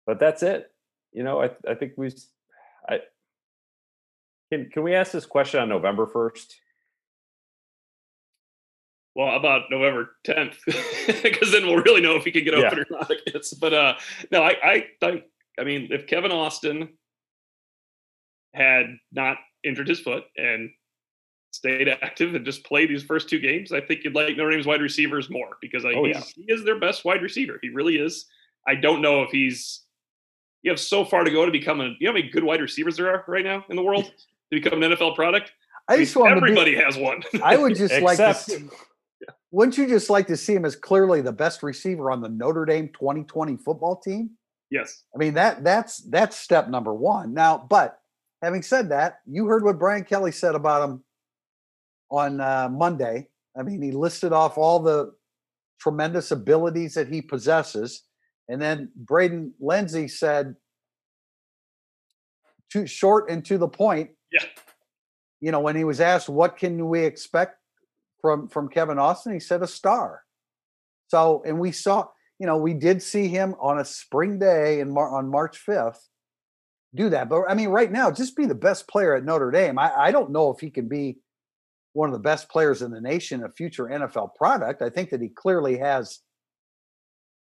but 0.05 0.19
that's 0.19 0.43
it. 0.43 0.71
You 1.13 1.23
know, 1.23 1.41
I 1.41 1.51
I 1.65 1.73
think 1.75 1.93
we. 1.95 2.11
I 2.87 2.99
can 4.51 4.69
can 4.69 4.83
we 4.83 4.95
ask 4.95 5.11
this 5.11 5.25
question 5.25 5.59
on 5.59 5.69
November 5.69 6.07
first? 6.07 6.59
Well, 9.15 9.35
about 9.35 9.63
November 9.69 10.11
10th, 10.25 10.55
because 11.23 11.51
then 11.51 11.65
we'll 11.65 11.83
really 11.83 11.99
know 11.99 12.15
if 12.15 12.23
he 12.23 12.31
can 12.31 12.45
get 12.45 12.53
open 12.53 12.85
yeah. 12.89 12.97
or 12.97 13.05
not. 13.09 13.43
But 13.59 13.73
uh, 13.73 13.95
no, 14.31 14.43
I, 14.43 14.55
I 14.63 14.85
think, 15.01 15.23
I 15.59 15.63
mean, 15.63 15.89
if 15.91 16.07
Kevin 16.07 16.31
Austin 16.31 16.89
had 18.53 18.85
not 19.11 19.37
injured 19.63 19.89
his 19.89 19.99
foot 19.99 20.23
and 20.37 20.69
stayed 21.51 21.89
active 22.01 22.35
and 22.35 22.45
just 22.45 22.63
played 22.63 22.89
these 22.89 23.03
first 23.03 23.29
two 23.29 23.39
games, 23.39 23.73
I 23.73 23.81
think 23.81 24.03
you'd 24.03 24.15
like 24.15 24.37
Notre 24.37 24.51
Dame's 24.51 24.67
wide 24.67 24.81
receivers 24.81 25.29
more 25.29 25.57
because 25.59 25.83
I, 25.83 25.93
oh, 25.95 26.05
yeah. 26.05 26.21
he 26.35 26.45
is 26.47 26.63
their 26.63 26.79
best 26.79 27.03
wide 27.03 27.21
receiver. 27.21 27.59
He 27.61 27.69
really 27.69 27.97
is. 27.97 28.25
I 28.67 28.75
don't 28.75 29.01
know 29.01 29.23
if 29.23 29.31
he's. 29.31 29.81
You 30.61 30.71
have 30.71 30.79
so 30.79 31.03
far 31.03 31.23
to 31.23 31.31
go 31.31 31.45
to 31.45 31.51
become 31.51 31.81
a. 31.81 31.95
You 31.99 32.07
know 32.07 32.11
how 32.11 32.13
many 32.13 32.29
good 32.29 32.43
wide 32.43 32.61
receivers 32.61 32.95
there 32.95 33.09
are 33.09 33.25
right 33.27 33.43
now 33.43 33.65
in 33.69 33.75
the 33.75 33.83
world? 33.83 34.11
To 34.51 34.61
become 34.61 34.81
an 34.81 34.91
NFL 34.91 35.15
product? 35.15 35.51
I 35.87 35.97
just 35.97 36.15
want 36.15 36.35
everybody 36.35 36.75
be, 36.75 36.81
has 36.81 36.97
one. 36.97 37.23
I 37.43 37.57
would 37.57 37.75
just 37.75 37.99
like 38.01 38.17
to 38.17 38.33
see. 38.33 38.69
Wouldn't 39.51 39.77
you 39.77 39.87
just 39.87 40.09
like 40.09 40.27
to 40.27 40.37
see 40.37 40.53
him 40.53 40.65
as 40.65 40.75
clearly 40.75 41.21
the 41.21 41.31
best 41.31 41.63
receiver 41.63 42.11
on 42.11 42.21
the 42.21 42.29
Notre 42.29 42.65
Dame 42.65 42.89
2020 42.89 43.57
football 43.57 43.95
team? 43.95 44.31
Yes. 44.69 45.03
I 45.15 45.17
mean 45.17 45.33
that 45.33 45.63
that's 45.63 45.97
that's 45.97 46.37
step 46.37 46.69
number 46.69 46.93
one. 46.93 47.33
Now, 47.33 47.57
but 47.57 47.99
having 48.43 48.61
said 48.61 48.89
that, 48.89 49.19
you 49.25 49.47
heard 49.47 49.63
what 49.63 49.79
Brian 49.79 50.03
Kelly 50.03 50.31
said 50.31 50.55
about 50.55 50.87
him 50.87 51.03
on 52.11 52.39
uh, 52.39 52.69
Monday. 52.71 53.29
I 53.57 53.63
mean, 53.63 53.81
he 53.81 53.91
listed 53.91 54.31
off 54.31 54.57
all 54.57 54.79
the 54.79 55.13
tremendous 55.79 56.31
abilities 56.31 56.93
that 56.93 57.07
he 57.07 57.21
possesses, 57.21 58.03
and 58.47 58.61
then 58.61 58.91
Braden 58.95 59.53
Lenzy 59.59 60.07
said, 60.07 60.55
"Too 62.71 62.85
short 62.85 63.29
and 63.29 63.43
to 63.45 63.57
the 63.57 63.67
point." 63.67 64.11
Yeah. 64.31 64.45
You 65.41 65.51
know, 65.51 65.59
when 65.59 65.75
he 65.75 65.83
was 65.83 66.01
asked 66.01 66.29
what 66.29 66.57
can 66.57 66.87
we 66.89 67.03
expect 67.03 67.57
from 68.21 68.47
from 68.47 68.69
Kevin 68.69 68.99
Austin, 68.99 69.33
he 69.33 69.39
said 69.39 69.61
a 69.61 69.67
star. 69.67 70.23
So, 71.07 71.41
and 71.45 71.59
we 71.59 71.71
saw, 71.71 72.07
you 72.39 72.45
know, 72.45 72.57
we 72.57 72.73
did 72.73 73.01
see 73.01 73.27
him 73.27 73.55
on 73.59 73.79
a 73.79 73.85
spring 73.85 74.37
day 74.37 74.79
in 74.79 74.93
Mar- 74.93 75.17
on 75.17 75.29
March 75.29 75.65
5th 75.65 75.99
do 76.95 77.09
that. 77.09 77.29
But 77.29 77.43
I 77.47 77.53
mean, 77.53 77.69
right 77.69 77.91
now, 77.91 78.11
just 78.11 78.35
be 78.35 78.45
the 78.45 78.55
best 78.55 78.87
player 78.87 79.15
at 79.15 79.25
Notre 79.25 79.51
Dame. 79.51 79.77
I, 79.77 79.93
I 79.95 80.11
don't 80.11 80.31
know 80.31 80.51
if 80.51 80.59
he 80.59 80.69
can 80.69 80.87
be 80.87 81.17
one 81.93 82.09
of 82.09 82.13
the 82.13 82.19
best 82.19 82.49
players 82.49 82.81
in 82.81 82.91
the 82.91 83.01
nation, 83.01 83.43
a 83.43 83.49
future 83.49 83.85
NFL 83.85 84.35
product. 84.35 84.81
I 84.81 84.89
think 84.89 85.09
that 85.09 85.21
he 85.21 85.29
clearly 85.29 85.77
has 85.77 86.19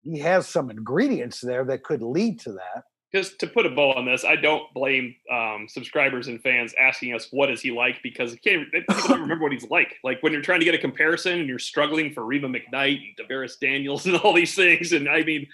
he 0.02 0.20
has 0.20 0.48
some 0.48 0.70
ingredients 0.70 1.40
there 1.40 1.64
that 1.66 1.84
could 1.84 2.02
lead 2.02 2.40
to 2.42 2.54
that 2.54 2.84
just 3.14 3.38
to 3.40 3.48
put 3.48 3.66
a 3.66 3.70
bow 3.70 3.94
on 3.94 4.06
this, 4.06 4.26
I 4.26 4.36
don't 4.36 4.74
blame 4.74 5.16
um, 5.32 5.68
subscribers 5.70 6.28
and 6.28 6.42
fans 6.42 6.74
asking 6.80 7.14
us 7.14 7.28
what 7.32 7.52
is 7.52 7.62
he 7.62 7.72
like 7.72 8.02
because 8.02 8.36
can't 8.44 8.72
people 8.72 8.96
don't 9.08 9.22
remember 9.22 9.44
what 9.44 9.52
he's 9.52 9.70
like. 9.70 9.96
Like 10.04 10.24
when 10.24 10.34
you're 10.34 10.42
trying 10.42 10.60
to 10.60 10.66
get 10.66 10.74
a 10.74 10.80
comparison 10.80 11.40
and 11.40 11.48
you're 11.48 11.60
struggling 11.60 12.12
for 12.12 12.26
Reba 12.26 12.48
McKnight 12.48 13.02
and 13.06 13.30
DaVaris 13.30 13.60
Daniels 13.60 14.06
and 14.08 14.16
all 14.18 14.34
these 14.34 14.56
things, 14.56 14.94
and 14.94 15.08
I 15.08 15.24
mean, 15.24 15.48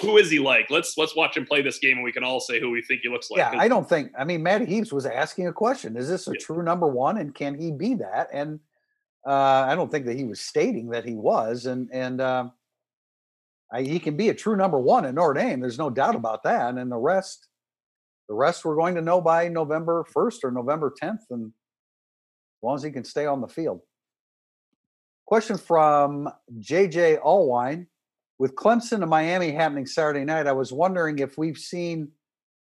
who 0.00 0.16
is 0.16 0.30
he 0.30 0.38
like? 0.38 0.70
Let's 0.70 0.96
let's 0.96 1.14
watch 1.14 1.36
him 1.36 1.44
play 1.44 1.60
this 1.60 1.78
game, 1.78 1.98
and 1.98 2.04
we 2.04 2.12
can 2.12 2.24
all 2.24 2.40
say 2.40 2.58
who 2.58 2.70
we 2.70 2.80
think 2.80 3.02
he 3.02 3.10
looks 3.10 3.30
like. 3.30 3.38
Yeah, 3.38 3.52
I 3.58 3.68
don't 3.68 3.86
think. 3.86 4.10
I 4.18 4.24
mean, 4.24 4.42
Matty 4.42 4.64
Heaps 4.64 4.92
was 4.92 5.04
asking 5.04 5.46
a 5.46 5.52
question: 5.52 5.96
Is 5.98 6.08
this 6.08 6.26
a 6.26 6.32
Yeah. 6.32 6.38
true 6.40 6.62
number 6.62 6.86
one, 6.86 7.18
and 7.18 7.34
can 7.34 7.54
he 7.58 7.70
be 7.70 7.94
that? 7.96 8.28
And 8.32 8.60
uh, 9.26 9.66
I 9.68 9.74
don't 9.74 9.90
think 9.90 10.06
that 10.06 10.16
he 10.16 10.24
was 10.24 10.40
stating 10.40 10.88
that 10.90 11.04
he 11.04 11.14
was, 11.14 11.66
and 11.66 11.90
and 11.92 12.22
um, 12.22 12.52
I, 13.72 13.82
he 13.82 13.98
can 13.98 14.16
be 14.16 14.28
a 14.28 14.34
true 14.34 14.56
number 14.56 14.78
one 14.78 15.04
in 15.04 15.14
Notre 15.14 15.34
Dame. 15.34 15.60
There's 15.60 15.78
no 15.78 15.90
doubt 15.90 16.14
about 16.14 16.42
that. 16.44 16.74
And 16.74 16.90
the 16.90 16.96
rest, 16.96 17.48
the 18.28 18.34
rest, 18.34 18.64
we're 18.64 18.76
going 18.76 18.94
to 18.94 19.02
know 19.02 19.20
by 19.20 19.48
November 19.48 20.04
first 20.12 20.44
or 20.44 20.50
November 20.50 20.92
tenth, 20.96 21.22
and 21.30 21.46
as 21.46 22.62
long 22.62 22.76
as 22.76 22.82
he 22.82 22.90
can 22.90 23.04
stay 23.04 23.26
on 23.26 23.40
the 23.40 23.48
field. 23.48 23.80
Question 25.26 25.56
from 25.56 26.28
JJ 26.58 27.20
Allwine. 27.22 27.86
With 28.38 28.56
Clemson 28.56 29.00
and 29.00 29.08
Miami 29.08 29.52
happening 29.52 29.86
Saturday 29.86 30.24
night, 30.24 30.48
I 30.48 30.52
was 30.52 30.72
wondering 30.72 31.20
if 31.20 31.38
we've 31.38 31.56
seen 31.56 32.08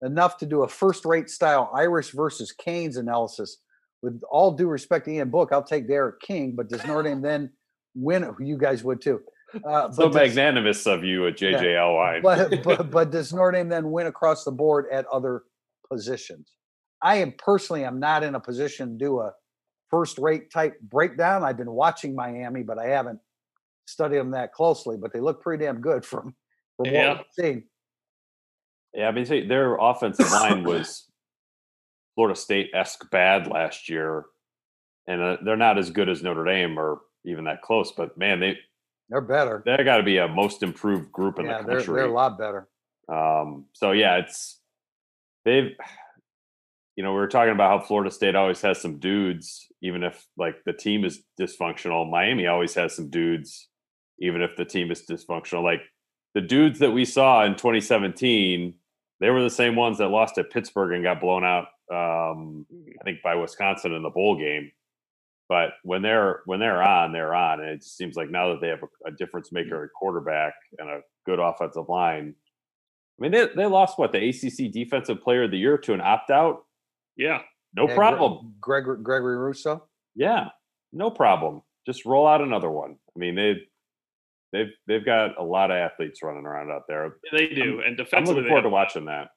enough 0.02 0.38
to 0.38 0.46
do 0.46 0.64
a 0.64 0.68
first-rate 0.68 1.30
style 1.30 1.70
Irish 1.76 2.12
versus 2.12 2.52
Canes 2.52 2.98
analysis. 2.98 3.58
With 4.02 4.22
all 4.32 4.52
due 4.52 4.68
respect 4.68 5.06
to 5.06 5.12
Ian 5.12 5.30
Book, 5.30 5.50
I'll 5.52 5.64
take 5.64 5.88
D'Eriq 5.88 6.20
King, 6.22 6.54
but 6.56 6.70
does 6.70 6.86
Notre 6.86 7.04
Dame 7.04 7.22
then 7.22 7.52
win? 7.96 8.34
You 8.40 8.58
guys 8.58 8.84
would 8.84 9.02
too. 9.02 9.22
Uh, 9.66 9.92
So 9.92 10.04
but 10.10 10.14
does- 10.14 10.36
magnanimous 10.36 10.86
of 10.88 11.04
you 11.04 11.28
at 11.28 11.38
JJLY. 11.38 12.22
but, 12.24 12.64
but 12.64 12.92
but 12.92 13.12
does 13.12 13.34
Notre 13.34 13.52
Dame 13.54 13.70
then 13.70 13.92
win 13.92 14.08
across 14.08 14.44
the 14.44 14.52
board 14.52 14.86
at 14.92 15.06
other 15.08 15.44
positions? 15.90 16.52
I 17.02 17.18
am 17.18 17.34
personally 17.38 17.84
I'm 17.84 18.00
not 18.00 18.24
in 18.24 18.36
a 18.36 18.40
position 18.40 18.98
to 18.98 19.06
do 19.06 19.20
a 19.22 19.32
first 19.90 20.18
rate 20.18 20.52
type 20.52 20.80
breakdown. 20.82 21.44
I've 21.44 21.58
been 21.58 21.72
watching 21.72 22.16
Miami, 22.16 22.64
but 22.64 22.78
I 22.78 22.88
haven't 22.88 23.20
studied 23.86 24.18
them 24.18 24.32
that 24.32 24.52
closely. 24.54 24.98
But 24.98 25.14
they 25.14 25.20
look 25.20 25.42
pretty 25.42 25.64
damn 25.66 25.80
good 25.82 26.04
from 26.06 26.36
from 26.76 26.88
Yeah. 26.88 27.10
what 27.10 27.18
we've 27.38 27.46
seen. 27.46 27.64
Yeah, 28.94 29.08
I 29.08 29.12
mean, 29.12 29.26
see, 29.26 29.46
their 29.48 29.76
offensive 29.76 30.30
line 30.32 30.64
was 30.66 31.10
Florida 32.16 32.36
State 32.38 32.72
esque 32.74 33.10
bad 33.12 33.48
last 33.48 33.90
year, 33.90 34.26
and 35.08 35.22
uh, 35.22 35.38
they're 35.44 35.56
not 35.56 35.78
as 35.78 35.90
good 35.92 36.10
as 36.10 36.24
Notre 36.24 36.44
Dame 36.46 36.78
or 36.80 37.02
even 37.26 37.44
that 37.46 37.62
close. 37.62 37.92
But 37.92 38.18
man, 38.18 38.40
they 38.40 38.58
They're 39.10 39.22
better. 39.22 39.64
they 39.66 39.84
got 39.84 39.98
to 39.98 40.04
be 40.04 40.18
a 40.18 40.28
most 40.28 40.64
improved 40.64 41.12
group 41.12 41.40
in 41.40 41.46
Yeah, 41.46 41.62
the 41.62 41.68
they're 41.68 41.78
country. 41.78 41.96
they're 41.96 42.06
a 42.10 42.14
lot 42.14 42.38
better. 42.38 42.68
Um, 43.12 43.66
so 43.74 43.92
yeah, 43.92 44.18
it's 44.18 44.60
they've 45.46 45.72
you 46.96 47.04
know, 47.04 47.12
we 47.12 47.20
were 47.20 47.28
talking 47.28 47.54
about 47.54 47.80
how 47.80 47.86
Florida 47.86 48.10
State 48.10 48.36
always 48.36 48.60
has 48.62 48.82
some 48.82 48.98
dudes, 48.98 49.68
even 49.84 50.02
if 50.04 50.26
like 50.36 50.56
the 50.66 50.74
team 50.74 51.06
is 51.06 51.22
dysfunctional. 51.40 52.10
Miami 52.10 52.48
always 52.48 52.74
has 52.74 52.96
some 52.96 53.10
dudes, 53.12 53.70
even 54.20 54.42
if 54.42 54.56
the 54.58 54.66
team 54.66 54.90
is 54.92 55.04
dysfunctional. 55.10 55.64
Like 55.64 55.82
the 56.34 56.42
dudes 56.42 56.80
that 56.80 56.92
we 56.92 57.06
saw 57.06 57.46
in 57.46 57.52
2017, 57.54 58.74
they 59.20 59.30
were 59.30 59.44
the 59.44 59.50
same 59.50 59.76
ones 59.76 60.00
that 60.00 60.08
lost 60.10 60.40
at 60.40 60.50
Pittsburgh 60.50 60.94
and 60.94 61.04
got 61.04 61.22
blown 61.22 61.44
out. 61.44 61.68
Um, 61.94 62.66
I 63.00 63.04
think 63.04 63.20
by 63.24 63.36
Wisconsin 63.36 63.94
in 63.94 64.02
the 64.02 64.10
bowl 64.10 64.36
game. 64.38 64.72
But 65.50 65.70
when 65.84 66.02
they're 66.02 66.42
when 66.46 66.60
they're 66.60 66.84
on, 66.84 67.14
they're 67.14 67.34
on, 67.34 67.62
and 67.62 67.70
it 67.70 67.78
just 67.82 67.96
seems 67.98 68.16
like 68.16 68.30
now 68.30 68.50
that 68.50 68.62
they 68.62 68.68
have 68.68 68.84
a, 68.84 69.10
a 69.10 69.12
difference 69.12 69.52
maker 69.52 69.84
at 69.86 69.92
quarterback 69.98 70.54
and 70.78 70.90
a 70.90 71.00
good 71.26 71.40
offensive 71.40 71.88
line, 71.88 72.36
I 73.20 73.22
mean, 73.22 73.32
they, 73.32 73.48
they 73.56 73.66
lost 73.66 73.98
what 73.98 74.12
the 74.12 74.30
ACC 74.30 74.72
Defensive 74.72 75.22
Player 75.22 75.44
of 75.44 75.52
the 75.52 75.58
Year 75.58 75.78
to 75.78 75.94
an 75.94 76.02
opt 76.02 76.30
out. 76.32 76.66
Yeah, 77.16 77.42
No 77.74 77.84
Yeah, 77.88 77.96
Gre- 77.96 77.96
problem. 77.96 78.56
Gregory 78.60 79.02
Gregory 79.02 79.38
Rousseau. 79.38 79.84
Yeah, 80.16 80.50
no 80.92 81.10
problem. 81.10 81.62
Just 81.86 82.06
roll 82.06 82.28
out 82.28 82.42
another 82.42 82.70
one. 82.70 82.98
I 83.16 83.20
mean, 83.20 83.36
they 83.36 83.56
they've 84.52 84.72
they've 84.86 85.06
got 85.06 85.40
a 85.40 85.44
lot 85.44 85.72
of 85.72 85.78
athletes 85.78 86.22
running 86.24 86.46
around 86.46 86.72
out 86.72 86.84
there. 86.88 87.16
they 87.32 87.48
do. 87.48 87.82
and 87.86 88.00
I'm 88.14 88.26
looking 88.26 88.44
forward 88.44 88.56
have 88.56 88.64
to 88.64 88.70
watching 88.70 89.06
that. 89.06 89.30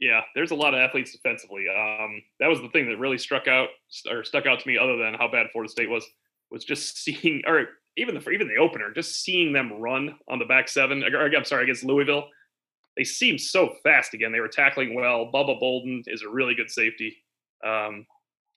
Yeah, 0.00 0.22
there's 0.34 0.50
a 0.50 0.56
lot 0.56 0.74
of 0.74 0.80
athletes 0.80 1.12
defensively. 1.12 1.66
Um, 1.68 2.22
that 2.40 2.48
was 2.48 2.60
the 2.60 2.68
thing 2.68 2.88
that 2.88 2.98
really 2.98 3.18
struck 3.18 3.46
out 3.46 3.68
or 4.10 4.24
stuck 4.24 4.46
out 4.46 4.60
to 4.60 4.68
me, 4.68 4.76
other 4.76 4.96
than 4.96 5.14
how 5.14 5.28
bad 5.28 5.46
Florida 5.52 5.70
State 5.70 5.88
was, 5.88 6.04
was 6.50 6.64
just 6.64 6.98
seeing, 7.04 7.42
or 7.46 7.68
even 7.96 8.14
the 8.14 8.30
even 8.30 8.48
the 8.48 8.56
opener, 8.56 8.92
just 8.92 9.22
seeing 9.22 9.52
them 9.52 9.72
run 9.72 10.16
on 10.28 10.38
the 10.38 10.44
back 10.44 10.68
seven. 10.68 11.02
I'm 11.04 11.44
sorry, 11.44 11.64
against 11.64 11.84
Louisville, 11.84 12.28
they 12.96 13.04
seemed 13.04 13.40
so 13.40 13.74
fast 13.82 14.14
again. 14.14 14.32
They 14.32 14.40
were 14.40 14.48
tackling 14.48 14.94
well. 14.94 15.30
Bubba 15.32 15.58
Bolden 15.58 16.02
is 16.06 16.22
a 16.22 16.28
really 16.28 16.54
good 16.54 16.70
safety. 16.70 17.16
Um, 17.64 18.06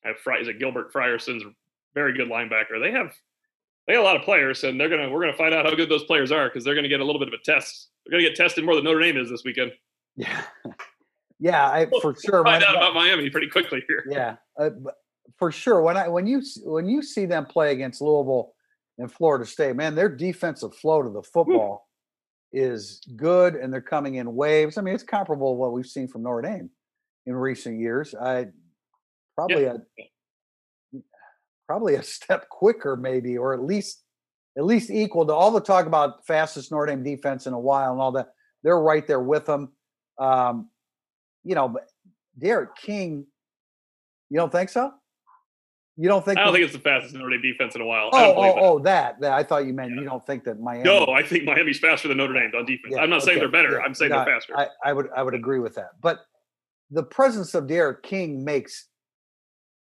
I 0.04 0.10
have 0.10 0.18
Fry, 0.18 0.40
is 0.40 0.48
it 0.48 0.60
Gilbert 0.60 0.92
Frierson's 0.92 1.44
very 1.94 2.14
good 2.14 2.30
linebacker. 2.30 2.80
They 2.80 2.92
have 2.92 3.12
they 3.88 3.94
have 3.94 4.04
a 4.04 4.06
lot 4.06 4.16
of 4.16 4.22
players, 4.22 4.64
and 4.64 4.80
they're 4.80 4.90
gonna 4.90 5.10
we're 5.10 5.22
gonna 5.22 5.38
find 5.38 5.54
out 5.54 5.66
how 5.66 5.74
good 5.74 5.90
those 5.90 6.04
players 6.04 6.32
are 6.32 6.48
because 6.48 6.64
they're 6.64 6.76
gonna 6.76 6.88
get 6.88 7.00
a 7.00 7.04
little 7.04 7.20
bit 7.20 7.28
of 7.28 7.34
a 7.34 7.44
test. 7.44 7.90
They're 8.06 8.20
gonna 8.20 8.30
get 8.30 8.36
tested 8.36 8.64
more 8.64 8.76
than 8.76 8.84
Notre 8.84 9.00
Dame 9.00 9.18
is 9.18 9.30
this 9.30 9.44
weekend. 9.44 9.72
Yeah, 10.16 10.44
yeah, 11.40 11.70
I, 11.70 11.88
for 12.02 12.16
sure. 12.16 12.44
Find 12.44 12.64
out 12.64 12.76
about 12.76 12.94
Miami 12.94 13.30
pretty 13.30 13.48
quickly 13.48 13.84
here. 13.88 14.04
yeah, 14.10 14.36
uh, 14.60 14.72
for 15.38 15.52
sure. 15.52 15.82
When 15.82 15.98
I 15.98 16.08
when 16.08 16.26
you 16.26 16.42
when 16.64 16.88
you 16.88 17.02
see 17.02 17.26
them 17.26 17.46
play 17.46 17.72
against 17.72 18.02
Louisville 18.02 18.54
and 18.98 19.12
Florida 19.12 19.46
State, 19.46 19.76
man, 19.76 19.96
their 19.96 20.10
defensive 20.10 20.76
flow 20.76 21.04
to 21.04 21.10
the 21.10 21.24
football 21.24 21.88
is 22.52 23.02
good, 23.16 23.56
and 23.56 23.72
they're 23.72 23.82
coming 23.82 24.16
in 24.16 24.36
waves. 24.36 24.78
I 24.78 24.82
mean, 24.82 24.96
it's 24.96 25.04
comparable 25.04 25.54
to 25.54 25.60
what 25.60 25.74
we've 25.74 25.86
seen 25.86 26.08
from 26.08 26.24
Notre 26.24 26.42
Dame 26.42 26.70
in 27.26 27.36
recent 27.36 27.80
years. 27.80 28.16
I 28.16 28.48
probably 29.36 29.66
a 29.66 29.82
probably 31.68 31.96
a 31.96 32.04
step 32.04 32.50
quicker, 32.50 32.96
maybe, 32.96 33.38
or 33.38 33.54
at 33.54 33.62
least 33.62 34.04
at 34.58 34.66
least 34.66 34.90
equal 34.90 35.26
to 35.28 35.34
all 35.34 35.52
the 35.52 35.62
talk 35.62 35.86
about 35.86 36.26
fastest 36.26 36.72
Notre 36.72 36.88
Dame 36.88 37.04
defense 37.04 37.46
in 37.46 37.54
a 37.54 37.60
while 37.60 37.92
and 37.92 38.02
all 38.02 38.14
that. 38.14 38.30
They're 38.64 38.80
right 38.80 39.06
there 39.06 39.22
with 39.22 39.46
them. 39.46 39.74
Um, 40.18 40.70
you 41.48 41.56
know, 41.56 41.68
but 41.70 41.88
D'Eriq 42.38 42.76
King, 42.76 43.26
you 44.30 44.38
don't 44.38 44.52
think 44.52 44.70
so? 44.70 44.91
You 45.95 46.08
don't 46.10 46.24
think? 46.24 46.38
I 46.38 46.43
don't 46.43 46.54
think 46.54 46.66
it's 46.66 46.74
the 46.74 46.80
fastest 46.80 47.16
Notre 47.16 47.30
Dame 47.32 47.41
defense 47.41 47.74
in 47.74 47.82
a 47.82 47.86
while. 47.86 48.10
I 48.14 48.26
Oh, 48.26 48.34
don't 48.34 48.38
oh, 48.38 48.54
oh, 48.60 48.80
that, 48.80 49.20
that. 49.22 49.32
I 49.32 49.41
thought 49.43 49.66
you 49.66 49.74
meant 49.74 49.91
Yeah. 49.95 50.02
you 50.02 50.06
don't 50.08 50.24
think 50.28 50.43
that 50.43 50.60
Miami. 50.60 50.84
No, 50.84 51.08
I 51.08 51.24
think 51.24 51.45
Miami's 51.45 51.80
faster 51.80 52.08
than 52.08 52.18
Notre 52.18 52.34
Dame 52.34 52.52
on 52.56 52.66
defense. 52.66 52.93
Yeah, 52.95 53.02
I'm 53.02 53.10
not 53.10 53.24
saying 53.24 53.39
they're 53.39 53.50
better. 53.50 53.72
yeah, 53.80 53.86
I'm 53.86 53.95
saying 53.95 54.12
no, 54.12 54.18
they're 54.24 54.36
faster. 54.36 54.56
I, 54.58 54.68
I 54.86 54.93
would 54.93 55.08
I 55.16 55.24
would 55.24 55.34
agree 55.34 55.60
with 55.60 55.74
that. 55.76 55.91
But 56.02 56.20
the 56.91 57.04
presence 57.04 57.56
of 57.56 57.66
D'Eriq 57.68 58.04
King 58.04 58.43
makes 58.43 58.88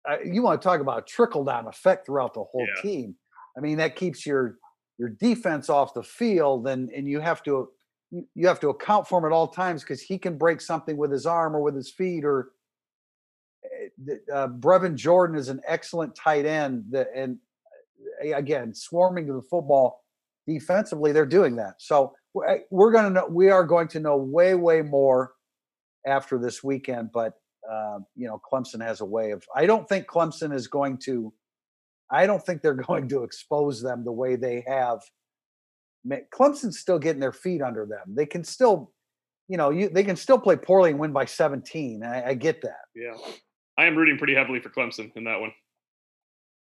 uh, 0.08 0.18
you 0.24 0.42
want 0.44 0.62
to 0.62 0.68
talk 0.68 0.82
about 0.82 1.00
a 1.00 1.02
trickle 1.04 1.46
down 1.46 1.66
effect 1.68 2.06
throughout 2.06 2.34
the 2.34 2.44
whole 2.44 2.68
team. 2.82 3.16
I 3.58 3.62
mean, 3.62 3.78
that 3.78 3.96
keeps 3.96 4.26
your 4.26 4.58
your 5.00 5.10
defense 5.10 5.68
off 5.70 5.96
the 5.96 6.04
field, 6.04 6.68
and 6.68 6.90
and 6.92 7.08
you 7.08 7.22
have 7.22 7.42
to 7.44 7.70
you, 8.36 8.48
have 8.48 8.60
to 8.62 8.70
account 8.70 9.08
for 9.08 9.20
him 9.20 9.26
at 9.26 9.32
all 9.32 9.48
times 9.48 9.82
because 9.84 10.02
he 10.02 10.18
can 10.18 10.38
break 10.38 10.62
something 10.62 10.98
with 10.98 11.12
his 11.12 11.26
arm 11.26 11.56
or 11.56 11.62
with 11.62 11.76
his 11.76 11.92
feet 11.92 12.24
or. 12.26 12.52
eh, 13.66 13.90
Uh, 14.34 14.48
Brevin 14.48 14.96
Jordan 14.96 15.38
is 15.38 15.50
an 15.50 15.62
excellent 15.68 16.16
tight 16.16 16.46
end, 16.46 16.86
that, 16.92 17.08
and 17.16 17.38
uh, 18.26 18.36
again, 18.36 18.74
swarming 18.74 19.28
to 19.28 19.34
the 19.34 19.42
football 19.50 20.04
defensively, 20.48 21.12
they're 21.12 21.26
doing 21.26 21.56
that. 21.58 21.76
So 21.80 22.14
we're, 22.34 22.48
eh, 22.48 22.60
we're 22.70 22.92
going 22.92 23.06
to 23.06 23.10
know, 23.10 23.28
we 23.28 23.50
are 23.50 23.64
going 23.66 23.88
to 23.90 24.00
know 24.00 24.18
way, 24.18 24.56
way 24.56 24.82
more 24.82 25.34
after 26.06 26.38
this 26.38 26.64
weekend. 26.64 27.12
But, 27.14 27.34
uh, 27.72 28.00
you 28.16 28.28
know, 28.28 28.42
Clemson 28.52 28.82
has 28.86 29.02
a 29.02 29.06
way 29.06 29.32
of, 29.32 29.44
I 29.56 29.66
don't 29.66 29.88
think 29.88 30.08
Clemson 30.08 30.54
is 30.54 30.68
going 30.68 30.98
to, 31.06 31.34
I 32.12 32.26
don't 32.28 32.44
think 32.46 32.62
they're 32.62 32.74
going 32.90 33.08
to 33.10 33.24
expose 33.24 33.82
them 33.82 34.04
the 34.04 34.12
way 34.12 34.36
they 34.36 34.64
have. 34.68 35.00
Ma- 36.06 36.18
Clemson's 36.34 36.80
still 36.80 37.00
getting 37.00 37.20
their 37.22 37.32
feet 37.32 37.62
under 37.62 37.86
them. 37.86 38.14
They 38.16 38.26
can 38.26 38.44
still, 38.44 38.92
you 39.48 39.58
know, 39.58 39.70
you, 39.70 39.90
they 39.90 40.04
can 40.04 40.16
still 40.16 40.40
play 40.40 40.56
poorly 40.56 40.92
and 40.92 41.00
win 41.00 41.12
by 41.14 41.26
17. 41.26 42.04
I, 42.04 42.30
I 42.30 42.34
get 42.34 42.62
that. 42.62 42.86
yeah, 42.96 43.16
I 43.78 43.86
am 43.86 43.96
rooting 43.98 44.18
pretty 44.18 44.36
heavily 44.36 44.60
for 44.60 44.70
Clemson 44.70 45.12
in 45.16 45.24
that 45.26 45.40
one. 45.40 45.52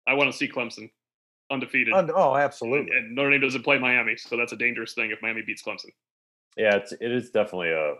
I 0.08 0.14
want 0.14 0.32
to 0.32 0.38
see 0.38 0.48
Clemson 0.48 0.90
undefeated. 1.52 1.94
Und- 1.94 2.12
oh, 2.16 2.36
absolutely. 2.36 2.96
and 2.96 3.14
Notre 3.16 3.32
Dame 3.32 3.42
doesn't 3.42 3.64
play 3.64 3.78
Miami, 3.78 4.16
so 4.18 4.38
that's 4.38 4.52
a 4.54 4.58
dangerous 4.58 4.94
thing 4.94 5.12
if 5.12 5.22
Miami 5.22 5.42
beats 5.46 5.64
Clemson. 5.64 5.90
Yeah, 6.58 6.76
it's 6.76 6.92
it 6.92 7.12
is 7.12 7.30
definitely 7.32 7.70
a 7.72 7.94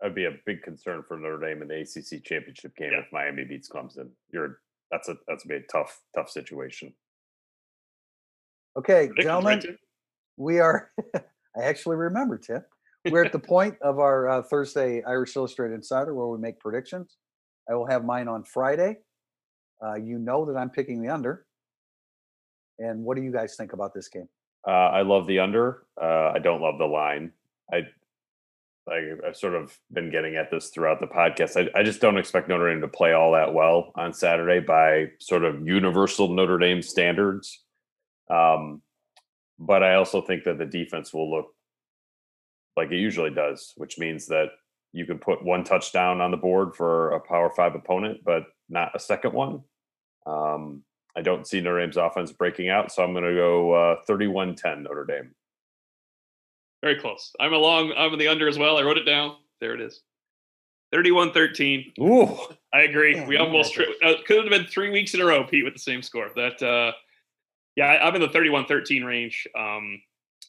that'd 0.00 0.14
be 0.14 0.24
a 0.26 0.32
big 0.44 0.62
concern 0.62 1.02
for 1.06 1.16
Notre 1.16 1.38
Dame 1.38 1.62
in 1.62 1.68
the 1.68 1.80
ACC 1.80 2.22
championship 2.24 2.76
game 2.76 2.90
Yeah. 2.92 2.98
if 3.00 3.06
Miami 3.12 3.44
beats 3.44 3.68
Clemson. 3.68 4.10
You're 4.30 4.58
that's 4.90 5.08
a 5.08 5.16
that's 5.26 5.44
a 5.44 5.48
big 5.48 5.62
tough 5.72 6.00
tough 6.14 6.28
situation. 6.30 6.92
Okay, 8.76 9.08
gentlemen, 9.18 9.54
right, 9.54 9.62
Tim? 9.62 9.78
We 10.36 10.58
are 10.60 10.90
i 11.14 11.62
actually 11.62 11.96
remember 11.96 12.38
tim 12.38 12.62
we're 13.10 13.24
at 13.24 13.32
the 13.32 13.38
point 13.38 13.76
of 13.82 13.98
our 13.98 14.28
uh, 14.28 14.42
thursday 14.42 15.02
irish 15.04 15.36
illustrated 15.36 15.74
insider 15.74 16.14
where 16.14 16.26
we 16.26 16.38
make 16.38 16.58
predictions 16.60 17.16
i 17.70 17.74
will 17.74 17.86
have 17.86 18.04
mine 18.04 18.28
on 18.28 18.42
friday 18.44 18.96
uh, 19.84 19.94
you 19.94 20.18
know 20.18 20.44
that 20.44 20.56
i'm 20.56 20.70
picking 20.70 21.02
the 21.02 21.08
under 21.08 21.46
and 22.78 23.02
what 23.04 23.16
do 23.16 23.22
you 23.22 23.32
guys 23.32 23.54
think 23.56 23.72
about 23.72 23.94
this 23.94 24.08
game 24.08 24.28
Uh, 24.66 24.70
I 24.70 25.02
love 25.02 25.26
the 25.26 25.40
under. 25.40 25.82
Uh, 26.00 26.32
I 26.34 26.38
don't 26.38 26.62
love 26.62 26.78
the 26.78 26.86
line. 26.86 27.32
I 27.70 27.82
like 28.86 29.04
I've 29.26 29.36
sort 29.36 29.54
of 29.54 29.78
been 29.92 30.10
getting 30.10 30.36
at 30.36 30.50
this 30.50 30.70
throughout 30.70 31.00
the 31.00 31.06
podcast. 31.06 31.56
I, 31.56 31.78
I 31.78 31.82
just 31.82 32.00
don't 32.00 32.18
expect 32.18 32.48
Notre 32.48 32.70
Dame 32.70 32.80
to 32.80 32.88
play 32.88 33.12
all 33.12 33.32
that 33.32 33.52
well 33.54 33.92
on 33.94 34.12
Saturday 34.12 34.60
by 34.60 35.10
sort 35.20 35.44
of 35.44 35.66
universal 35.66 36.28
Notre 36.28 36.58
Dame 36.58 36.82
standards. 36.82 37.62
Um, 38.30 38.82
but 39.58 39.82
I 39.82 39.94
also 39.94 40.20
think 40.20 40.44
that 40.44 40.58
the 40.58 40.66
defense 40.66 41.12
will 41.12 41.30
look 41.30 41.46
like 42.76 42.90
it 42.90 42.96
usually 42.96 43.30
does, 43.30 43.72
which 43.76 43.98
means 43.98 44.26
that 44.26 44.48
you 44.92 45.06
can 45.06 45.18
put 45.18 45.44
one 45.44 45.64
touchdown 45.64 46.20
on 46.20 46.30
the 46.30 46.36
board 46.36 46.74
for 46.74 47.12
a 47.12 47.20
Power 47.20 47.50
Five 47.50 47.74
opponent, 47.74 48.20
but 48.24 48.44
not 48.68 48.94
a 48.94 48.98
second 48.98 49.32
one. 49.32 49.62
Um, 50.26 50.82
I 51.16 51.22
don't 51.22 51.46
see 51.46 51.60
Notre 51.60 51.80
Dame's 51.80 51.96
offense 51.96 52.32
breaking 52.32 52.68
out, 52.68 52.90
so 52.90 53.04
I'm 53.04 53.12
going 53.12 53.24
to 53.24 53.34
go 53.34 53.72
uh, 53.72 53.96
31-10 54.08 54.82
Notre 54.82 55.04
Dame. 55.04 55.30
Very 56.82 56.96
close. 56.96 57.32
I'm 57.40 57.52
along. 57.52 57.92
I'm 57.96 58.12
in 58.12 58.18
the 58.18 58.28
under 58.28 58.48
as 58.48 58.58
well. 58.58 58.76
I 58.78 58.82
wrote 58.82 58.98
it 58.98 59.04
down. 59.04 59.36
There 59.60 59.74
it 59.74 59.80
is. 59.80 60.02
31-13. 60.94 61.98
Ooh, 62.00 62.36
I 62.72 62.82
agree. 62.82 63.24
We 63.24 63.36
almost 63.36 63.74
tri- 63.74 63.86
uh, 64.04 64.14
could 64.26 64.44
have 64.44 64.50
been 64.50 64.66
three 64.66 64.90
weeks 64.90 65.14
in 65.14 65.20
a 65.20 65.24
row, 65.24 65.44
Pete, 65.44 65.64
with 65.64 65.74
the 65.74 65.80
same 65.80 66.02
score. 66.02 66.30
That, 66.36 66.62
uh, 66.62 66.92
yeah, 67.76 67.86
I, 67.86 68.06
I'm 68.06 68.14
in 68.14 68.20
the 68.20 68.28
31-13 68.28 69.04
range. 69.04 69.46
Um, 69.58 70.00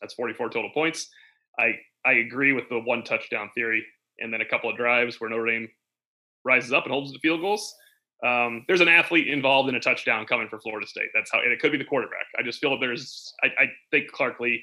that's 0.02 0.14
44 0.14 0.50
total 0.50 0.70
points. 0.74 1.10
I 1.58 1.76
I 2.06 2.14
agree 2.14 2.54
with 2.54 2.70
the 2.70 2.80
one 2.80 3.04
touchdown 3.04 3.50
theory, 3.56 3.84
and 4.20 4.32
then 4.32 4.42
a 4.42 4.46
couple 4.46 4.70
of 4.70 4.78
drives 4.78 5.20
where 5.20 5.30
Notre 5.30 5.48
Dame 5.48 5.68
rises 6.44 6.72
up 6.72 6.84
and 6.84 6.92
holds 6.92 7.12
the 7.12 7.20
field 7.20 7.42
goals. 7.42 7.74
Um, 8.26 8.64
there's 8.68 8.82
an 8.82 8.88
athlete 8.88 9.28
involved 9.28 9.68
in 9.70 9.76
a 9.76 9.80
touchdown 9.80 10.26
coming 10.26 10.48
for 10.48 10.60
Florida 10.60 10.88
State. 10.88 11.10
That's 11.14 11.32
how, 11.32 11.42
and 11.42 11.52
it 11.52 11.60
could 11.60 11.72
be 11.72 11.78
the 11.78 11.86
quarterback. 11.86 12.26
I 12.38 12.44
just 12.44 12.60
feel 12.60 12.72
that 12.72 12.80
there's. 12.80 13.34
I, 13.44 13.48
I 13.64 13.66
think 13.92 14.12
Clark 14.12 14.40
Lea. 14.40 14.62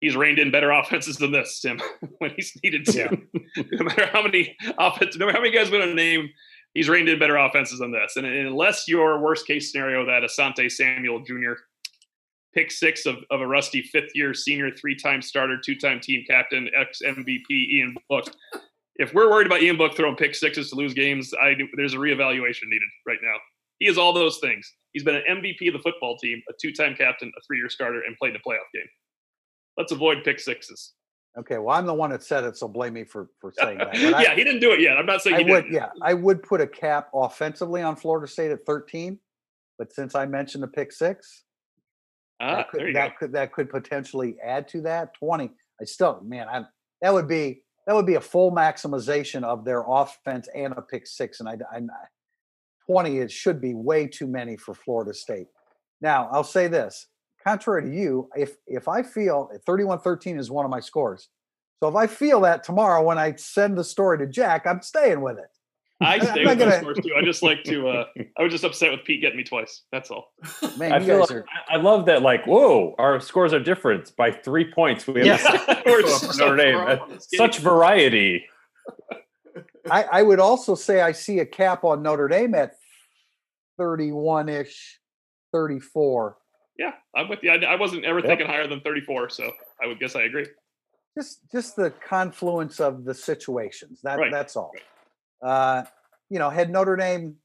He's 0.00 0.16
reined 0.16 0.38
in 0.38 0.50
better 0.50 0.70
offenses 0.72 1.16
than 1.16 1.32
this, 1.32 1.60
Tim, 1.60 1.80
when 2.18 2.30
he's 2.36 2.52
needed 2.62 2.84
to. 2.86 3.18
no 3.72 3.84
matter 3.84 4.06
how 4.06 4.22
many 4.22 4.56
offense, 4.78 5.16
no 5.16 5.26
matter 5.26 5.38
how 5.38 5.42
many 5.42 5.54
guys 5.54 5.70
we 5.70 5.78
going 5.78 5.88
to 5.88 5.94
name, 5.94 6.28
he's 6.74 6.88
reined 6.88 7.08
in 7.08 7.18
better 7.18 7.36
offenses 7.36 7.78
than 7.78 7.92
this. 7.92 8.16
And, 8.16 8.26
and 8.26 8.48
unless 8.48 8.86
your 8.88 9.18
worst 9.20 9.46
case 9.46 9.72
scenario 9.72 10.04
that 10.06 10.22
Asante 10.22 10.70
Samuel 10.70 11.20
Jr. 11.20 11.54
pick 12.54 12.70
six 12.70 13.06
of, 13.06 13.16
of 13.30 13.40
a 13.40 13.46
rusty 13.46 13.82
fifth 13.82 14.10
year 14.14 14.32
senior, 14.34 14.70
three 14.70 14.96
time 14.96 15.20
starter, 15.22 15.58
two 15.62 15.74
time 15.76 16.00
team 16.00 16.24
captain, 16.26 16.68
ex 16.76 17.00
MVP 17.04 17.50
Ian 17.50 17.94
Book. 18.08 18.26
If 18.96 19.12
we're 19.12 19.28
worried 19.30 19.46
about 19.46 19.62
Ian 19.62 19.76
Book 19.76 19.96
throwing 19.96 20.16
pick 20.16 20.34
sixes 20.34 20.70
to 20.70 20.76
lose 20.76 20.94
games, 20.94 21.32
I 21.40 21.54
there's 21.76 21.94
a 21.94 21.98
reevaluation 21.98 22.64
needed 22.66 22.88
right 23.06 23.18
now. 23.22 23.34
He 23.80 23.86
is 23.88 23.98
all 23.98 24.12
those 24.12 24.38
things. 24.38 24.72
He's 24.92 25.02
been 25.02 25.16
an 25.16 25.22
MVP 25.28 25.66
of 25.68 25.72
the 25.74 25.80
football 25.80 26.16
team, 26.16 26.40
a 26.48 26.52
two 26.60 26.72
time 26.72 26.94
captain, 26.94 27.32
a 27.36 27.40
three 27.46 27.58
year 27.58 27.68
starter, 27.68 28.02
and 28.06 28.16
played 28.16 28.36
a 28.36 28.38
playoff 28.38 28.70
game. 28.72 28.86
Let's 29.76 29.90
avoid 29.92 30.22
pick 30.24 30.38
sixes. 30.38 30.92
Okay, 31.36 31.58
well, 31.58 31.76
I'm 31.76 31.84
the 31.84 31.92
one 31.94 32.10
that 32.10 32.22
said 32.22 32.44
it, 32.44 32.56
so 32.56 32.68
blame 32.68 32.92
me 32.92 33.02
for 33.02 33.28
for 33.40 33.52
saying 33.58 33.78
that. 33.78 33.90
But 33.92 33.96
I- 34.14 34.22
yeah, 34.22 34.34
he 34.36 34.44
didn't 34.44 34.60
do 34.60 34.72
it 34.72 34.80
yet. 34.80 34.96
I'm 34.96 35.06
not 35.06 35.20
saying 35.22 35.36
I 35.36 35.42
he 35.42 35.50
would, 35.50 35.62
didn't. 35.64 35.74
yeah, 35.74 35.88
I 36.00 36.14
would 36.14 36.42
put 36.44 36.60
a 36.60 36.66
cap 36.66 37.08
offensively 37.12 37.82
on 37.82 37.96
Florida 37.96 38.28
State 38.28 38.52
at 38.52 38.64
13, 38.64 39.18
but 39.76 39.92
since 39.92 40.14
I 40.14 40.26
mentioned 40.26 40.62
the 40.62 40.68
pick 40.68 40.92
six, 40.92 41.42
Ah, 42.40 42.56
that 42.56 42.70
could 42.70 42.94
that 42.94 43.18
could 43.18 43.32
that 43.32 43.52
could 43.52 43.70
potentially 43.70 44.36
add 44.44 44.68
to 44.68 44.80
that 44.82 45.14
20. 45.14 45.50
I 45.80 45.84
still, 45.84 46.20
man, 46.24 46.48
I 46.48 46.64
that 47.02 47.12
would 47.12 47.28
be 47.28 47.62
that 47.86 47.94
would 47.94 48.06
be 48.06 48.14
a 48.14 48.20
full 48.20 48.50
maximization 48.50 49.44
of 49.44 49.64
their 49.64 49.84
offense 49.86 50.48
and 50.54 50.72
a 50.76 50.82
pick 50.82 51.06
six, 51.06 51.40
and 51.40 51.48
I, 51.48 51.56
I 51.72 51.80
20 52.86 53.18
it 53.18 53.30
should 53.30 53.60
be 53.60 53.74
way 53.74 54.06
too 54.06 54.26
many 54.26 54.56
for 54.56 54.74
Florida 54.74 55.14
State. 55.14 55.46
Now 56.00 56.28
I'll 56.32 56.44
say 56.44 56.66
this, 56.66 57.06
contrary 57.46 57.82
to 57.82 57.94
you, 57.94 58.28
if 58.36 58.56
if 58.66 58.88
I 58.88 59.02
feel 59.02 59.50
31-13 59.66 60.38
is 60.38 60.50
one 60.50 60.64
of 60.64 60.70
my 60.70 60.80
scores, 60.80 61.28
so 61.80 61.88
if 61.88 61.94
I 61.94 62.06
feel 62.06 62.40
that 62.42 62.64
tomorrow 62.64 63.02
when 63.02 63.18
I 63.18 63.36
send 63.36 63.76
the 63.78 63.84
story 63.84 64.18
to 64.18 64.26
Jack, 64.26 64.66
I'm 64.66 64.82
staying 64.82 65.20
with 65.20 65.38
it. 65.38 65.53
I 66.04 66.18
stay 66.18 66.44
with 66.44 66.58
those 66.58 66.68
gonna- 66.68 66.80
scores 66.80 66.98
too. 66.98 67.14
I 67.16 67.22
just 67.22 67.42
like 67.42 67.64
to. 67.64 67.88
Uh, 67.88 68.04
I 68.38 68.42
was 68.42 68.52
just 68.52 68.64
upset 68.64 68.90
with 68.90 69.04
Pete 69.04 69.20
getting 69.20 69.36
me 69.38 69.44
twice. 69.44 69.82
That's 69.92 70.10
all. 70.10 70.32
Man, 70.78 70.92
I 70.92 71.00
feel 71.00 71.20
like, 71.20 71.30
are 71.30 71.44
I 71.70 71.74
I 71.74 71.76
love 71.76 72.06
that. 72.06 72.22
Like, 72.22 72.46
whoa, 72.46 72.94
our 72.98 73.20
scores 73.20 73.52
are 73.52 73.60
different 73.60 74.14
by 74.16 74.30
three 74.30 74.70
points. 74.72 75.06
We 75.06 75.20
have 75.20 75.26
Yeah, 75.26 75.36
same 75.66 75.82
we're 75.86 76.06
score 76.06 76.32
so 76.32 76.44
Notre 76.46 76.56
Dame. 76.56 76.74
far 76.74 76.88
off 76.90 77.00
on 77.02 77.08
this 77.10 77.28
Such 77.34 77.58
variety. 77.58 78.44
I, 79.90 80.04
I 80.04 80.22
would 80.22 80.40
also 80.40 80.74
say 80.74 81.00
I 81.02 81.12
see 81.12 81.40
a 81.40 81.46
cap 81.46 81.84
on 81.84 82.02
Notre 82.02 82.26
Dame 82.28 82.54
at 82.54 82.72
31 83.78 84.48
ish, 84.48 84.98
34. 85.52 86.36
Yeah, 86.78 86.92
I'm 87.14 87.28
with 87.28 87.40
you. 87.42 87.50
I, 87.52 87.56
I 87.56 87.76
wasn't 87.76 88.04
ever 88.04 88.18
Yep. 88.18 88.26
thinking 88.26 88.46
higher 88.46 88.66
than 88.66 88.80
34, 88.80 89.28
so 89.28 89.50
I 89.82 89.86
would 89.86 90.00
guess 90.00 90.16
I 90.16 90.22
agree. 90.22 90.46
Just 91.16 91.40
just 91.52 91.76
the 91.76 91.90
confluence 91.90 92.80
of 92.80 93.04
the 93.04 93.14
situations. 93.14 94.00
That 94.02 94.18
Right, 94.18 94.32
that's 94.32 94.56
all. 94.56 94.72
Uh, 95.44 95.84
you 96.30 96.38
know, 96.38 96.48
had 96.50 96.70
Notre 96.70 96.96
Dame 96.96 97.36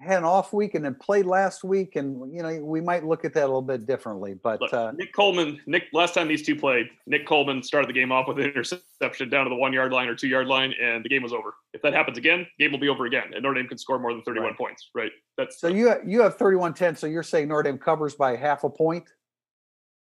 had 0.00 0.18
an 0.18 0.24
off 0.24 0.52
week 0.52 0.74
and 0.76 0.84
then 0.84 0.94
played 0.94 1.26
last 1.26 1.64
week, 1.64 1.96
and 1.96 2.32
you 2.34 2.42
know, 2.42 2.56
we 2.62 2.80
might 2.80 3.04
look 3.04 3.24
at 3.24 3.34
that 3.34 3.42
a 3.44 3.46
little 3.46 3.62
bit 3.62 3.84
differently. 3.86 4.34
But 4.34 4.60
Look, 4.60 4.72
uh, 4.72 4.92
Nick 4.92 5.12
Coleman, 5.12 5.60
Nick. 5.66 5.84
Last 5.92 6.14
time 6.14 6.28
these 6.28 6.42
two 6.44 6.54
played, 6.54 6.86
Nick 7.06 7.26
Coleman 7.26 7.62
started 7.62 7.88
the 7.88 7.92
game 7.92 8.12
off 8.12 8.28
with 8.28 8.38
an 8.38 8.44
interception 8.44 9.28
down 9.28 9.44
to 9.44 9.48
the 9.50 9.56
one 9.56 9.72
yard 9.72 9.92
line 9.92 10.08
or 10.08 10.14
two 10.14 10.28
yard 10.28 10.46
line, 10.46 10.72
and 10.80 11.04
the 11.04 11.08
game 11.08 11.22
was 11.22 11.32
over. 11.32 11.54
If 11.74 11.82
that 11.82 11.94
happens 11.94 12.16
again, 12.18 12.46
game 12.60 12.70
will 12.72 12.78
be 12.78 12.88
over 12.88 13.06
again, 13.06 13.32
and 13.34 13.42
Notre 13.42 13.54
Dame 13.54 13.66
can 13.68 13.78
score 13.78 13.98
more 13.98 14.12
than 14.12 14.22
31 14.22 14.48
Right. 14.50 14.56
points. 14.58 14.90
Right? 14.94 15.10
That's 15.36 15.60
so 15.60 15.66
you 15.68 15.92
you 16.06 16.22
have 16.22 16.36
31-10, 16.38 16.96
so 16.96 17.06
you're 17.08 17.22
saying 17.24 17.48
Notre 17.48 17.64
Dame 17.64 17.78
covers 17.78 18.14
by 18.14 18.36
half 18.36 18.64
a 18.64 18.70
point? 18.70 19.08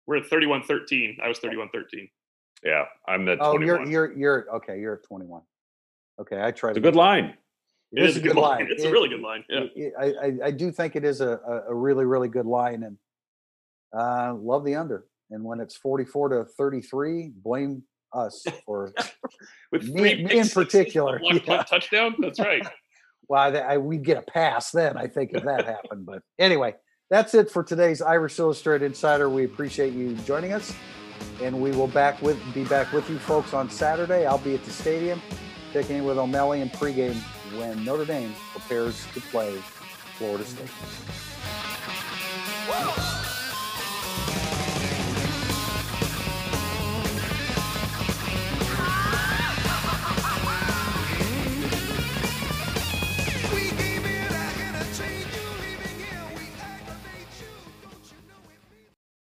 we're 0.08 0.18
at 0.18 0.24
31-13. 0.24 1.18
I 1.24 1.28
was 1.28 1.38
31-13. 1.40 2.10
Yeah, 2.64 2.86
I'm 3.08 3.30
at 3.30 3.38
Oh, 3.40 3.52
21. 3.56 3.66
you're 3.68 4.08
you're 4.10 4.18
you're 4.18 4.56
okay. 4.56 4.80
You're 4.80 4.96
at 4.96 5.04
21. 5.04 5.42
Okay, 6.20 6.42
I 6.42 6.52
tried. 6.52 6.72
it's 6.72 6.78
a 6.80 6.82
good 6.82 6.96
line. 6.96 7.36
It 7.92 8.04
is 8.04 8.18
a 8.18 8.20
good 8.20 8.36
line. 8.36 8.68
It's 8.70 8.84
a 8.84 8.92
really 8.92 9.10
good 9.10 9.22
line. 9.22 9.44
Yeah. 9.50 9.66
it- 9.76 9.94
I, 10.00 10.48
I, 10.48 10.52
do 10.52 10.72
think 10.72 10.96
it 10.96 11.04
is 11.04 11.22
a, 11.22 11.40
a, 11.68 11.74
really, 11.74 12.06
really 12.06 12.28
good 12.28 12.46
line 12.46 12.84
and 12.84 12.98
uh, 13.98 14.36
love 14.36 14.64
the 14.64 14.76
under. 14.76 15.06
And 15.32 15.44
when 15.44 15.60
it's 15.60 15.76
44 15.76 16.30
to 16.30 16.46
33, 16.46 17.32
blame 17.36 17.84
us 18.14 18.46
for, 18.66 18.94
With 19.72 19.88
Me- 19.90 20.24
me 20.24 20.38
in 20.40 20.48
particular, 20.54 21.20
yeah. 21.24 21.64
touchdown. 21.64 22.16
That's 22.20 22.40
right. 22.40 22.68
well, 23.28 23.56
I, 23.56 23.60
I, 23.60 23.78
we'd 23.78 24.04
get 24.04 24.18
a 24.18 24.22
pass 24.22 24.72
then, 24.72 24.96
I 24.98 25.08
think, 25.08 25.32
if 25.34 25.44
that 25.44 25.66
happened. 25.66 26.06
But 26.06 26.22
anyway, 26.38 26.76
that's 27.10 27.34
it 27.34 27.50
for 27.50 27.64
today's 27.64 28.02
Irish 28.04 28.38
Illustrated 28.38 28.86
Insider. 28.86 29.30
We 29.30 29.46
appreciate 29.46 29.94
you 29.94 30.14
joining 30.26 30.54
us. 30.54 30.74
And 31.42 31.60
we 31.60 31.72
will 31.72 31.88
back 31.88 32.22
with 32.22 32.38
be 32.54 32.64
back 32.66 32.94
with 32.94 33.10
you 33.10 33.20
folks 33.20 33.54
on 33.54 33.70
Saturday. 33.70 34.26
I'll 34.26 34.38
be 34.38 34.56
at 34.56 34.64
the 34.64 34.72
stadium 34.72 35.22
checking 35.72 35.98
in 35.98 36.06
with 36.06 36.18
O'Malley 36.18 36.62
in 36.62 36.70
pregame 36.70 37.16
when 37.58 37.84
Notre 37.84 38.06
Dame 38.06 38.34
prepares 38.52 39.06
to 39.14 39.22
play 39.22 39.56
Florida 40.18 40.44
State. 40.46 40.70